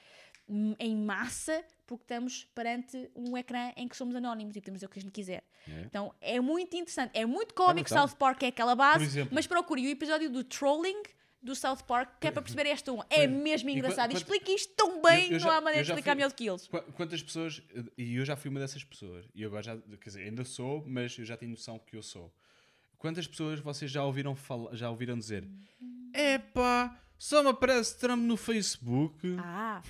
[0.49, 4.87] hum, em massa porque estamos perante um ecrã em que somos anónimos e podemos dizer
[4.87, 5.43] o que a gente quiser.
[5.67, 5.83] É.
[5.83, 8.07] Então é muito interessante, é muito cómico, noção.
[8.07, 9.35] South Park é aquela base, exemplo.
[9.35, 11.03] mas procure o episódio do trolling
[11.41, 13.01] do South Park que é para perceber esta um.
[13.09, 14.11] É mesmo E engraçado.
[14.11, 16.17] E quant- explica isto tão bem, Eu- eu não já- há maneira de explicar fui-
[16.17, 16.67] melhor do que eles.
[16.69, 17.63] Qu- Quantas pessoas,
[17.97, 21.17] e eu já fui uma dessas pessoas, e agora já, quer dizer, ainda sou, mas
[21.19, 22.35] eu já tenho noção que eu sou.
[22.99, 25.49] Quantas pessoas vocês já ouviram, fala, já ouviram dizer
[26.13, 29.37] Epá, só me aparece Trump no Facebook?
[29.39, 29.81] Ah,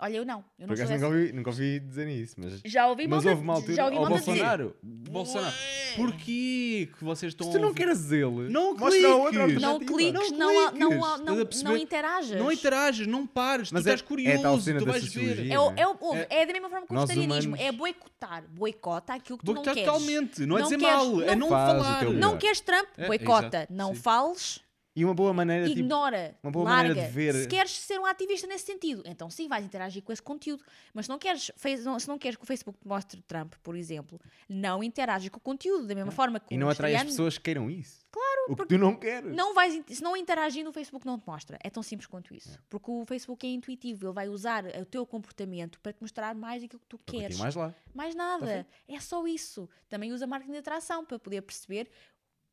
[0.00, 0.38] olha, eu não.
[0.58, 0.94] Eu Por não acaso dessa.
[0.94, 2.60] nunca ouvi, nunca ouvi dizer isso, mas...
[2.64, 4.24] Já ouvi Mas malta- houve uma altura já ouvi malta dizer.
[4.32, 4.76] Bolsonaro.
[4.82, 5.54] Bolsonaro.
[5.96, 9.62] Porquê que vocês estão Se tu não queres ele, Não mostra a outra cliques.
[9.62, 12.38] Não cliques, Não não, não, não, a não, não interajas.
[12.40, 15.12] Não interages, não pares, Mas tu é- estás é curioso, tal cena tu da vais
[15.12, 15.50] ver.
[15.50, 17.56] É, é, o- ouve, é da mesma forma que o vegetarianismo.
[17.56, 18.44] É boicotar.
[18.50, 19.90] Boicota aquilo que tu não Boicotar queres.
[19.92, 22.04] totalmente, não é dizer queres- mal, é não falar.
[22.04, 22.86] Não queres Trump?
[22.96, 23.66] É, Boicota.
[23.70, 24.60] Não fales,
[24.98, 26.88] E uma boa maneira, tipo, ignora, uma boa larga.
[26.88, 30.12] maneira de ver- Se queres ser um ativista nesse sentido, então sim, vais interagir com
[30.12, 30.64] esse conteúdo.
[30.92, 34.20] Mas se não queres, se não queres que o Facebook te mostre Trump, por exemplo,
[34.48, 35.86] não interages com o conteúdo.
[35.86, 38.06] Da mesma forma que e o não atrai as pessoas que queiram isso.
[38.10, 38.28] Claro.
[38.48, 39.34] O que tu não queres.
[39.36, 41.58] Não vais, se não interagir no Facebook não te mostra.
[41.62, 42.58] É tão simples quanto isso.
[42.68, 46.62] Porque o Facebook é intuitivo, ele vai usar o teu comportamento para te mostrar mais
[46.64, 47.38] aquilo que tu Para queres.
[47.38, 47.74] mais lá.
[47.94, 48.66] Mais nada.
[48.88, 49.68] É só isso.
[49.88, 51.88] Também usa marketing de atração para poder perceber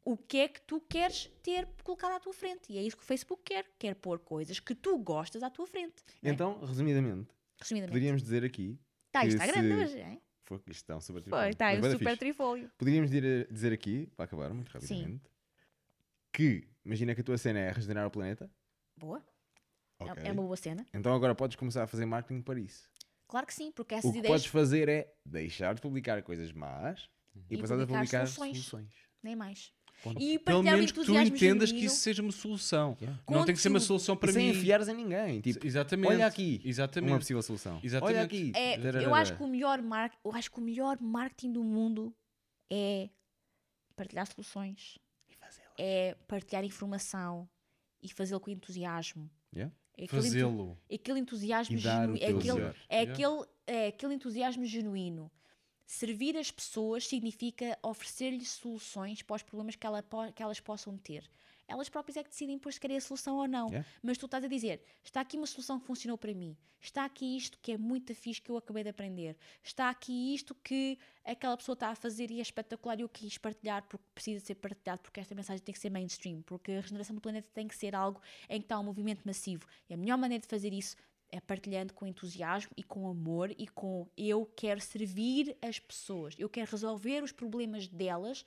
[0.06, 2.72] o que é que tu queres ter colocado à tua frente.
[2.72, 3.66] E é isso que o Facebook quer.
[3.78, 5.96] Quer pôr coisas que tu gostas à tua frente.
[6.24, 6.30] é?
[6.30, 7.92] Então, resumidamente, Resumidamente.
[7.92, 8.80] poderíamos dizer aqui...
[9.12, 10.22] Tá, que isto está grande hoje, hein?
[10.44, 11.50] Foi, isto está um super trifólio.
[11.52, 12.18] está um super fixe.
[12.18, 12.72] trifólio.
[12.78, 15.24] Poderíamos dizer aqui, para acabar muito rapidamente,
[16.32, 18.50] que imagina que a tua cena é regenerar o planeta.
[18.98, 19.20] Boa.
[20.00, 20.24] É- Ok.
[20.24, 20.86] É uma boa cena.
[20.94, 22.88] Então agora podes começar a fazer marketing para isso.
[23.28, 26.52] Claro que sim, porque O essas que ideias podes fazer é deixar de publicar coisas
[26.52, 27.10] más
[27.50, 28.58] e, E passar a publicar publicar soluções.
[28.66, 28.94] soluções.
[29.24, 29.74] nem mais.
[30.04, 30.22] Ponto.
[30.22, 31.86] E Pelo menos que tu entendas que genuíno.
[31.88, 32.96] isso seja uma solução.
[33.02, 33.22] Yeah.
[33.30, 34.58] Não tem que ser uma solução para e sem mim.
[34.58, 35.42] enfiares em ninguém.
[35.42, 36.10] Tipo, Exatamente.
[36.14, 37.12] olha aqui Exatamente.
[37.12, 37.80] uma possível solução.
[37.84, 38.16] Exatamente.
[38.18, 38.52] Olha aqui.
[38.56, 40.12] É, eu acho que o melhor mar...
[40.24, 42.16] eu acho que o melhor marketing do mundo
[42.72, 43.10] é
[43.96, 45.00] partilhar soluções,
[45.78, 47.50] é partilhar informação
[48.02, 49.30] e fazê-lo com entusiasmo.
[49.54, 49.74] Yeah.
[49.98, 50.78] É Fazê-lo.
[50.94, 52.52] aquele entusiasmo E dar o genuíno, é teu aquele,
[52.90, 53.14] é, Yeah.
[53.14, 55.32] aquele, é aquele entusiasmo genuíno.
[55.86, 61.30] Servir as pessoas significa oferecer-lhes soluções para os problemas que, ela que elas possam ter.
[61.68, 63.68] Elas próprias é que decidem depois se querem a solução ou não.
[63.68, 63.88] Yeah.
[64.02, 66.56] Mas tu estás a dizer: está aqui uma solução que funcionou para mim.
[66.80, 69.36] Está aqui isto que é muito fixe que eu acabei de aprender.
[69.64, 73.40] Está aqui isto que aquela pessoa está a fazer e é espetacular e eu quis
[73.40, 77.16] partilhar porque precisa ser partilhado, porque esta mensagem tem que ser mainstream, porque a regeneração
[77.16, 79.66] do planeta tem que ser algo em que está um movimento massivo.
[79.90, 80.96] E a melhor maneira de fazer isso
[81.32, 86.50] é partilhando com entusiasmo e com amor e com eu quero servir as pessoas, eu
[86.50, 88.46] quero resolver os problemas delas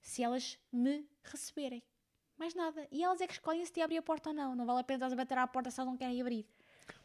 [0.00, 1.82] se elas me receberem.
[2.38, 2.86] Mais nada.
[2.92, 4.54] E elas é que escolhem se te abrir a porta ou não.
[4.54, 6.46] Não vale a pena estás a bater à porta se elas não querem abrir.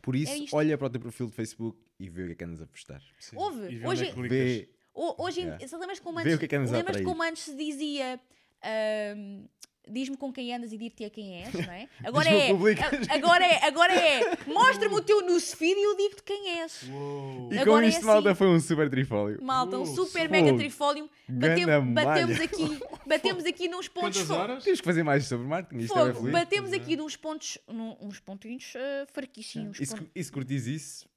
[0.02, 2.36] Por isso, É olha para o teu perfil de Facebook e vê o que é
[2.36, 3.02] que andas a postar.
[3.20, 3.38] Sim.
[3.38, 4.12] Ouve, vê hoje- é.
[4.14, 4.70] Vê.
[4.94, 5.58] Ho- Hoje, Yeah.
[5.64, 5.78] yeah.
[5.78, 8.20] lembras como antes, o que é que lembras como antes se dizia
[8.62, 9.46] ahm,
[9.90, 11.88] diz-me com quem andas e dir-te a quem és, não é?
[12.04, 12.50] Agora é,
[13.10, 16.84] agora é, agora é, mostra-me o teu newsfeed e eu digo-te quem és.
[17.52, 18.06] E Agora com é isto, assim.
[18.08, 19.44] malta, foi um super trifólio.
[19.44, 20.32] Malta, um super fogo.
[20.32, 21.10] mega trifólio.
[21.28, 22.44] Batem- batemos malha.
[22.44, 24.64] aqui, batemos aqui nos pontos horas?
[24.64, 25.84] Temos que fazer mais sobre marketing.
[25.84, 26.14] Isto é fogo.
[26.20, 26.32] feliz.
[26.32, 29.80] Batemos aqui nos pontos, num- uns pontinhos uh, fraquíssimos.
[29.80, 31.10] E se, pontos- e se curtis isso,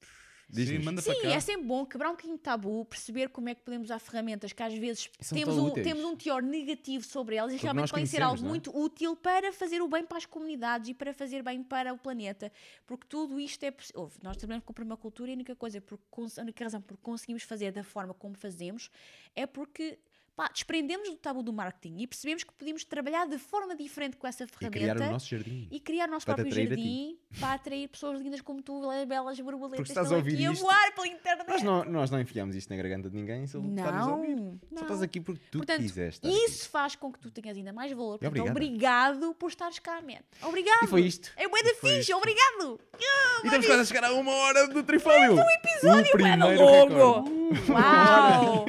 [0.51, 0.84] Sim, Diz-nos.
[0.84, 3.86] manda Sim, é sempre bom quebrar um bocadinho de tabu, perceber como é que podemos
[3.86, 5.86] usar ferramentas que às vezes São temos um, úteis.
[5.86, 8.49] temos um teor negativo sobre elas e Porque realmente podem ser algo é?
[8.49, 11.99] muito útil para fazer o bem para as comunidades e para fazer bem para o
[11.99, 12.53] planeta.
[12.86, 14.03] Porque tudo isto é possível.
[14.03, 15.99] Ouve, Nós trabalhamos com permacultura e a única coisa, por,
[16.38, 18.90] a única razão por conseguimos fazer da forma como fazemos
[19.34, 19.99] é porque.
[20.37, 24.26] Pá, desprendemos do tabu do marketing e percebemos que podíamos trabalhar de forma diferente com
[24.26, 25.68] essa E ferramenta criar o nosso jardim.
[25.70, 29.76] e criar o nosso próprio a jardim para atrair pessoas lindas como tu, belas borboletas
[29.78, 31.47] Porque estás a ouvir aqui a isto- voar pela internet.
[31.49, 34.35] Nós não, nós não enfiamos isto na garganta de ninguém se está-nos a Não, ouvir.
[34.35, 34.59] não.
[34.76, 36.26] Só estás aqui porque tu Portanto, quiseste.
[36.28, 38.18] isso faz com que tu tenhas ainda mais valor.
[38.18, 38.51] Portanto, obrigada.
[38.51, 40.18] obrigado por estares cá, man.
[40.43, 40.82] Obrigado.
[40.85, 41.30] E foi isto.
[41.37, 42.80] É bué da fixe, obrigado.
[42.93, 43.05] aqui.
[43.05, 45.35] E estamos quase a chegar a uma hora do Trifólio.
[45.37, 47.30] um episódio o primeiro recorde.
[47.69, 48.67] Uau.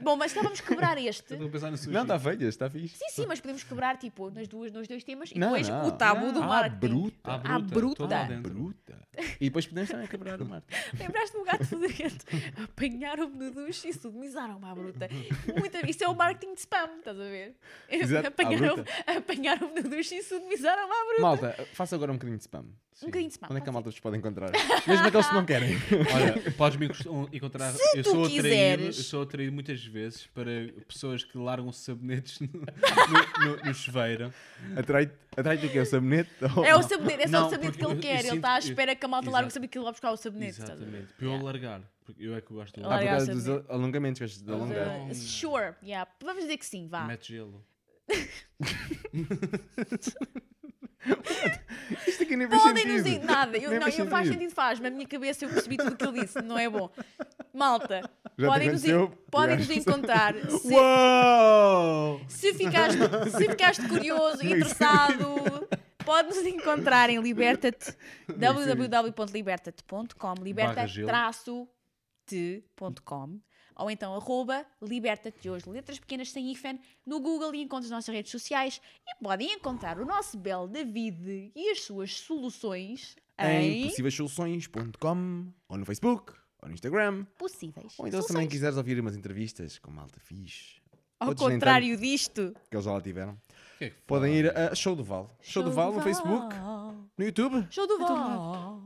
[0.00, 1.34] Bom, mas estávamos quebrar este.
[1.34, 1.90] Estou a pensar no sushi.
[1.90, 2.96] Não, está feio, está fixe.
[2.98, 5.86] Sim, sim, mas podemos quebrar, tipo, nas duas, nos dois temas e Não, depois não.
[5.88, 6.78] o tabu do Ah, marketing.
[6.94, 7.16] bruta.
[7.24, 7.74] Ah, Ah, bruta.
[7.74, 7.96] bruta.
[7.96, 8.52] Tô lá dentro.
[8.54, 9.04] Bruta.
[9.40, 10.80] E depois podemos também quebrar o marketing.
[10.98, 12.24] Lembraste do gato fedorento?
[12.64, 15.08] Apanharam-me no duche e sodomizaram-me à bruta.
[15.58, 17.54] Muita, isso é o marketing de spam, estás a ver?
[17.88, 18.84] Exato, à Apanharam-me
[19.16, 21.22] apanharam no duche e sodomizaram-me à bruta.
[21.22, 22.64] Malta, faça agora um bocadinho de spam.
[23.02, 23.48] Um bocadinho de spam.
[23.50, 24.50] Onde é que a malta vos pode encontrar?
[24.86, 25.76] Mesmo aqueles que não querem.
[26.14, 27.74] Olha, podes-me encos- encontrar.
[27.94, 28.98] eu tu sou atraído, quiseres.
[28.98, 30.50] eu sou atraído muitas vezes para
[30.88, 32.66] pessoas que largam sabonetes no, no,
[33.56, 34.32] no- no chuveiro.
[34.76, 36.30] Atrai-te atrai o que é o sabonete?
[36.38, 36.64] ser.
[36.66, 38.08] É o sabonete, é só Não, o sabonete que ele eu- quer.
[38.08, 39.92] eu ele sinto está à espera que a malta largue o sabonete que ele vai
[39.92, 40.60] buscar o sabonete.
[40.62, 41.12] Exatamente.
[41.14, 41.42] Para eu Yeah.
[41.42, 41.82] alargar.
[42.04, 44.52] Porque eu é que eu gosto de Ah, por Largar causa dos alongamentos, gostas de
[44.52, 44.88] alongar.
[45.10, 46.10] Uh, sure, yeah.
[46.22, 47.04] Vamos dizer que sim, vá.
[47.06, 47.64] Mete gelo.
[52.06, 53.20] Isto aqui nem faz Podem nos ir.
[53.24, 54.40] Nada, eu, Nem não, faz eu faz sentido.
[54.40, 54.80] sentido, faz.
[54.80, 56.90] Na minha cabeça eu percebi tudo o que ele disse, não é bom.
[57.52, 58.00] Malta,
[58.36, 59.08] Já te podem nos, aconteceu?
[59.30, 60.34] podem nos encontrar.
[60.50, 62.20] Se, Uou!
[62.28, 62.98] se, ficaste,
[63.30, 65.68] se ficaste curioso, interessado,
[66.04, 67.94] podes nos encontrar em Liberta-te,
[68.36, 71.06] www.liberta-te.com, Barra gelo.
[72.26, 73.38] liberta-te.com
[73.76, 78.14] ou então arroba liberta-te hoje, letras pequenas sem hífen, no Google e encontras as nossas
[78.14, 83.88] redes sociais e podem encontrar o nosso belo David e as suas soluções Em em
[83.88, 87.24] possíveissoluções.com ou no Facebook ou no Instagram.
[87.38, 87.94] possíveis.
[87.98, 90.76] Ou então se também quiseres ouvir umas entrevistas com malta fixe,
[91.20, 92.54] Ao outros contrário disto.
[92.70, 93.36] que eles já lá tiveram,
[93.78, 95.36] que é que podem ir a Show do Val.
[95.42, 96.54] Show do Val no Facebook,
[97.18, 97.66] no YouTube.
[97.70, 98.82] Show do Val.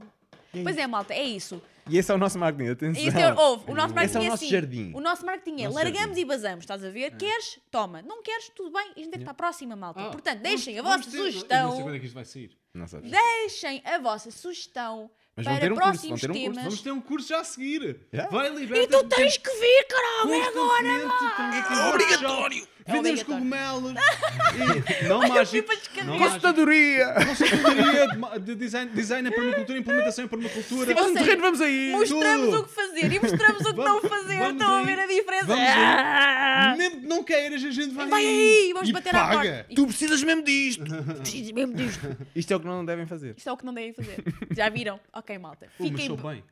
[0.63, 1.63] Pois é, malta, é isso.
[1.89, 3.03] E esse é o nosso marketing, atenção.
[3.03, 4.53] Isso é, ouve, o nosso Esse marketing é o é nosso assim.
[4.53, 4.93] jardim.
[4.95, 6.21] O nosso marketing é Nosso largamos jardim.
[6.21, 7.17] e basamos, estás a ver?
[7.17, 7.59] Queres?
[7.71, 8.03] Toma.
[8.03, 8.49] Não queres?
[8.55, 8.89] Tudo bem.
[8.97, 10.01] E a gente deve para a próxima, malta.
[10.01, 11.83] Ah, Portanto, vamos- deixem a vossa Eu não sei sugestão.
[11.83, 12.51] quando é que isto vai sair.
[12.75, 13.11] Não sabes.
[13.11, 16.65] Deixem a vossa sugestão Mas vão para ter um curso, vão ter um curso, temas.
[16.65, 18.01] Vamos ter um curso já a seguir.
[18.13, 18.27] Já?
[18.29, 18.83] Vai libertar.
[18.85, 20.89] E tu tens que vir, caralho, é agora!
[21.75, 22.69] É obrigatório.
[22.93, 23.39] Vendemos obrigatório.
[23.39, 23.95] cogumelos.
[24.49, 26.19] E não de Não.
[26.19, 27.15] Consultadoria!
[27.27, 28.07] Consultoria
[28.41, 30.95] de design, design em permacultura, implementação em permacultura.
[30.97, 31.91] Ou seja, terreno, vamos aí!
[31.93, 32.61] Mostramos tudo.
[32.61, 34.39] o que fazer e mostramos o que não Vamos- fazer.
[34.39, 35.47] vamos Estão a ver a diferença?
[35.47, 35.69] Vamos aí.
[35.77, 36.75] Ah!
[36.79, 39.35] Mesmo que não queiras, a gente vai, Vai aí, vamos e bater à paga.
[39.37, 39.67] porta.
[39.75, 40.85] Tu precisas mesmo disto!
[41.19, 42.17] Preciso mesmo disto.
[42.35, 43.35] Isto é o que não devem fazer.
[43.37, 44.25] Isto é o que não devem fazer.
[44.57, 44.99] Já viram?
[45.13, 45.67] Ok, malta.
[45.67, 46.43] Uh, mas Fiquem sou bem.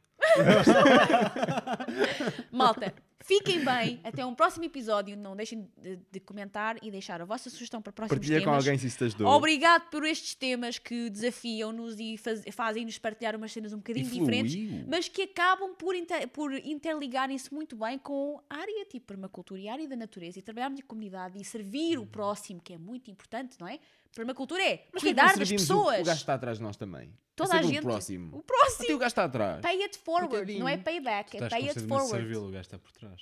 [2.50, 2.92] Malta,
[3.26, 4.00] fiquem bem.
[4.04, 5.16] Até um próximo episódio.
[5.16, 8.66] Não deixem de, de comentar e deixar a vossa sugestão para próximos Partilha com temas.
[8.66, 9.26] alguém se te ajudou.
[9.28, 14.84] Obrigado por estes temas que desafiam-nos e faz- fazem-nos partilhar umas cenas um bocadinho diferentes,
[14.88, 19.68] mas que acabam por, inter- por interligarem-se muito bem com a área tipo permacultura e
[19.68, 23.10] a área da natureza e trabalharmos em comunidade e servir o próximo, que é muito
[23.10, 23.78] importante, não é?
[24.16, 26.00] Permacultura é Mas não cuidar das servimos o- pessoas.
[26.00, 27.12] O gajo está atrás de nós também.
[27.36, 27.80] Toda É a sempre gente.
[27.80, 28.26] O próximo.
[28.34, 28.94] O Até próximo.
[28.94, 29.60] o gajo está atrás.
[29.60, 30.60] Pay it forward, Coitadinho.
[30.60, 32.10] não é payback, é Estás pay it sede de forward.
[32.16, 33.20] servi-lo, o gajo está por trás.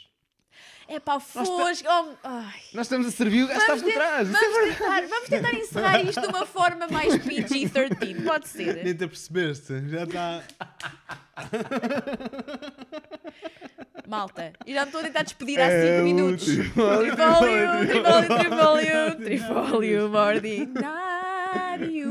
[0.86, 1.88] É pá, fosco.
[1.88, 2.28] Oh.
[2.76, 4.28] Nós estamos a servir o gajo está por trás.
[4.28, 8.84] É vamos tentar, vamos tentar encerrar isto de uma forma mais PG-13, pode ser?
[8.84, 10.44] Nem te apercebeste, já está.
[14.06, 16.44] Malta, e já me estou a tentar despedir há 5 É minutos.
[16.44, 22.10] trifólio, Trifólio, trifólio, trifólio, trifólio, trifólio ordinário.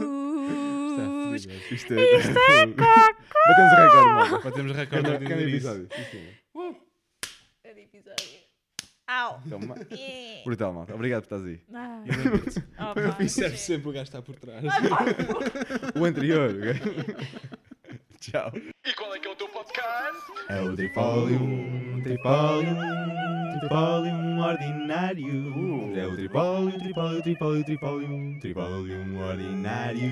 [1.35, 1.51] Isto
[1.93, 2.15] é.
[2.17, 4.39] Isto é Batemos o recorde, malta.
[4.49, 5.87] Batemos recorde Cada cada episódio.
[6.11, 6.33] Senhor.
[7.63, 8.43] Cada episódio.
[9.07, 9.41] Au!
[9.49, 9.75] Toma.
[9.91, 10.43] Yeah.
[10.45, 10.93] Brutal, malta.
[10.95, 11.59] Obrigado por estás aí.
[11.73, 12.03] Ah.
[12.79, 13.73] Oh, pá, Percebe sim.
[13.73, 14.63] sempre o gajo está por trás.
[15.99, 16.51] O anterior.
[16.55, 16.73] ok?
[18.23, 18.53] Tchau.
[18.85, 20.31] E qual é que é o teu podcast?
[20.47, 25.99] É o Trifólium, Trifólium, Trifólium ordinário.
[25.99, 30.09] É o Trifólio, Trifólio, Trifólio, Trifólium, Trifólium ordinário.